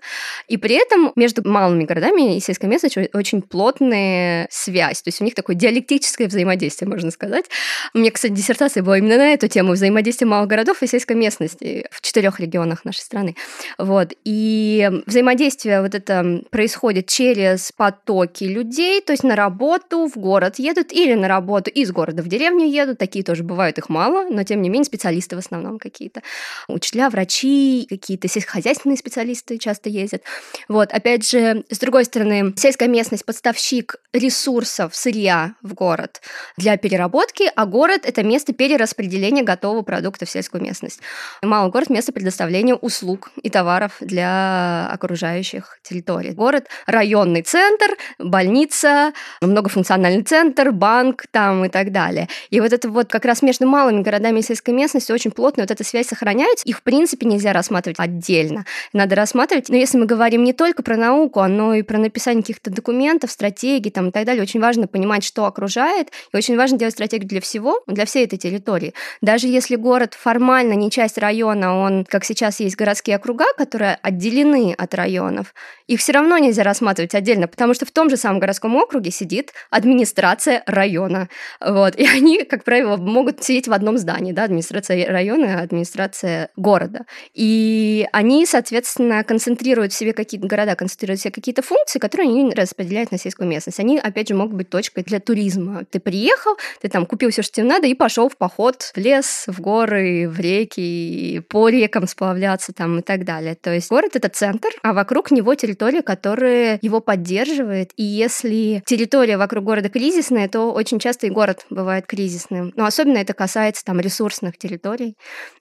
И 0.48 0.56
при 0.56 0.76
этом 0.76 1.12
между 1.16 1.46
малыми 1.48 1.84
городами 1.84 2.36
и 2.36 2.40
сельской 2.40 2.68
местностью 2.68 3.08
очень 3.12 3.42
плотная 3.42 4.48
связь. 4.50 5.02
То 5.02 5.08
есть 5.08 5.20
у 5.20 5.24
них 5.24 5.34
такое 5.34 5.56
диалектическое 5.56 6.28
взаимодействие, 6.28 6.88
можно 6.88 7.10
сказать. 7.10 7.46
У 7.94 7.98
меня, 7.98 8.10
кстати, 8.10 8.32
диссертация 8.32 8.82
была 8.82 8.98
именно 8.98 9.16
на 9.16 9.32
эту 9.32 9.48
тему 9.48 9.72
взаимодействия 9.72 10.26
малых 10.26 10.48
городов 10.48 10.82
и 10.82 10.86
сельской 10.86 11.16
местности 11.16 11.86
в 11.90 12.00
четырех 12.00 12.40
регионах 12.40 12.84
нашей 12.84 13.00
страны. 13.00 13.36
Вот. 13.78 14.12
И 14.24 14.90
взаимодействие 15.06 15.82
вот 15.82 15.94
это 15.94 16.42
происходит 16.50 17.06
через 17.06 17.72
потоки 17.72 18.44
людей, 18.44 19.00
то 19.00 19.12
есть 19.12 19.24
на 19.24 19.36
работу 19.36 20.08
в 20.08 20.18
город 20.18 20.58
едут 20.58 20.92
или 20.92 21.14
на 21.14 21.28
работу 21.28 21.70
из 21.70 21.90
города 21.92 22.22
в 22.22 22.28
деревню 22.28 22.66
едут. 22.66 22.98
Такие 22.98 23.24
тоже 23.24 23.42
бывают, 23.42 23.78
их 23.78 23.88
мало, 23.88 24.28
но 24.30 24.42
тем 24.42 24.62
не 24.62 24.63
менее 24.70 24.84
специалисты 24.84 25.36
в 25.36 25.38
основном 25.38 25.78
какие-то. 25.78 26.22
Учителя, 26.68 27.10
врачи, 27.10 27.86
какие-то 27.88 28.28
сельскохозяйственные 28.28 28.96
специалисты 28.96 29.58
часто 29.58 29.88
ездят. 29.88 30.22
Вот, 30.68 30.92
опять 30.92 31.28
же, 31.28 31.64
с 31.70 31.78
другой 31.78 32.04
стороны, 32.04 32.54
сельская 32.56 32.88
местность– 32.88 33.24
поставщик 33.26 33.96
ресурсов, 34.12 34.94
сырья 34.94 35.54
в 35.62 35.74
город 35.74 36.20
для 36.56 36.76
переработки, 36.76 37.50
а 37.54 37.66
город– 37.66 38.02
это 38.04 38.22
место 38.22 38.52
перераспределения 38.52 39.42
готового 39.42 39.82
продукта 39.82 40.26
в 40.26 40.30
сельскую 40.30 40.62
местность. 40.62 41.00
Малый 41.42 41.70
город– 41.70 41.88
место 41.90 42.12
предоставления 42.12 42.74
услуг 42.74 43.30
и 43.42 43.50
товаров 43.50 43.96
для 44.00 44.88
окружающих 44.90 45.78
территорий. 45.82 46.30
Город– 46.30 46.66
районный 46.86 47.42
центр, 47.42 47.96
больница, 48.18 49.12
многофункциональный 49.40 50.22
центр, 50.22 50.72
банк 50.72 51.24
там 51.30 51.64
и 51.64 51.68
так 51.68 51.92
далее. 51.92 52.28
И 52.50 52.60
вот 52.60 52.72
это 52.72 52.88
вот 52.88 53.10
как 53.10 53.24
раз 53.24 53.42
между 53.42 53.66
малыми 53.66 54.02
городами 54.02 54.40
и 54.40 54.42
сельской 54.54 54.72
местности 54.74 55.10
очень 55.10 55.32
плотно 55.32 55.64
вот 55.64 55.70
эта 55.70 55.82
связь 55.82 56.06
сохраняется. 56.06 56.64
Их, 56.64 56.78
в 56.78 56.82
принципе, 56.82 57.26
нельзя 57.26 57.52
рассматривать 57.52 57.98
отдельно. 57.98 58.64
Надо 58.92 59.16
рассматривать, 59.16 59.68
но 59.68 59.76
если 59.76 59.98
мы 59.98 60.06
говорим 60.06 60.44
не 60.44 60.52
только 60.52 60.82
про 60.82 60.96
науку, 60.96 61.42
но 61.44 61.74
и 61.74 61.82
про 61.82 61.98
написание 61.98 62.42
каких-то 62.42 62.70
документов, 62.70 63.30
стратегий 63.30 63.90
там, 63.90 64.08
и 64.08 64.10
так 64.12 64.24
далее, 64.24 64.42
очень 64.42 64.60
важно 64.60 64.86
понимать, 64.86 65.24
что 65.24 65.46
окружает, 65.46 66.10
и 66.32 66.36
очень 66.36 66.56
важно 66.56 66.78
делать 66.78 66.94
стратегию 66.94 67.28
для 67.28 67.40
всего, 67.40 67.82
для 67.86 68.04
всей 68.06 68.24
этой 68.24 68.38
территории. 68.38 68.94
Даже 69.20 69.48
если 69.48 69.76
город 69.76 70.14
формально 70.14 70.74
не 70.74 70.90
часть 70.90 71.18
района, 71.18 71.78
он, 71.78 72.04
как 72.04 72.24
сейчас 72.24 72.60
есть 72.60 72.76
городские 72.76 73.16
округа, 73.16 73.46
которые 73.56 73.98
отделены 74.02 74.74
от 74.76 74.94
районов, 74.94 75.54
их 75.86 76.00
все 76.00 76.12
равно 76.12 76.38
нельзя 76.38 76.62
рассматривать 76.62 77.14
отдельно, 77.14 77.48
потому 77.48 77.74
что 77.74 77.86
в 77.86 77.90
том 77.90 78.08
же 78.08 78.16
самом 78.16 78.38
городском 78.38 78.76
округе 78.76 79.10
сидит 79.10 79.52
администрация 79.70 80.62
района. 80.66 81.28
Вот. 81.60 81.96
И 81.96 82.06
они, 82.06 82.44
как 82.44 82.64
правило, 82.64 82.96
могут 82.96 83.42
сидеть 83.42 83.68
в 83.68 83.72
одном 83.72 83.98
здании, 83.98 84.32
да, 84.32 84.43
администрация 84.44 85.06
района, 85.06 85.60
администрация 85.60 86.50
города. 86.56 87.06
И 87.34 88.06
они, 88.12 88.46
соответственно, 88.46 89.24
концентрируют 89.24 89.92
в 89.92 89.96
себе 89.96 90.12
какие-то 90.12 90.46
города, 90.46 90.76
концентрируют 90.76 91.20
в 91.20 91.22
себе 91.22 91.32
какие-то 91.32 91.62
функции, 91.62 91.98
которые 91.98 92.28
они 92.28 92.52
распределяют 92.52 93.10
на 93.12 93.18
сельскую 93.18 93.48
местность. 93.48 93.80
Они, 93.80 93.98
опять 93.98 94.28
же, 94.28 94.34
могут 94.34 94.54
быть 94.54 94.70
точкой 94.70 95.04
для 95.04 95.20
туризма. 95.20 95.84
Ты 95.90 96.00
приехал, 96.00 96.56
ты 96.80 96.88
там 96.88 97.06
купил 97.06 97.30
все, 97.30 97.42
что 97.42 97.54
тебе 97.54 97.66
надо, 97.66 97.86
и 97.86 97.94
пошел 97.94 98.28
в 98.28 98.36
поход 98.36 98.92
в 98.94 98.98
лес, 98.98 99.44
в 99.46 99.60
горы, 99.60 100.28
в 100.28 100.38
реки, 100.38 101.42
по 101.48 101.68
рекам 101.68 102.06
сплавляться 102.06 102.72
там 102.72 102.98
и 102.98 103.02
так 103.02 103.24
далее. 103.24 103.54
То 103.54 103.72
есть 103.72 103.90
город— 103.90 104.10
это 104.16 104.28
центр, 104.28 104.68
а 104.82 104.92
вокруг 104.92 105.30
него 105.30 105.54
территория, 105.54 106.02
которая 106.02 106.78
его 106.82 107.00
поддерживает. 107.00 107.92
И 107.96 108.02
если 108.02 108.82
территория 108.86 109.36
вокруг 109.36 109.64
города 109.64 109.88
кризисная, 109.88 110.48
то 110.48 110.72
очень 110.72 110.98
часто 110.98 111.26
и 111.26 111.30
город 111.30 111.66
бывает 111.70 112.06
кризисным. 112.06 112.72
Но 112.76 112.84
особенно 112.84 113.18
это 113.18 113.32
касается 113.32 113.84
там 113.84 114.00
ресурсных 114.34 114.58
территорий. 114.58 115.16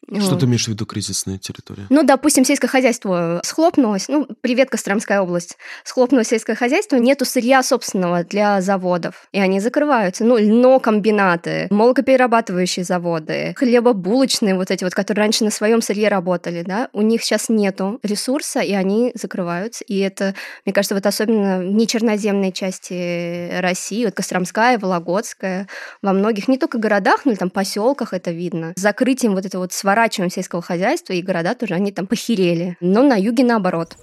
Что 0.08 0.32
Вот. 0.32 0.40
ты 0.40 0.46
имеешь 0.46 0.66
в 0.66 0.68
виду 0.68 0.86
кризисная 0.86 1.38
территория? 1.38 1.86
Ну, 1.90 2.04
допустим, 2.04 2.44
сельское 2.46 2.68
хозяйство 2.68 3.42
схлопнулось, 3.44 4.08
ну, 4.10 4.28
привет, 4.42 4.70
Костромская 4.70 5.22
область, 5.22 5.58
схлопнулось 5.84 6.28
сельское 6.28 6.56
хозяйство, 6.56 6.98
нету 6.98 7.26
сырья 7.26 7.64
собственного 7.64 8.24
для 8.24 8.62
заводов, 8.62 9.28
и 9.32 9.40
они 9.40 9.60
закрываются. 9.60 10.26
Ну, 10.26 10.38
льнокомбинаты, 10.38 11.68
молокоперерабатывающие 11.70 12.84
заводы, 12.84 13.54
хлебобулочные 13.58 14.56
вот 14.56 14.72
эти 14.72 14.84
вот, 14.84 14.94
которые 14.94 15.24
раньше 15.24 15.44
на 15.46 15.52
своем 15.52 15.82
сырье 15.82 16.10
работали, 16.10 16.64
да, 16.64 16.90
у 16.94 17.02
них 17.02 17.24
сейчас 17.24 17.50
нету 17.50 18.00
ресурса, 18.04 18.60
и 18.60 18.74
они 18.74 19.12
закрываются. 19.16 19.84
И 19.86 20.00
это, 20.00 20.36
мне 20.66 20.74
кажется, 20.74 20.96
вот 20.96 21.06
особенно 21.06 21.60
в 21.60 21.64
нечерноземной 21.64 22.52
части 22.52 23.60
России, 23.60 24.06
вот 24.06 24.14
Костромская, 24.14 24.78
Вологодская, 24.78 25.68
во 26.02 26.14
многих, 26.14 26.48
не 26.48 26.58
только 26.58 26.78
городах, 26.78 27.26
но 27.26 27.32
и 27.32 27.36
там 27.36 27.50
поселках 27.50 28.14
это 28.14 28.32
видно. 28.32 28.74
С 28.76 28.82
закрытием 28.82 29.34
вот 29.34 29.46
этого 29.46 29.62
вот 29.62 29.74
сворачиваем 29.94 30.32
сельского 30.32 30.62
хозяйства, 30.64 31.14
и 31.14 31.22
города 31.22 31.54
тоже, 31.54 31.76
они 31.76 31.92
там 31.92 32.08
похерели. 32.08 32.78
Но 32.80 33.04
на 33.04 33.16
юге 33.16 33.44
наоборот. 33.44 33.96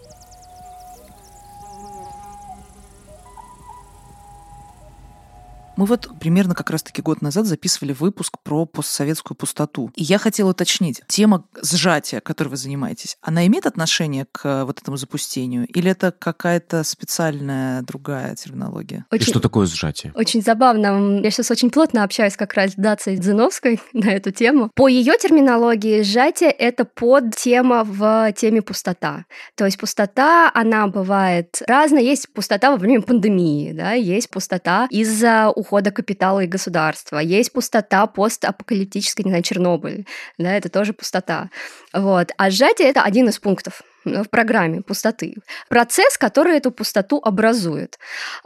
Мы 5.81 5.87
вот 5.87 6.11
примерно 6.21 6.55
как 6.55 6.69
раз-таки 6.69 7.01
год 7.01 7.23
назад 7.23 7.47
записывали 7.47 7.95
выпуск 7.95 8.37
про 8.43 8.67
постсоветскую 8.67 9.35
пустоту. 9.35 9.91
И 9.95 10.03
я 10.03 10.19
хотела 10.19 10.51
уточнить, 10.51 11.01
тема 11.09 11.47
сжатия, 11.63 12.21
которой 12.21 12.49
вы 12.49 12.59
занимаетесь, 12.59 13.17
она 13.23 13.47
имеет 13.47 13.65
отношение 13.65 14.27
к 14.31 14.45
э, 14.45 14.65
вот 14.65 14.79
этому 14.83 14.99
запустению? 14.99 15.67
Или 15.69 15.91
это 15.91 16.13
какая-то 16.13 16.85
специальная 16.85 17.81
другая 17.81 18.35
терминология? 18.35 19.07
И 19.11 19.21
что 19.21 19.41
такое 19.41 19.67
сжатие? 19.67 20.13
Очень 20.15 20.43
забавно. 20.43 21.23
Я 21.23 21.31
сейчас 21.31 21.51
очень 21.51 21.71
плотно 21.71 22.05
общаюсь 22.05 22.37
как 22.37 22.53
раз 22.53 22.73
с 22.73 22.75
Дацией 22.75 23.17
Дзиновской 23.17 23.81
на 23.95 24.11
эту 24.11 24.33
тему. 24.33 24.71
По 24.75 24.87
ее 24.87 25.17
терминологии, 25.17 26.03
сжатие— 26.03 26.51
это 26.59 26.85
под 26.85 27.35
тема 27.37 27.85
в 27.85 28.31
теме 28.33 28.61
пустота. 28.61 29.25
То 29.55 29.65
есть 29.65 29.79
пустота, 29.79 30.51
она 30.53 30.89
бывает 30.89 31.63
разная. 31.67 32.03
Есть 32.03 32.31
пустота 32.35 32.71
во 32.71 32.77
время 32.77 33.01
пандемии, 33.01 33.73
да, 33.73 33.93
есть 33.93 34.29
пустота 34.29 34.87
из-за 34.91 35.49
ухода 35.49 35.70
капитала 35.93 36.41
и 36.41 36.47
государства, 36.47 37.19
есть 37.19 37.53
пустота 37.53 38.07
постапокалиптическая, 38.07 39.25
не 39.25 39.31
знаю, 39.31 39.43
Чернобыль, 39.43 40.07
да, 40.39 40.53
это 40.53 40.69
тоже 40.69 40.93
пустота. 40.93 41.51
Вот. 41.93 42.33
А 42.37 42.51
сжатие— 42.51 42.89
это 42.91 43.03
один 43.03 43.29
из 43.29 43.39
пунктов 43.39 43.83
в 44.05 44.25
программе 44.25 44.83
пустоты. 44.83 45.37
Процесс, 45.69 46.17
который 46.19 46.57
эту 46.57 46.71
пустоту 46.71 47.21
образует. 47.23 47.99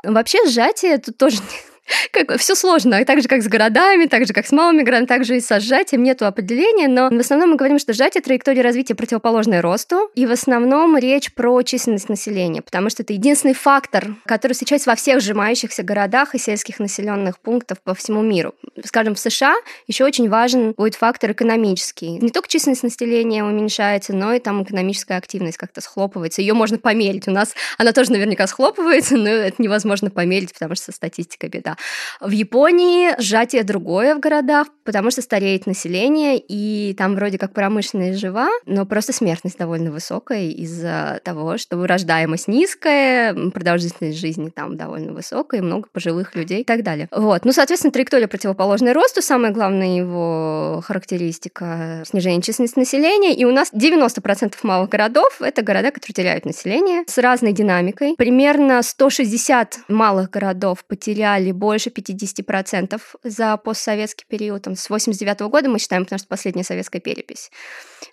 Вообще 0.02 0.38
сжатие 0.48 0.92
это 0.92 1.12
тоже 1.12 1.38
как, 2.11 2.38
все 2.38 2.55
сложно, 2.55 3.05
так 3.05 3.23
же, 3.23 3.29
как 3.29 3.42
с 3.42 3.49
городами, 3.49 4.07
так 4.07 4.27
же, 4.27 4.33
как 4.33 4.47
с 4.47 4.53
малыми 4.53 4.83
городами, 4.83 5.07
так 5.07 5.25
же 5.25 5.37
и 5.37 5.40
со 5.40 5.61
сжатием, 5.61 6.03
нету 6.03 6.27
определения, 6.27 6.88
но 6.88 7.11
в 7.11 7.18
основном 7.18 7.51
мы 7.51 7.57
говорим, 7.57 7.79
что 7.79 7.92
сжатие 7.92 8.23
траектории 8.23 8.61
развития 8.61 8.94
противоположной 8.94 9.61
росту, 9.61 10.11
и 10.14 10.27
в 10.27 10.31
основном 10.31 10.97
речь 10.97 11.33
про 11.35 11.62
численность 11.62 12.09
населения, 12.09 12.62
потому 12.62 12.90
что 12.90 13.03
это 13.03 13.12
единственный 13.12 13.55
фактор, 13.55 14.16
который 14.25 14.53
встречается 14.53 14.90
во 14.90 14.97
всех 14.97 15.20
сжимающихся 15.20 15.83
городах 15.83 16.35
и 16.35 16.38
сельских 16.38 16.79
населенных 16.79 17.38
пунктов 17.38 17.81
по 17.83 17.94
всему 17.94 18.23
миру. 18.23 18.55
Скажем, 18.85 19.14
в 19.14 19.18
США 19.18 19.55
еще 19.87 20.05
очень 20.05 20.29
важен 20.29 20.73
будет 20.73 20.94
фактор 20.94 21.33
экономический. 21.33 22.11
Не 22.11 22.31
только 22.31 22.49
численность 22.49 22.83
населения 22.83 23.44
уменьшается, 23.44 24.14
но 24.14 24.33
и 24.33 24.38
там 24.38 24.62
экономическая 24.62 25.16
активность 25.16 25.57
как-то 25.57 25.81
схлопывается. 25.81 26.40
Ее 26.40 26.55
можно 26.55 26.79
померить. 26.79 27.29
У 27.29 27.31
нас 27.31 27.55
она 27.79 27.92
тоже 27.92 28.12
наверняка 28.12 28.47
схлопывается, 28.47 29.16
но 29.16 29.29
это 29.29 29.62
невозможно 29.62 30.11
померить, 30.11 30.53
потому 30.53 30.75
что 30.75 30.92
статистика 30.92 31.49
беда. 31.49 31.73
В 32.20 32.30
Японии 32.30 33.10
сжатие 33.20 33.64
другое 33.64 34.14
в 34.14 34.20
городах, 34.20 34.68
потому 34.84 35.10
что 35.10 35.22
стареет 35.22 35.66
население, 35.66 36.38
и 36.38 36.94
там 36.96 37.14
вроде 37.14 37.38
как 37.38 37.53
промышленность 37.53 38.18
жива, 38.18 38.49
но 38.66 38.86
просто 38.86 39.12
смертность 39.12 39.59
довольно 39.59 39.90
высокая 39.90 40.51
из-за 40.51 41.20
того, 41.24 41.59
что 41.59 41.84
рождаемость 41.86 42.49
низкая, 42.49 43.34
продолжительность 43.51 44.18
жизни 44.18 44.51
там 44.51 44.76
довольно 44.76 45.12
высокая, 45.12 45.62
много 45.62 45.88
пожилых 45.92 46.34
людей 46.34 46.61
и 46.61 46.64
так 46.64 46.82
далее. 46.82 47.09
Вот. 47.11 47.44
Ну, 47.44 47.53
соответственно, 47.53 47.92
траектория 47.92 48.28
противоположная 48.28 48.94
росту, 48.94 49.22
самая 49.22 49.53
главная 49.53 49.96
его 49.96 50.82
характеристика— 50.84 52.03
снижение 52.07 52.42
численности 52.42 52.78
населения, 52.78 53.34
и 53.34 53.44
у 53.44 53.53
нас 53.53 53.70
90% 53.72 54.55
малых 54.62 54.90
городов— 54.90 55.36
это 55.40 55.62
города, 55.62 55.90
которые 55.90 56.14
теряют 56.14 56.44
население 56.44 57.05
с 57.07 57.18
разной 57.18 57.53
динамикой. 57.53 58.14
Примерно 58.16 58.82
160 58.82 59.80
малых 59.88 60.30
городов 60.30 60.84
потеряли 60.86 61.53
больше 61.64 61.88
50% 61.88 63.00
за 63.22 63.56
постсоветский 63.56 64.26
период. 64.28 64.62
Там, 64.62 64.76
с 64.76 64.90
89 64.90 65.40
года 65.40 65.70
мы 65.70 65.78
считаем, 65.78 66.04
потому 66.04 66.18
что 66.18 66.28
последняя 66.28 66.62
советская 66.62 67.00
перепись. 67.00 67.50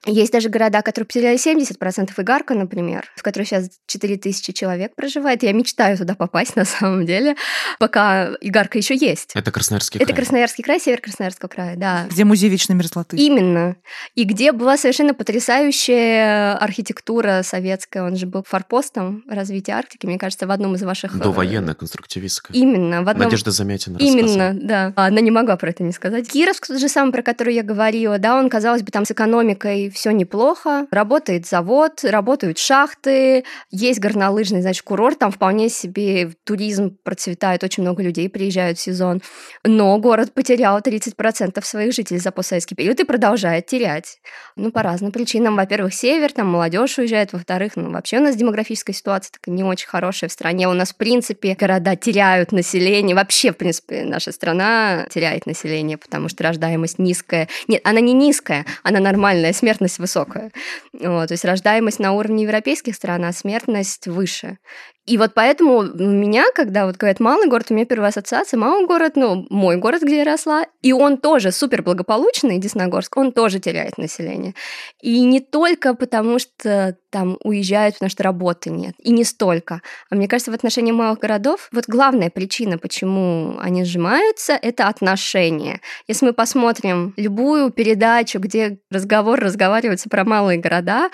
Есть 0.06 0.32
даже 0.32 0.48
города, 0.48 0.82
которые 0.82 1.06
потеряли 1.06 1.38
70%. 1.38 2.12
Игарка, 2.18 2.54
например, 2.54 3.12
в 3.18 3.24
которой 3.24 3.44
сейчас 3.44 3.70
4000 3.88 4.54
человек 4.54 4.96
проживает. 4.96 5.44
Я 5.44 5.52
мечтаю 5.52 5.98
туда 5.98 6.16
попасть, 6.16 6.56
на 6.62 6.66
самом 6.66 7.06
деле, 7.06 7.36
пока 7.78 8.30
Игарка 8.40 8.78
еще 8.78 8.96
есть. 8.96 9.32
Это 9.36 9.52
Красноярский 9.52 10.00
край. 10.00 10.06
Это 10.06 10.16
Красноярский 10.16 10.64
край, 10.64 10.80
север 10.80 11.02
Красноярского 11.02 11.50
края, 11.50 11.76
да. 11.76 12.08
Где 12.10 12.24
музей 12.24 12.50
вечной 12.50 12.76
мерзлоты. 12.76 13.18
Именно. 13.18 13.76
И 14.16 14.24
где 14.24 14.54
была 14.54 14.78
совершенно 14.78 15.14
потрясающая 15.14 16.56
архитектура 16.58 17.42
советская. 17.44 18.04
Он 18.04 18.16
же 18.16 18.28
был 18.28 18.44
форпостом 18.48 19.24
развития 19.28 19.74
Арктики, 19.74 20.06
мне 20.06 20.18
кажется, 20.18 20.48
в 20.48 20.52
одном 20.52 20.76
из 20.76 20.84
ваших... 20.84 21.18
До 21.18 21.32
военная, 21.32 21.74
конструктивистская. 21.74 22.56
Именно. 22.56 23.04
В 23.04 23.10
одном... 23.10 23.26
Надежда 23.26 23.41
Замятина 23.50 23.98
Именно, 23.98 24.54
да. 24.54 24.94
Она 24.96 25.22
не 25.22 25.32
могла 25.32 25.56
про 25.58 25.70
это 25.70 25.82
не 25.82 25.92
сказать. 25.92 26.30
Кировск, 26.30 26.68
тот 26.68 26.80
же 26.80 26.88
самый, 26.88 27.12
про 27.12 27.24
который 27.24 27.56
я 27.56 27.64
говорила, 27.64 28.20
да, 28.20 28.38
он, 28.38 28.50
казалось 28.50 28.84
бы, 28.84 28.92
там 28.92 29.06
с 29.06 29.12
экономикой 29.12 29.90
все 29.90 30.12
неплохо. 30.12 30.86
Работает 30.92 31.48
завод, 31.48 32.04
работают 32.04 32.60
шахты, 32.60 33.44
есть 33.72 34.00
горнолыжный, 34.00 34.62
значит, 34.62 34.84
курорт, 34.84 35.18
там 35.20 35.32
вполне 35.32 35.70
себе 35.70 36.34
туризм 36.44 36.98
процветает, 37.04 37.64
очень 37.64 37.84
много 37.84 38.04
людей 38.04 38.30
приезжают 38.30 38.78
в 38.78 38.82
сезон. 38.82 39.22
Но 39.64 39.98
город 39.98 40.34
потерял 40.34 40.80
30% 40.80 41.64
своих 41.64 41.94
жителей 41.94 42.20
за 42.20 42.32
постсоветский 42.32 42.76
период 42.76 43.00
и 43.00 43.04
продолжает 43.04 43.66
терять. 43.66 44.20
Ну, 44.56 44.72
по 44.72 44.84
разным 44.84 45.12
причинам. 45.12 45.56
Во-первых, 45.56 45.94
север, 45.94 46.32
там 46.34 46.48
молодежь 46.48 46.98
уезжает, 46.98 47.34
во-вторых, 47.34 47.74
ну, 47.76 47.92
вообще 47.92 48.18
у 48.18 48.22
нас 48.22 48.36
демографическая 48.36 48.94
ситуация 48.94 49.32
такая 49.34 49.56
не 49.56 49.64
очень 49.64 49.88
хорошая 49.88 50.30
в 50.30 50.34
стране. 50.34 50.68
У 50.68 50.74
нас, 50.74 50.92
в 50.92 50.98
принципе, 50.98 51.56
города 51.60 51.96
теряют 51.96 52.52
население. 52.52 53.16
Вообще, 53.32 53.54
в 53.54 53.56
принципе, 53.56 54.04
наша 54.04 54.34
страна 54.34 55.08
теряет 55.10 55.46
население, 55.46 55.98
потому 55.98 56.28
что 56.28 56.44
рождаемость 56.44 57.00
низкая. 57.00 57.48
Нет, 57.70 57.80
она 57.86 58.02
не 58.02 58.12
низкая, 58.12 58.66
она 58.84 59.00
нормальная, 59.00 59.54
смертность 59.54 60.00
высокая. 60.00 60.52
Вот, 60.92 61.30
то 61.30 61.32
есть 61.32 61.46
рождаемость 61.46 62.00
на 62.00 62.12
уровне 62.12 62.44
европейских 62.44 62.94
стран, 62.94 63.24
а 63.24 63.32
смертность 63.32 64.06
выше. 64.06 64.58
И 65.06 65.18
вот 65.18 65.34
поэтому 65.34 65.78
у 65.78 65.84
меня, 65.84 66.46
когда 66.54 66.86
вот 66.86 66.98
говорят 66.98 67.20
малый 67.20 67.48
город, 67.48 67.68
у 67.70 67.74
меня 67.74 67.86
первая 67.86 68.10
ассоциация 68.10 68.58
малый 68.58 68.86
город, 68.86 69.14
ну, 69.16 69.48
мой 69.50 69.78
город, 69.78 70.04
где 70.04 70.18
я 70.18 70.24
росла, 70.24 70.66
и 70.84 70.94
он 70.94 71.18
тоже 71.18 71.52
супер 71.52 71.82
благополучный, 71.82 72.60
Десногорск, 72.60 73.18
он 73.18 73.32
тоже 73.32 73.60
теряет 73.60 73.98
население. 73.98 74.54
И 75.02 75.22
не 75.22 75.40
только 75.40 75.96
потому, 75.96 76.38
что 76.38 76.96
там 77.10 77.38
уезжают, 77.44 77.96
потому 77.96 78.12
что 78.12 78.24
работы 78.24 78.70
нет, 78.70 78.94
и 79.00 79.12
не 79.12 79.24
столько. 79.24 79.82
А 80.12 80.16
мне 80.16 80.28
кажется, 80.28 80.52
в 80.52 80.56
отношении 80.56 80.92
малых 80.92 81.18
городов 81.18 81.70
вот 81.72 81.86
главная 81.88 82.30
причина, 82.30 82.78
почему 82.78 83.58
они 83.60 83.84
сжимаются, 83.84 84.54
это 84.54 84.88
отношения. 84.88 85.82
Если 86.08 86.28
мы 86.28 86.34
посмотрим 86.34 87.14
любую 87.18 87.72
передачу, 87.72 88.40
где 88.40 88.78
разговор 88.92 89.40
разговаривается 89.40 90.10
про 90.10 90.24
малые 90.24 90.60
города, 90.60 91.10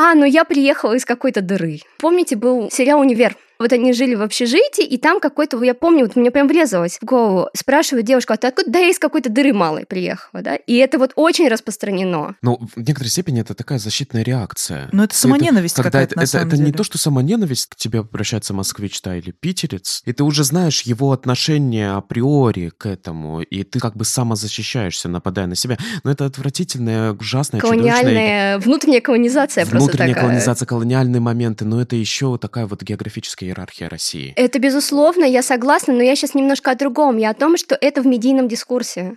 а, 0.00 0.14
ну 0.14 0.24
я 0.24 0.44
приехала 0.44 0.92
из 0.92 1.04
какой-то 1.04 1.42
дыры. 1.42 1.80
Помните, 1.98 2.36
был 2.36 2.70
сериал 2.70 3.00
«Универ»? 3.00 3.36
Вот 3.58 3.72
они 3.72 3.92
жили 3.92 4.14
в 4.14 4.22
общежитии, 4.22 4.84
и 4.84 4.98
там 4.98 5.18
какой-то, 5.20 5.62
я 5.64 5.74
помню, 5.74 6.06
вот 6.06 6.14
мне 6.14 6.30
прям 6.30 6.46
врезалось 6.46 6.98
в 7.00 7.04
голову. 7.04 7.48
Спрашивает 7.56 8.06
девушку, 8.06 8.32
а 8.32 8.36
ты 8.36 8.46
откуда? 8.46 8.70
Да, 8.70 8.78
я 8.78 8.90
из 8.90 8.98
какой-то 8.98 9.30
дыры 9.30 9.52
малой 9.52 9.84
приехала, 9.84 10.42
да? 10.42 10.54
И 10.54 10.76
это 10.76 10.98
вот 10.98 11.12
очень 11.16 11.48
распространено. 11.48 12.36
Ну, 12.40 12.60
в 12.76 12.80
некоторой 12.80 13.10
степени 13.10 13.40
это 13.40 13.54
такая 13.54 13.78
защитная 13.78 14.22
реакция. 14.22 14.88
Но 14.92 15.04
это 15.04 15.16
самоненависть 15.16 15.74
это, 15.74 15.82
какая-то, 15.82 16.12
это, 16.12 16.18
на 16.18 16.22
это, 16.22 16.30
самом 16.30 16.48
это 16.48 16.56
деле. 16.56 16.68
не 16.68 16.72
то, 16.72 16.84
что 16.84 16.98
самоненависть, 16.98 17.66
к 17.66 17.74
тебе 17.74 18.00
обращается 18.00 18.54
москвич, 18.54 19.00
да, 19.02 19.16
или 19.16 19.32
питерец, 19.32 20.02
и 20.04 20.12
ты 20.12 20.22
уже 20.22 20.44
знаешь 20.44 20.82
его 20.82 21.10
отношение 21.10 21.90
априори 21.90 22.70
к 22.76 22.86
этому, 22.86 23.42
и 23.42 23.64
ты 23.64 23.80
как 23.80 23.96
бы 23.96 24.04
самозащищаешься, 24.04 25.08
нападая 25.08 25.46
на 25.46 25.56
себя. 25.56 25.78
Но 26.04 26.12
это 26.12 26.26
отвратительная, 26.26 27.12
ужасная, 27.12 27.60
чудовищная... 27.60 27.92
Колониальная, 27.92 28.58
внутренняя 28.58 29.00
колонизация 29.00 29.66
просто 29.66 29.78
Внутренняя 29.78 30.14
такая. 30.14 30.24
колонизация, 30.24 30.66
колониальные 30.66 31.20
моменты, 31.20 31.64
но 31.64 31.80
это 31.80 31.96
еще 31.96 32.38
такая 32.38 32.66
вот 32.66 32.82
географическая 32.82 33.47
иерархия 33.48 33.88
России. 33.88 34.32
Это 34.36 34.58
безусловно, 34.58 35.24
я 35.24 35.42
согласна, 35.42 35.94
но 35.94 36.02
я 36.02 36.14
сейчас 36.16 36.34
немножко 36.34 36.70
о 36.70 36.74
другом. 36.74 37.16
Я 37.16 37.30
о 37.30 37.34
том, 37.34 37.56
что 37.56 37.76
это 37.80 38.02
в 38.02 38.06
медийном 38.06 38.48
дискурсе 38.48 39.16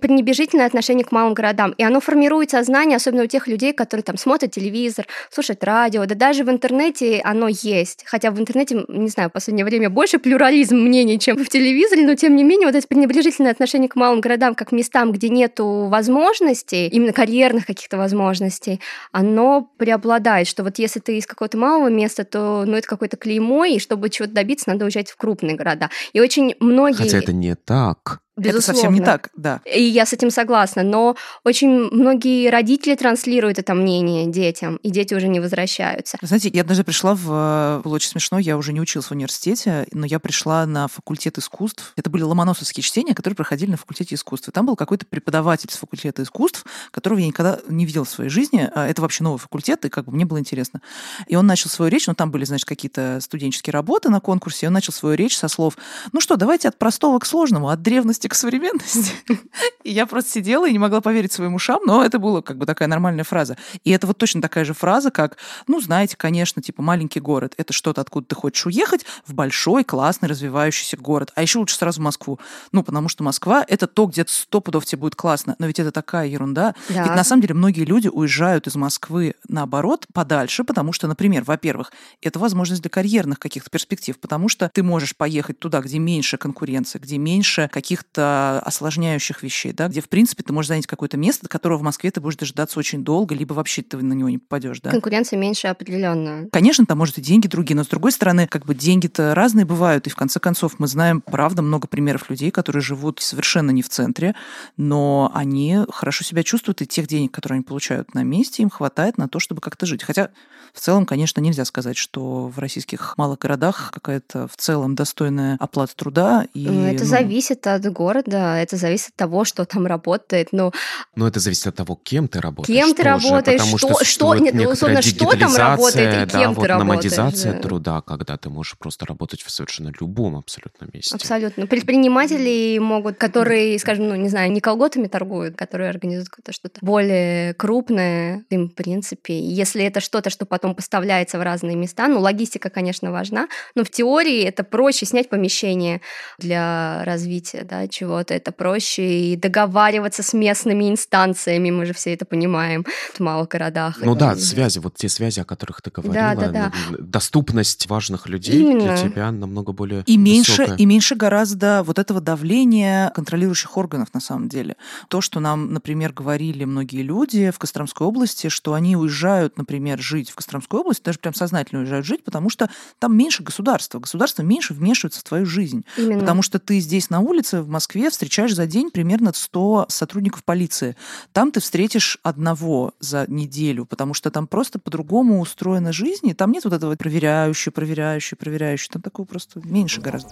пренебрежительное 0.00 0.66
отношение 0.66 1.04
к 1.04 1.12
малым 1.12 1.34
городам. 1.34 1.72
И 1.78 1.82
оно 1.82 2.00
формирует 2.00 2.50
сознание, 2.50 2.96
особенно 2.96 3.24
у 3.24 3.26
тех 3.26 3.46
людей, 3.48 3.72
которые 3.72 4.04
там 4.04 4.16
смотрят 4.16 4.50
телевизор, 4.50 5.06
слушают 5.30 5.62
радио, 5.64 6.04
да 6.06 6.14
даже 6.14 6.44
в 6.44 6.50
интернете 6.50 7.20
оно 7.24 7.48
есть. 7.48 8.04
Хотя 8.06 8.30
в 8.30 8.38
интернете, 8.38 8.84
не 8.88 9.08
знаю, 9.08 9.30
в 9.30 9.32
последнее 9.32 9.64
время 9.64 9.90
больше 9.90 10.18
плюрализм 10.18 10.76
мнений, 10.76 11.18
чем 11.18 11.36
в 11.36 11.48
телевизоре, 11.48 12.06
но 12.06 12.14
тем 12.14 12.36
не 12.36 12.44
менее 12.44 12.66
вот 12.66 12.74
это 12.74 12.86
пренебрежительное 12.86 13.50
отношение 13.50 13.88
к 13.88 13.96
малым 13.96 14.20
городам, 14.20 14.54
как 14.54 14.72
местам, 14.72 15.12
где 15.12 15.28
нету 15.28 15.86
возможностей, 15.88 16.88
именно 16.88 17.12
карьерных 17.12 17.66
каких-то 17.66 17.96
возможностей, 17.96 18.80
оно 19.12 19.70
преобладает, 19.78 20.46
что 20.46 20.62
вот 20.62 20.78
если 20.78 21.00
ты 21.00 21.18
из 21.18 21.26
какого-то 21.26 21.56
малого 21.56 21.88
места, 21.88 22.24
то 22.24 22.64
ну, 22.66 22.76
это 22.76 22.86
какое-то 22.86 23.16
клеймо, 23.16 23.64
и 23.64 23.78
чтобы 23.78 24.10
чего-то 24.10 24.34
добиться, 24.34 24.70
надо 24.70 24.84
уезжать 24.84 25.10
в 25.10 25.16
крупные 25.16 25.56
города. 25.56 25.90
И 26.12 26.20
очень 26.20 26.54
многие... 26.60 27.02
Хотя 27.02 27.18
это 27.18 27.32
не 27.32 27.54
так. 27.54 28.20
Безусловно. 28.36 28.58
Это 28.58 28.66
совсем 28.66 28.94
не 28.94 29.00
так, 29.00 29.30
да. 29.34 29.60
И 29.64 29.82
я 29.82 30.04
с 30.04 30.12
этим 30.12 30.30
согласна, 30.30 30.82
но 30.82 31.16
очень 31.42 31.68
многие 31.90 32.50
родители 32.50 32.94
транслируют 32.94 33.58
это 33.58 33.72
мнение 33.72 34.26
детям, 34.26 34.76
и 34.76 34.90
дети 34.90 35.14
уже 35.14 35.28
не 35.28 35.40
возвращаются. 35.40 36.18
Знаете, 36.20 36.50
я 36.52 36.62
даже 36.62 36.84
пришла 36.84 37.14
в... 37.14 37.80
Было 37.82 37.94
очень 37.94 38.10
смешно, 38.10 38.38
я 38.38 38.58
уже 38.58 38.74
не 38.74 38.80
училась 38.80 39.06
в 39.06 39.12
университете, 39.12 39.86
но 39.92 40.04
я 40.04 40.18
пришла 40.18 40.66
на 40.66 40.86
факультет 40.88 41.38
искусств. 41.38 41.94
Это 41.96 42.10
были 42.10 42.22
ломоносовские 42.22 42.82
чтения, 42.82 43.14
которые 43.14 43.36
проходили 43.36 43.70
на 43.70 43.76
факультете 43.78 44.14
искусств. 44.14 44.48
И 44.48 44.52
там 44.52 44.66
был 44.66 44.76
какой-то 44.76 45.06
преподаватель 45.06 45.70
с 45.70 45.76
факультета 45.76 46.22
искусств, 46.22 46.66
которого 46.90 47.18
я 47.18 47.26
никогда 47.26 47.58
не 47.68 47.86
видела 47.86 48.04
в 48.04 48.10
своей 48.10 48.28
жизни. 48.28 48.70
А 48.74 48.86
Это 48.86 49.00
вообще 49.00 49.24
новый 49.24 49.38
факультет, 49.38 49.84
и 49.86 49.88
как 49.88 50.04
бы 50.04 50.12
мне 50.12 50.26
было 50.26 50.38
интересно. 50.38 50.82
И 51.26 51.36
он 51.36 51.46
начал 51.46 51.70
свою 51.70 51.90
речь, 51.90 52.06
ну 52.06 52.14
там 52.14 52.30
были, 52.30 52.44
значит, 52.44 52.66
какие-то 52.66 53.18
студенческие 53.22 53.72
работы 53.72 54.10
на 54.10 54.20
конкурсе, 54.20 54.66
и 54.66 54.68
он 54.68 54.74
начал 54.74 54.92
свою 54.92 55.16
речь 55.16 55.36
со 55.36 55.48
слов, 55.48 55.78
ну 56.12 56.20
что, 56.20 56.36
давайте 56.36 56.68
от 56.68 56.78
простого 56.78 57.18
к 57.18 57.24
сложному, 57.24 57.70
от 57.70 57.80
древности 57.80 58.25
к 58.28 58.34
современности. 58.34 59.12
И 59.84 59.92
я 59.92 60.06
просто 60.06 60.32
сидела 60.32 60.68
и 60.68 60.72
не 60.72 60.78
могла 60.78 61.00
поверить 61.00 61.32
своим 61.32 61.54
ушам, 61.54 61.80
но 61.86 62.04
это 62.04 62.18
была 62.18 62.42
как 62.42 62.58
бы 62.58 62.66
такая 62.66 62.88
нормальная 62.88 63.24
фраза. 63.24 63.56
И 63.84 63.90
это 63.92 64.06
вот 64.06 64.18
точно 64.18 64.42
такая 64.42 64.64
же 64.64 64.74
фраза, 64.74 65.10
как, 65.12 65.36
ну, 65.68 65.80
знаете, 65.80 66.16
конечно, 66.16 66.60
типа 66.60 66.82
маленький 66.82 67.20
город, 67.20 67.54
это 67.56 67.72
что-то, 67.72 68.00
откуда 68.00 68.26
ты 68.26 68.34
хочешь 68.34 68.66
уехать, 68.66 69.06
в 69.26 69.34
большой, 69.34 69.84
классный, 69.84 70.28
развивающийся 70.28 70.96
город. 70.96 71.30
А 71.36 71.42
еще 71.42 71.60
лучше 71.60 71.76
сразу 71.76 72.00
в 72.00 72.04
Москву. 72.04 72.40
Ну, 72.72 72.82
потому 72.82 73.08
что 73.08 73.22
Москва— 73.22 73.64
это 73.68 73.86
то, 73.86 74.06
где 74.06 74.24
сто 74.26 74.60
пудов 74.60 74.84
тебе 74.84 75.00
будет 75.00 75.14
классно. 75.14 75.54
Но 75.58 75.66
ведь 75.66 75.78
это 75.78 75.92
такая 75.92 76.26
ерунда. 76.26 76.74
Да. 76.88 77.04
Ведь 77.04 77.14
на 77.14 77.22
самом 77.22 77.42
деле 77.42 77.54
многие 77.54 77.84
люди 77.84 78.08
уезжают 78.08 78.66
из 78.66 78.74
Москвы, 78.74 79.34
наоборот, 79.48 80.06
подальше, 80.12 80.64
потому 80.64 80.92
что, 80.92 81.06
например, 81.06 81.44
во-первых, 81.44 81.92
это 82.22 82.38
возможность 82.38 82.82
для 82.82 82.90
карьерных 82.90 83.38
каких-то 83.38 83.70
перспектив, 83.70 84.18
потому 84.18 84.48
что 84.48 84.70
ты 84.74 84.82
можешь 84.82 85.16
поехать 85.16 85.58
туда, 85.58 85.80
где 85.80 85.98
меньше 85.98 86.38
конкуренции, 86.38 86.98
где 86.98 87.18
меньше 87.18 87.70
каких-то 87.72 88.15
каких-то 88.16 88.60
осложняющих 88.64 89.42
вещей, 89.42 89.72
да, 89.72 89.88
где, 89.88 90.00
в 90.00 90.08
принципе, 90.08 90.42
ты 90.42 90.52
можешь 90.52 90.68
занять 90.68 90.86
какое-то 90.86 91.16
место, 91.16 91.44
до 91.44 91.48
которого 91.48 91.78
в 91.78 91.82
Москве 91.82 92.10
ты 92.10 92.20
будешь 92.20 92.36
дожидаться 92.36 92.78
очень 92.78 93.04
долго, 93.04 93.34
либо 93.34 93.52
вообще 93.52 93.82
ты 93.82 93.96
на 93.98 94.12
него 94.12 94.28
не 94.28 94.38
попадешь, 94.38 94.80
да. 94.80 94.90
Конкуренция 94.90 95.38
меньше 95.38 95.68
определенно. 95.68 96.48
Конечно, 96.50 96.86
там, 96.86 96.98
может, 96.98 97.18
и 97.18 97.20
деньги 97.20 97.46
другие, 97.46 97.76
но, 97.76 97.84
с 97.84 97.88
другой 97.88 98.12
стороны, 98.12 98.46
как 98.46 98.64
бы 98.64 98.74
деньги-то 98.74 99.34
разные 99.34 99.64
бывают, 99.64 100.06
и, 100.06 100.10
в 100.10 100.16
конце 100.16 100.40
концов, 100.40 100.78
мы 100.78 100.86
знаем, 100.86 101.20
правда, 101.20 101.62
много 101.62 101.88
примеров 101.88 102.30
людей, 102.30 102.50
которые 102.50 102.82
живут 102.82 103.20
совершенно 103.20 103.70
не 103.70 103.82
в 103.82 103.88
центре, 103.88 104.34
но 104.76 105.30
они 105.34 105.80
хорошо 105.90 106.24
себя 106.24 106.42
чувствуют, 106.42 106.82
и 106.82 106.86
тех 106.86 107.06
денег, 107.06 107.32
которые 107.32 107.56
они 107.56 107.64
получают 107.64 108.14
на 108.14 108.22
месте, 108.22 108.62
им 108.62 108.70
хватает 108.70 109.18
на 109.18 109.28
то, 109.28 109.38
чтобы 109.38 109.60
как-то 109.60 109.86
жить. 109.86 110.02
Хотя 110.02 110.30
в 110.76 110.80
целом, 110.80 111.06
конечно, 111.06 111.40
нельзя 111.40 111.64
сказать, 111.64 111.96
что 111.96 112.48
в 112.48 112.58
российских 112.58 113.16
малых 113.16 113.38
городах 113.38 113.90
какая-то 113.94 114.46
в 114.46 114.56
целом 114.56 114.94
достойная 114.94 115.56
оплата 115.58 115.96
труда. 115.96 116.46
И, 116.52 116.66
Ну, 116.66 116.84
Это 116.84 117.04
ну, 117.04 117.10
зависит 117.10 117.66
от 117.66 117.90
города, 117.90 118.05
это 118.12 118.76
зависит 118.76 119.08
от 119.08 119.16
того, 119.16 119.44
что 119.44 119.64
там 119.64 119.86
работает. 119.86 120.48
Ну, 120.52 120.72
Но 121.14 121.26
это 121.28 121.40
зависит 121.40 121.66
от 121.66 121.76
того, 121.76 121.98
кем 122.02 122.28
ты 122.28 122.40
работаешь. 122.40 122.78
Кем 122.78 122.94
ты 122.94 123.02
тоже, 123.02 123.28
работаешь, 123.28 123.60
потому 123.60 123.78
что- 123.78 123.88
что, 123.94 124.04
что- 124.04 124.34
нет, 124.36 124.54
ну, 124.54 124.70
условно, 124.70 125.02
что 125.02 125.30
там 125.30 125.54
работает 125.56 126.28
и 126.28 126.30
кем 126.30 126.54
да, 126.54 126.54
ты 126.54 126.60
вот 126.60 126.66
работаешь, 126.66 127.42
да. 127.42 127.52
труда, 127.54 128.00
когда 128.02 128.36
ты 128.36 128.50
можешь 128.50 128.76
просто 128.78 129.06
работать 129.06 129.42
в 129.42 129.50
совершенно 129.50 129.92
любом 130.00 130.36
абсолютно 130.36 130.88
месте. 130.92 131.14
Абсолютно. 131.14 131.66
Предприниматели 131.66 132.78
могут, 132.78 133.16
которые, 133.16 133.78
скажем, 133.78 134.08
ну, 134.08 134.14
не 134.14 134.28
знаю, 134.28 134.52
не 134.52 134.60
колготами 134.60 135.06
торгуют, 135.08 135.56
которые 135.56 135.90
организуют 135.90 136.28
какое-то 136.28 136.52
что-то 136.52 136.78
более 136.82 137.54
крупное, 137.54 138.44
им, 138.50 138.68
в 138.68 138.74
принципе, 138.74 139.38
если 139.38 139.84
это 139.84 140.00
что-то, 140.00 140.30
что 140.30 140.46
потом 140.46 140.74
поставляется 140.74 141.38
в 141.38 141.42
разные 141.42 141.76
места, 141.76 142.08
ну, 142.08 142.20
логистика, 142.20 142.70
конечно, 142.70 143.10
важна, 143.12 143.48
но 143.74 143.84
в 143.84 143.90
теории 143.90 144.42
это 144.42 144.64
проще 144.64 145.06
снять 145.06 145.28
помещение 145.28 146.00
для 146.38 147.02
развития, 147.04 147.62
да, 147.68 147.88
чего-то, 147.96 148.34
это 148.34 148.52
проще 148.52 149.20
и 149.32 149.36
договариваться 149.36 150.22
с 150.22 150.32
местными 150.34 150.90
инстанциями, 150.90 151.70
мы 151.70 151.86
же 151.86 151.92
все 151.94 152.12
это 152.14 152.24
понимаем 152.24 152.84
в 153.14 153.20
малых 153.20 153.48
городах. 153.48 153.98
Ну 154.02 154.14
да, 154.14 154.36
связи, 154.36 154.78
вот 154.78 154.94
те 154.96 155.08
связи, 155.08 155.40
о 155.40 155.44
которых 155.44 155.80
ты 155.82 155.90
говорила, 155.90 156.34
да, 156.34 156.48
да. 156.48 156.72
н- 156.90 156.96
доступность 157.00 157.86
важных 157.88 158.28
людей 158.28 158.58
для 158.62 158.70
Именно. 158.72 158.96
тебя 158.98 159.30
намного 159.30 159.72
более 159.72 160.02
И 160.06 160.16
меньше, 160.16 160.62
высокая. 160.62 160.76
и 160.76 160.86
меньше 160.86 161.14
гораздо 161.14 161.82
вот 161.84 161.98
этого 161.98 162.20
давления 162.20 163.10
контролирующих 163.10 163.76
органов 163.76 164.08
на 164.12 164.20
самом 164.20 164.48
деле. 164.48 164.76
То, 165.08 165.20
что 165.20 165.40
нам, 165.40 165.72
например, 165.72 166.12
говорили 166.12 166.64
многие 166.64 167.02
люди 167.02 167.50
в 167.50 167.58
Костромской 167.58 168.06
области, 168.06 168.48
что 168.48 168.74
они 168.74 168.96
уезжают, 168.96 169.56
например, 169.56 170.00
жить 170.00 170.30
в 170.30 170.34
Костромской 170.34 170.80
области, 170.80 171.02
даже 171.02 171.18
прям 171.18 171.34
сознательно 171.34 171.80
уезжают 171.80 172.04
жить, 172.06 172.24
потому 172.24 172.50
что 172.50 172.68
там 172.98 173.16
меньше 173.16 173.42
государства. 173.42 173.98
Государство 173.98 174.42
меньше 174.42 174.74
вмешивается 174.74 175.20
в 175.20 175.24
твою 175.24 175.46
жизнь. 175.46 175.84
Именно. 175.96 176.20
Потому 176.20 176.42
что 176.42 176.58
ты 176.58 176.78
здесь 176.80 177.10
на 177.10 177.20
улице 177.20 177.62
в 177.62 177.68
Москве 177.76 178.08
встречаешь 178.08 178.54
за 178.54 178.66
день 178.66 178.90
примерно 178.90 179.32
100 179.34 179.86
сотрудников 179.90 180.44
полиции. 180.44 180.96
Там 181.34 181.52
ты 181.52 181.60
встретишь 181.60 182.18
одного 182.22 182.94
за 183.00 183.26
неделю, 183.28 183.84
потому 183.84 184.14
что 184.14 184.30
там 184.30 184.46
просто 184.46 184.78
по-другому 184.78 185.40
устроена 185.42 185.92
жизнь, 185.92 186.26
и 186.28 186.32
там 186.32 186.52
нет 186.52 186.64
вот 186.64 186.72
этого 186.72 186.96
проверяющего, 186.96 187.72
проверяющего, 187.72 188.38
проверяющего. 188.38 188.94
Там 188.94 189.02
такого 189.02 189.26
просто 189.26 189.60
меньше 189.62 190.00
гораздо. 190.00 190.30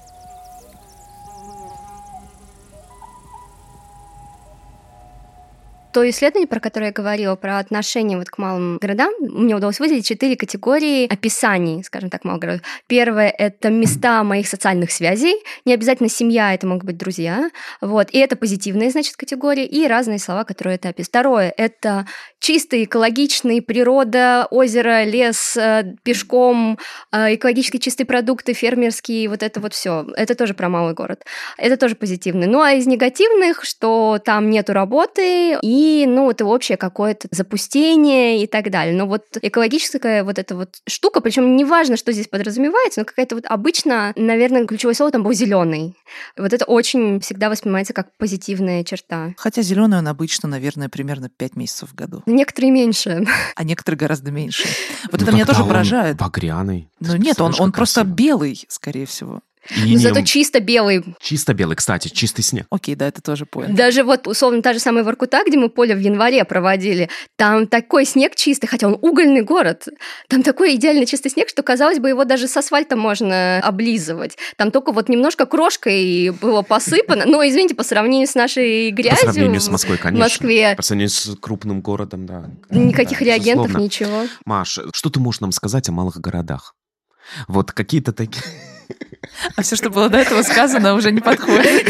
То 5.95 6.11
исследование, 6.11 6.49
про 6.49 6.59
которое 6.59 6.87
я 6.87 6.93
говорила, 6.93 7.37
про 7.37 7.59
отношение 7.61 8.19
вот 8.19 8.29
к 8.29 8.37
малым 8.37 8.79
городам, 8.79 9.13
мне 9.21 9.55
удалось 9.55 9.79
выделить 9.79 10.05
четыре 10.05 10.35
категории 10.35 11.07
описаний, 11.07 11.85
скажем 11.85 12.11
так, 12.11 12.25
малых 12.25 12.41
городов. 12.41 12.63
Первое— 12.89 13.29
это 13.39 13.71
места 13.71 14.25
моих 14.25 14.49
социальных 14.49 14.91
связей. 14.91 15.37
Не 15.65 15.73
обязательно 15.73 16.09
семья, 16.09 16.53
это 16.53 16.67
могут 16.67 16.83
быть 16.83 16.97
друзья. 16.97 17.49
Вот. 17.81 18.09
И 18.11 18.19
это 18.19 18.35
позитивные, 18.35 18.91
значит, 18.91 19.15
категории, 19.15 19.65
и 19.65 19.87
разные 19.87 20.19
слова, 20.19 20.43
которые 20.43 20.75
это 20.75 20.89
описывают. 20.89 21.11
Второе— 21.11 21.55
это 21.57 22.07
чистый, 22.41 22.85
экологичный, 22.85 23.63
природа, 23.63 24.49
озеро, 24.51 25.05
лес, 25.05 25.57
э, 25.57 25.95
пешком, 26.03 26.77
э, 27.13 27.37
экологически 27.37 27.77
чистые 27.77 28.07
продукты, 28.07 28.53
фермерские, 28.53 29.29
вот 29.29 29.45
это 29.45 29.61
вот 29.61 29.75
все. 29.75 30.05
Это 30.17 30.35
тоже 30.35 30.55
про 30.55 30.69
малый 30.69 30.95
город. 30.95 31.23
Это 31.57 31.77
тоже 31.77 31.95
позитивный. 31.95 32.49
Ну 32.49 32.61
а 32.61 32.73
из 32.73 32.89
негативных, 32.89 33.65
что 33.65 34.19
там 34.23 34.51
нету 34.51 34.73
работы 34.73 35.57
и, 35.63 35.84
ну, 36.07 36.31
это 36.31 36.45
общее 36.45 36.77
какое-то 36.77 37.29
запустение 37.31 38.43
и 38.43 38.47
так 38.47 38.71
далее. 38.71 38.95
Но 38.97 39.07
вот 39.07 39.25
экологическая 39.41 40.23
вот 40.25 40.39
эта 40.39 40.55
вот 40.57 40.77
штука, 40.87 41.21
причем 41.21 41.57
неважно, 41.57 41.97
что 41.97 42.13
здесь 42.13 42.29
подразумевается, 42.29 43.01
но 43.01 43.05
какая-то 43.05 43.35
вот 43.37 43.45
обычно, 43.47 44.13
наверное, 44.17 44.67
ключевое 44.67 44.95
слово 44.95 45.13
там 45.13 45.23
был 45.23 45.33
зеленый. 45.33 45.97
Вот 46.37 46.53
это 46.53 46.65
очень 46.65 47.21
всегда 47.21 47.49
воспринимается 47.49 47.93
как 47.93 48.09
позитивная 48.19 48.85
черта. 48.85 49.35
Хотя 49.37 49.63
зеленый 49.63 49.99
он 49.99 50.09
обычно, 50.09 50.49
наверное, 50.49 50.89
примерно 50.89 51.29
5 51.29 51.57
месяцев 51.57 51.91
в 51.91 51.95
году, 51.95 52.23
Некоторые 52.27 52.71
меньше. 52.71 53.27
а 53.57 53.65
некоторые 53.65 53.99
гораздо 53.99 54.31
меньше. 54.31 54.69
Вот 55.11 55.21
Ну, 55.21 55.27
это 55.27 55.35
меня 55.35 55.47
тоже 55.47 55.65
поражает. 55.65 56.17
Багряный. 56.17 56.89
Ну 57.01 57.17
нет, 57.17 57.41
он, 57.41 57.55
он 57.59 57.73
просто 57.73 58.05
белый, 58.05 58.65
скорее 58.69 59.07
всего. 59.07 59.41
Но 59.71 59.87
Инем. 59.87 59.99
зато 59.99 60.23
чисто 60.23 60.61
белый. 60.61 61.03
Чисто 61.21 61.55
белый, 61.55 61.77
кстати, 61.77 62.09
чистый 62.09 62.43
снег. 62.43 62.67
Окей, 62.71 62.95
да, 62.95 63.07
это 63.09 63.23
тоже 63.23 63.47
понял. 63.47 63.75
Даже 63.75 64.03
вот, 64.03 64.27
условно, 64.27 64.63
та 64.63 64.73
же 64.75 64.79
самая 64.79 65.05
Воркута, 65.05 65.43
где 65.47 65.57
мы 65.57 65.69
поле 65.71 65.95
в 65.95 66.01
январе 66.01 66.45
проводили, 66.45 67.09
там 67.37 67.67
такой 67.67 68.05
снег 68.05 68.35
чистый, 68.37 68.67
хотя 68.67 68.89
он 68.89 68.99
угольный 69.01 69.43
город. 69.43 69.89
Там 70.29 70.43
такой 70.43 70.75
идеально 70.75 71.07
чистый 71.07 71.31
снег, 71.31 71.49
что, 71.49 71.63
казалось 71.63 71.99
бы, 71.99 72.09
его 72.11 72.25
даже 72.25 72.47
с 72.47 72.57
асфальтом 72.57 72.99
можно 72.99 73.61
облизывать. 73.61 74.37
Там 74.57 74.71
только 74.71 74.93
вот 74.93 75.09
немножко 75.09 75.47
крошкой 75.47 76.31
было 76.31 76.63
посыпано. 76.63 77.25
Но, 77.27 77.47
извините, 77.47 77.75
по 77.75 77.85
сравнению 77.85 78.29
с 78.29 78.35
нашей 78.35 78.91
грязью... 78.91 79.27
По 79.27 79.33
сравнению 79.33 79.61
с 79.61 79.69
Москвой, 79.69 79.97
в 79.97 80.01
конечно. 80.01 80.25
Москве 80.25 80.75
По 80.77 80.83
сравнению 80.83 81.11
с 81.11 81.37
крупным 81.41 81.81
городом, 81.81 82.27
да. 82.27 82.51
никаких 82.71 83.19
Да, 83.19 83.25
реагентов, 83.25 83.69
безусловно. 83.69 83.85
ничего. 83.85 84.23
Маш, 84.45 84.79
что 84.93 85.11
ты 85.11 85.21
можешь 85.21 85.41
нам 85.41 85.53
сказать 85.53 85.89
о 85.89 85.93
малых 85.93 86.21
городах? 86.21 86.75
Вот 87.49 87.73
какие-то 87.73 88.13
такие... 88.13 88.43
А 89.57 89.63
все, 89.63 89.77
что 89.77 89.91
было 89.91 90.09
до 90.09 90.19
этого 90.19 90.43
сказано, 90.43 90.95
уже 90.95 91.13
не 91.13 91.21
подходит. 91.21 91.87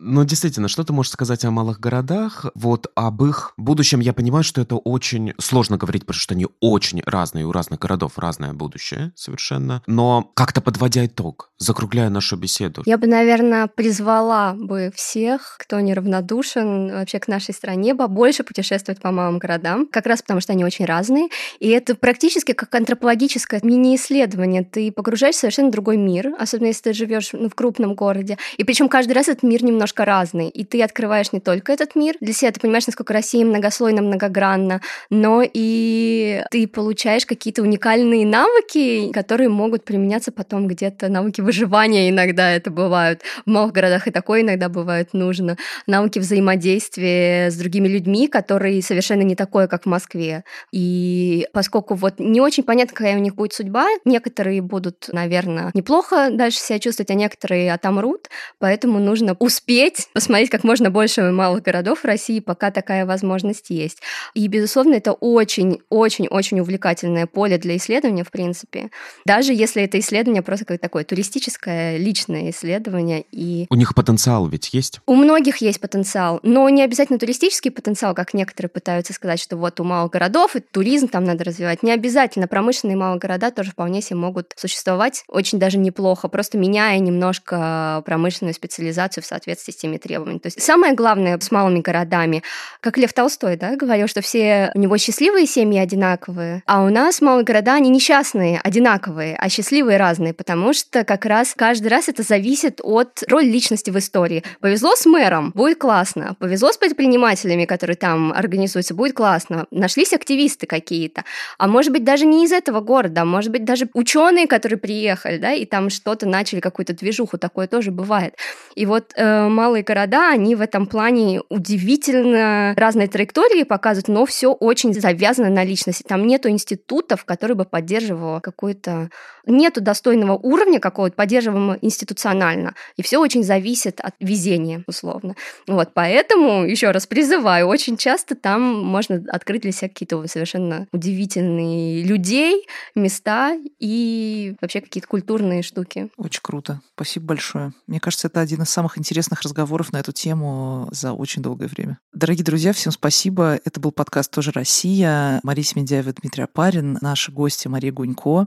Ну, 0.00 0.24
действительно, 0.24 0.68
что 0.68 0.84
ты 0.84 0.92
можешь 0.92 1.12
сказать 1.12 1.44
о 1.44 1.50
малых 1.50 1.80
городах? 1.80 2.46
Вот 2.54 2.86
об 2.94 3.24
их 3.24 3.52
будущем 3.56 3.98
я 4.00 4.12
понимаю, 4.12 4.44
что 4.44 4.60
это 4.60 4.76
очень 4.76 5.34
сложно 5.38 5.76
говорить, 5.76 6.06
потому 6.06 6.20
что 6.20 6.34
они 6.34 6.46
очень 6.60 7.02
разные, 7.04 7.46
у 7.46 7.52
разных 7.52 7.80
городов 7.80 8.12
разное 8.16 8.52
будущее 8.52 9.12
совершенно. 9.16 9.82
Но 9.86 10.30
как-то 10.34 10.60
подводя 10.60 11.04
итог, 11.06 11.50
закругляя 11.58 12.10
нашу 12.10 12.36
беседу, 12.36 12.82
Я 12.86 12.96
бы, 12.96 13.08
наверное, 13.08 13.66
призвала 13.66 14.54
бы 14.54 14.92
всех, 14.94 15.56
кто 15.58 15.80
неравнодушен 15.80 16.92
вообще 16.92 17.18
к 17.18 17.26
нашей 17.26 17.52
стране, 17.52 17.94
побольше 17.94 18.44
путешествовать 18.44 19.00
по 19.00 19.10
малым 19.10 19.38
городам, 19.38 19.86
как 19.86 20.06
раз 20.06 20.22
потому, 20.22 20.40
что 20.40 20.52
они 20.52 20.64
очень 20.64 20.84
разные. 20.84 21.28
И 21.58 21.68
это 21.68 21.96
практически 21.96 22.52
как 22.52 22.72
антропологическое 22.72 23.60
мини-исследование. 23.64 24.62
Ты 24.62 24.92
погружаешься 24.92 25.38
в 25.38 25.40
совершенно 25.40 25.72
другой 25.72 25.96
мир, 25.96 26.34
особенно 26.38 26.68
если 26.68 26.84
ты 26.84 26.92
живешь 26.92 27.30
ну, 27.32 27.48
в 27.48 27.54
крупном 27.54 27.94
городе. 27.94 28.38
И 28.58 28.64
причем 28.64 28.88
каждый 28.88 29.12
раз 29.12 29.28
этот 29.28 29.42
мир 29.42 29.64
немножко 29.64 29.87
разный. 29.96 30.48
И 30.48 30.64
ты 30.64 30.82
открываешь 30.82 31.32
не 31.32 31.40
только 31.40 31.72
этот 31.72 31.94
мир 31.94 32.16
для 32.20 32.32
себя, 32.32 32.52
ты 32.52 32.60
понимаешь, 32.60 32.86
насколько 32.86 33.12
Россия 33.12 33.44
многослойна, 33.44 34.02
многогранна, 34.02 34.80
но 35.10 35.42
и 35.42 36.42
ты 36.50 36.66
получаешь 36.66 37.26
какие-то 37.26 37.62
уникальные 37.62 38.26
навыки, 38.26 39.10
которые 39.12 39.48
могут 39.48 39.84
применяться 39.84 40.32
потом 40.32 40.68
где-то. 40.68 41.08
Навыки 41.08 41.40
выживания 41.40 42.10
иногда 42.10 42.50
это 42.50 42.70
бывают. 42.70 43.22
В 43.46 43.50
малых 43.50 43.72
городах 43.72 44.06
и 44.06 44.10
такое 44.10 44.42
иногда 44.42 44.68
бывает 44.68 45.12
нужно. 45.12 45.56
Навыки 45.86 46.18
взаимодействия 46.18 47.50
с 47.50 47.56
другими 47.56 47.88
людьми, 47.88 48.28
которые 48.28 48.82
совершенно 48.82 49.22
не 49.22 49.34
такое, 49.34 49.66
как 49.68 49.84
в 49.84 49.86
Москве. 49.86 50.44
И 50.72 51.46
поскольку 51.52 51.94
вот 51.94 52.18
не 52.18 52.40
очень 52.40 52.62
понятно, 52.62 52.94
какая 52.94 53.16
у 53.16 53.20
них 53.20 53.34
будет 53.34 53.52
судьба, 53.52 53.86
некоторые 54.04 54.62
будут, 54.62 55.08
наверное, 55.12 55.70
неплохо 55.74 56.28
дальше 56.30 56.58
себя 56.58 56.78
чувствовать, 56.78 57.10
а 57.10 57.14
некоторые 57.14 57.72
отомрут, 57.72 58.28
поэтому 58.58 58.98
нужно 58.98 59.36
успеть 59.38 59.77
посмотреть 60.12 60.50
как 60.50 60.64
можно 60.64 60.90
больше 60.90 61.30
малых 61.30 61.62
городов 61.62 62.00
в 62.00 62.04
России, 62.04 62.40
пока 62.40 62.70
такая 62.70 63.06
возможность 63.06 63.70
есть. 63.70 63.98
И, 64.34 64.46
безусловно, 64.48 64.94
это 64.94 65.12
очень-очень-очень 65.12 66.60
увлекательное 66.60 67.26
поле 67.26 67.58
для 67.58 67.76
исследования, 67.76 68.24
в 68.24 68.30
принципе. 68.30 68.90
Даже 69.24 69.52
если 69.52 69.82
это 69.82 69.98
исследование 69.98 70.42
просто 70.42 70.64
как 70.64 70.80
такое 70.80 71.04
туристическое, 71.04 71.96
личное 71.96 72.50
исследование. 72.50 73.24
И 73.32 73.66
у 73.70 73.74
них 73.74 73.94
потенциал 73.94 74.46
ведь 74.46 74.70
есть? 74.72 75.00
у 75.06 75.14
многих 75.14 75.58
есть 75.58 75.80
потенциал, 75.80 76.40
но 76.42 76.68
не 76.68 76.82
обязательно 76.82 77.18
туристический 77.18 77.70
потенциал, 77.70 78.14
как 78.14 78.34
некоторые 78.34 78.68
пытаются 78.68 79.12
сказать, 79.12 79.40
что 79.40 79.56
вот 79.56 79.80
у 79.80 79.84
малых 79.84 80.12
городов 80.12 80.54
и 80.54 80.60
туризм 80.60 81.08
там 81.08 81.24
надо 81.24 81.44
развивать. 81.44 81.82
Не 81.82 81.92
обязательно. 81.92 82.46
Промышленные 82.46 82.96
малые 82.96 83.18
города 83.18 83.50
тоже 83.50 83.70
вполне 83.70 84.02
себе 84.02 84.16
могут 84.16 84.52
существовать 84.56 85.24
очень 85.28 85.58
даже 85.58 85.78
неплохо, 85.78 86.28
просто 86.28 86.58
меняя 86.58 86.98
немножко 86.98 88.02
промышленную 88.04 88.54
специализацию 88.54 89.22
в 89.24 89.26
соответствии 89.26 89.67
с 89.70 89.76
теми 89.76 89.96
требованиями. 89.96 90.38
То 90.38 90.46
есть 90.46 90.62
самое 90.62 90.94
главное 90.94 91.38
с 91.38 91.50
малыми 91.50 91.80
городами, 91.80 92.42
как 92.80 92.98
Лев 92.98 93.12
Толстой, 93.12 93.56
да, 93.56 93.76
говорил, 93.76 94.08
что 94.08 94.20
все 94.20 94.70
у 94.74 94.78
него 94.78 94.98
счастливые 94.98 95.46
семьи 95.46 95.78
одинаковые, 95.78 96.62
а 96.66 96.84
у 96.84 96.90
нас 96.90 97.20
малые 97.20 97.44
города, 97.44 97.74
они 97.74 97.90
несчастные, 97.90 98.60
одинаковые, 98.62 99.36
а 99.36 99.48
счастливые 99.48 99.98
разные, 99.98 100.34
потому 100.34 100.72
что 100.72 101.04
как 101.04 101.24
раз 101.24 101.54
каждый 101.56 101.88
раз 101.88 102.08
это 102.08 102.22
зависит 102.22 102.80
от 102.82 103.22
роли 103.28 103.46
личности 103.46 103.90
в 103.90 103.98
истории. 103.98 104.42
Повезло 104.60 104.94
с 104.96 105.06
мэром, 105.06 105.52
будет 105.54 105.78
классно. 105.78 106.36
Повезло 106.38 106.72
с 106.72 106.76
предпринимателями, 106.76 107.64
которые 107.64 107.96
там 107.96 108.32
организуются, 108.32 108.94
будет 108.94 109.14
классно. 109.14 109.66
Нашлись 109.70 110.12
активисты 110.12 110.66
какие-то. 110.66 111.24
А 111.58 111.68
может 111.68 111.92
быть, 111.92 112.04
даже 112.04 112.24
не 112.24 112.44
из 112.44 112.52
этого 112.52 112.80
города, 112.80 113.22
а 113.22 113.24
может 113.24 113.50
быть, 113.50 113.64
даже 113.64 113.88
ученые, 113.94 114.46
которые 114.46 114.78
приехали, 114.78 115.38
да, 115.38 115.52
и 115.52 115.64
там 115.64 115.90
что-то 115.90 116.26
начали, 116.26 116.60
какую-то 116.60 116.92
движуху, 116.92 117.38
такое 117.38 117.66
тоже 117.66 117.90
бывает. 117.90 118.34
И 118.74 118.86
вот 118.86 119.12
э, 119.16 119.48
малые 119.58 119.82
города, 119.82 120.30
они 120.30 120.54
в 120.54 120.60
этом 120.60 120.86
плане 120.86 121.42
удивительно 121.48 122.74
разные 122.76 123.08
траектории 123.08 123.64
показывают, 123.64 124.06
но 124.06 124.24
все 124.24 124.52
очень 124.52 124.94
завязано 124.94 125.50
на 125.50 125.64
личности. 125.64 126.04
Там 126.04 126.28
нету 126.28 126.48
институтов, 126.48 127.24
которые 127.24 127.56
бы 127.56 127.64
поддерживало 127.64 128.38
какой-то... 128.38 129.10
Нету 129.50 129.80
достойного 129.80 130.34
уровня 130.34 130.78
какого-то 130.78 131.16
поддерживаемого 131.16 131.78
институционально. 131.80 132.74
И 132.98 133.02
все 133.02 133.18
очень 133.18 133.42
зависит 133.42 133.98
от 133.98 134.14
везения, 134.20 134.84
условно. 134.86 135.36
Вот, 135.66 135.92
поэтому, 135.94 136.66
еще 136.66 136.90
раз 136.90 137.06
призываю, 137.06 137.66
очень 137.66 137.96
часто 137.96 138.34
там 138.34 138.60
можно 138.84 139.24
открыть 139.28 139.62
для 139.62 139.72
себя 139.72 139.88
какие-то 139.88 140.24
совершенно 140.28 140.86
удивительные 140.92 142.04
людей, 142.04 142.66
места 142.94 143.56
и 143.78 144.54
вообще 144.60 144.82
какие-то 144.82 145.08
культурные 145.08 145.62
штуки. 145.62 146.10
Очень 146.18 146.42
круто. 146.42 146.82
Спасибо 146.94 147.28
большое. 147.28 147.72
Мне 147.86 148.00
кажется, 148.00 148.28
это 148.28 148.40
один 148.40 148.62
из 148.62 148.68
самых 148.68 148.98
интересных 148.98 149.42
разговоров 149.48 149.92
на 149.92 149.98
эту 149.98 150.12
тему 150.12 150.88
за 150.92 151.12
очень 151.12 151.42
долгое 151.42 151.68
время. 151.68 151.98
Дорогие 152.12 152.44
друзья, 152.44 152.72
всем 152.72 152.92
спасибо. 152.92 153.58
Это 153.64 153.80
был 153.80 153.92
подкаст 153.92 154.30
«Тоже 154.30 154.50
Россия». 154.52 155.40
Мария 155.42 155.64
Семендяева, 155.64 156.12
Дмитрий 156.12 156.44
Апарин, 156.44 156.98
наши 157.00 157.32
гости 157.32 157.68
Мария 157.68 157.92
Гунько. 157.92 158.46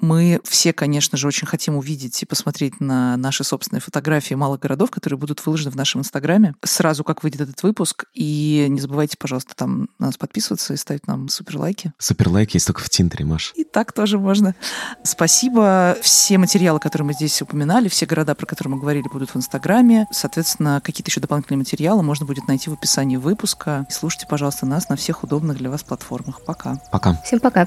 Мы 0.00 0.40
все, 0.44 0.72
конечно 0.72 1.18
же, 1.18 1.26
очень 1.26 1.46
хотим 1.46 1.76
увидеть 1.76 2.22
и 2.22 2.26
посмотреть 2.26 2.80
на 2.80 3.16
наши 3.16 3.42
собственные 3.42 3.80
фотографии 3.80 4.34
малых 4.34 4.60
городов, 4.60 4.90
которые 4.90 5.18
будут 5.18 5.44
выложены 5.44 5.70
в 5.72 5.76
нашем 5.76 6.02
Инстаграме 6.02 6.54
сразу, 6.62 7.02
как 7.04 7.22
выйдет 7.22 7.40
этот 7.40 7.62
выпуск. 7.62 8.04
И 8.14 8.66
не 8.68 8.80
забывайте, 8.80 9.16
пожалуйста, 9.18 9.54
там 9.56 9.88
на 9.98 10.06
нас 10.06 10.16
подписываться 10.16 10.74
и 10.74 10.76
ставить 10.76 11.06
нам 11.06 11.28
супер 11.28 11.58
лайки. 11.58 11.92
Супер 11.98 12.28
лайки 12.28 12.56
есть 12.56 12.66
только 12.66 12.82
в 12.82 12.90
Тиндере, 12.90 13.24
Маш. 13.24 13.52
И 13.56 13.64
так 13.64 13.92
тоже 13.92 14.18
можно. 14.18 14.54
Спасибо. 15.02 15.96
Все 16.02 16.38
материалы, 16.38 16.78
которые 16.78 17.06
мы 17.06 17.12
здесь 17.14 17.40
упоминали, 17.42 17.88
все 17.88 18.06
города, 18.06 18.34
про 18.34 18.46
которые 18.46 18.74
мы 18.74 18.80
говорили, 18.80 19.08
будут 19.10 19.30
в 19.30 19.36
Инстаграме. 19.36 20.06
Соответственно, 20.36 20.82
какие-то 20.84 21.08
еще 21.08 21.22
дополнительные 21.22 21.60
материалы 21.60 22.02
можно 22.02 22.26
будет 22.26 22.46
найти 22.46 22.68
в 22.68 22.74
описании 22.74 23.16
выпуска. 23.16 23.86
И 23.88 23.92
слушайте, 23.92 24.26
пожалуйста, 24.26 24.66
нас 24.66 24.90
на 24.90 24.96
всех 24.96 25.24
удобных 25.24 25.56
для 25.56 25.70
вас 25.70 25.82
платформах. 25.82 26.44
Пока. 26.44 26.76
Пока. 26.90 27.14
Всем 27.24 27.40
пока. 27.40 27.66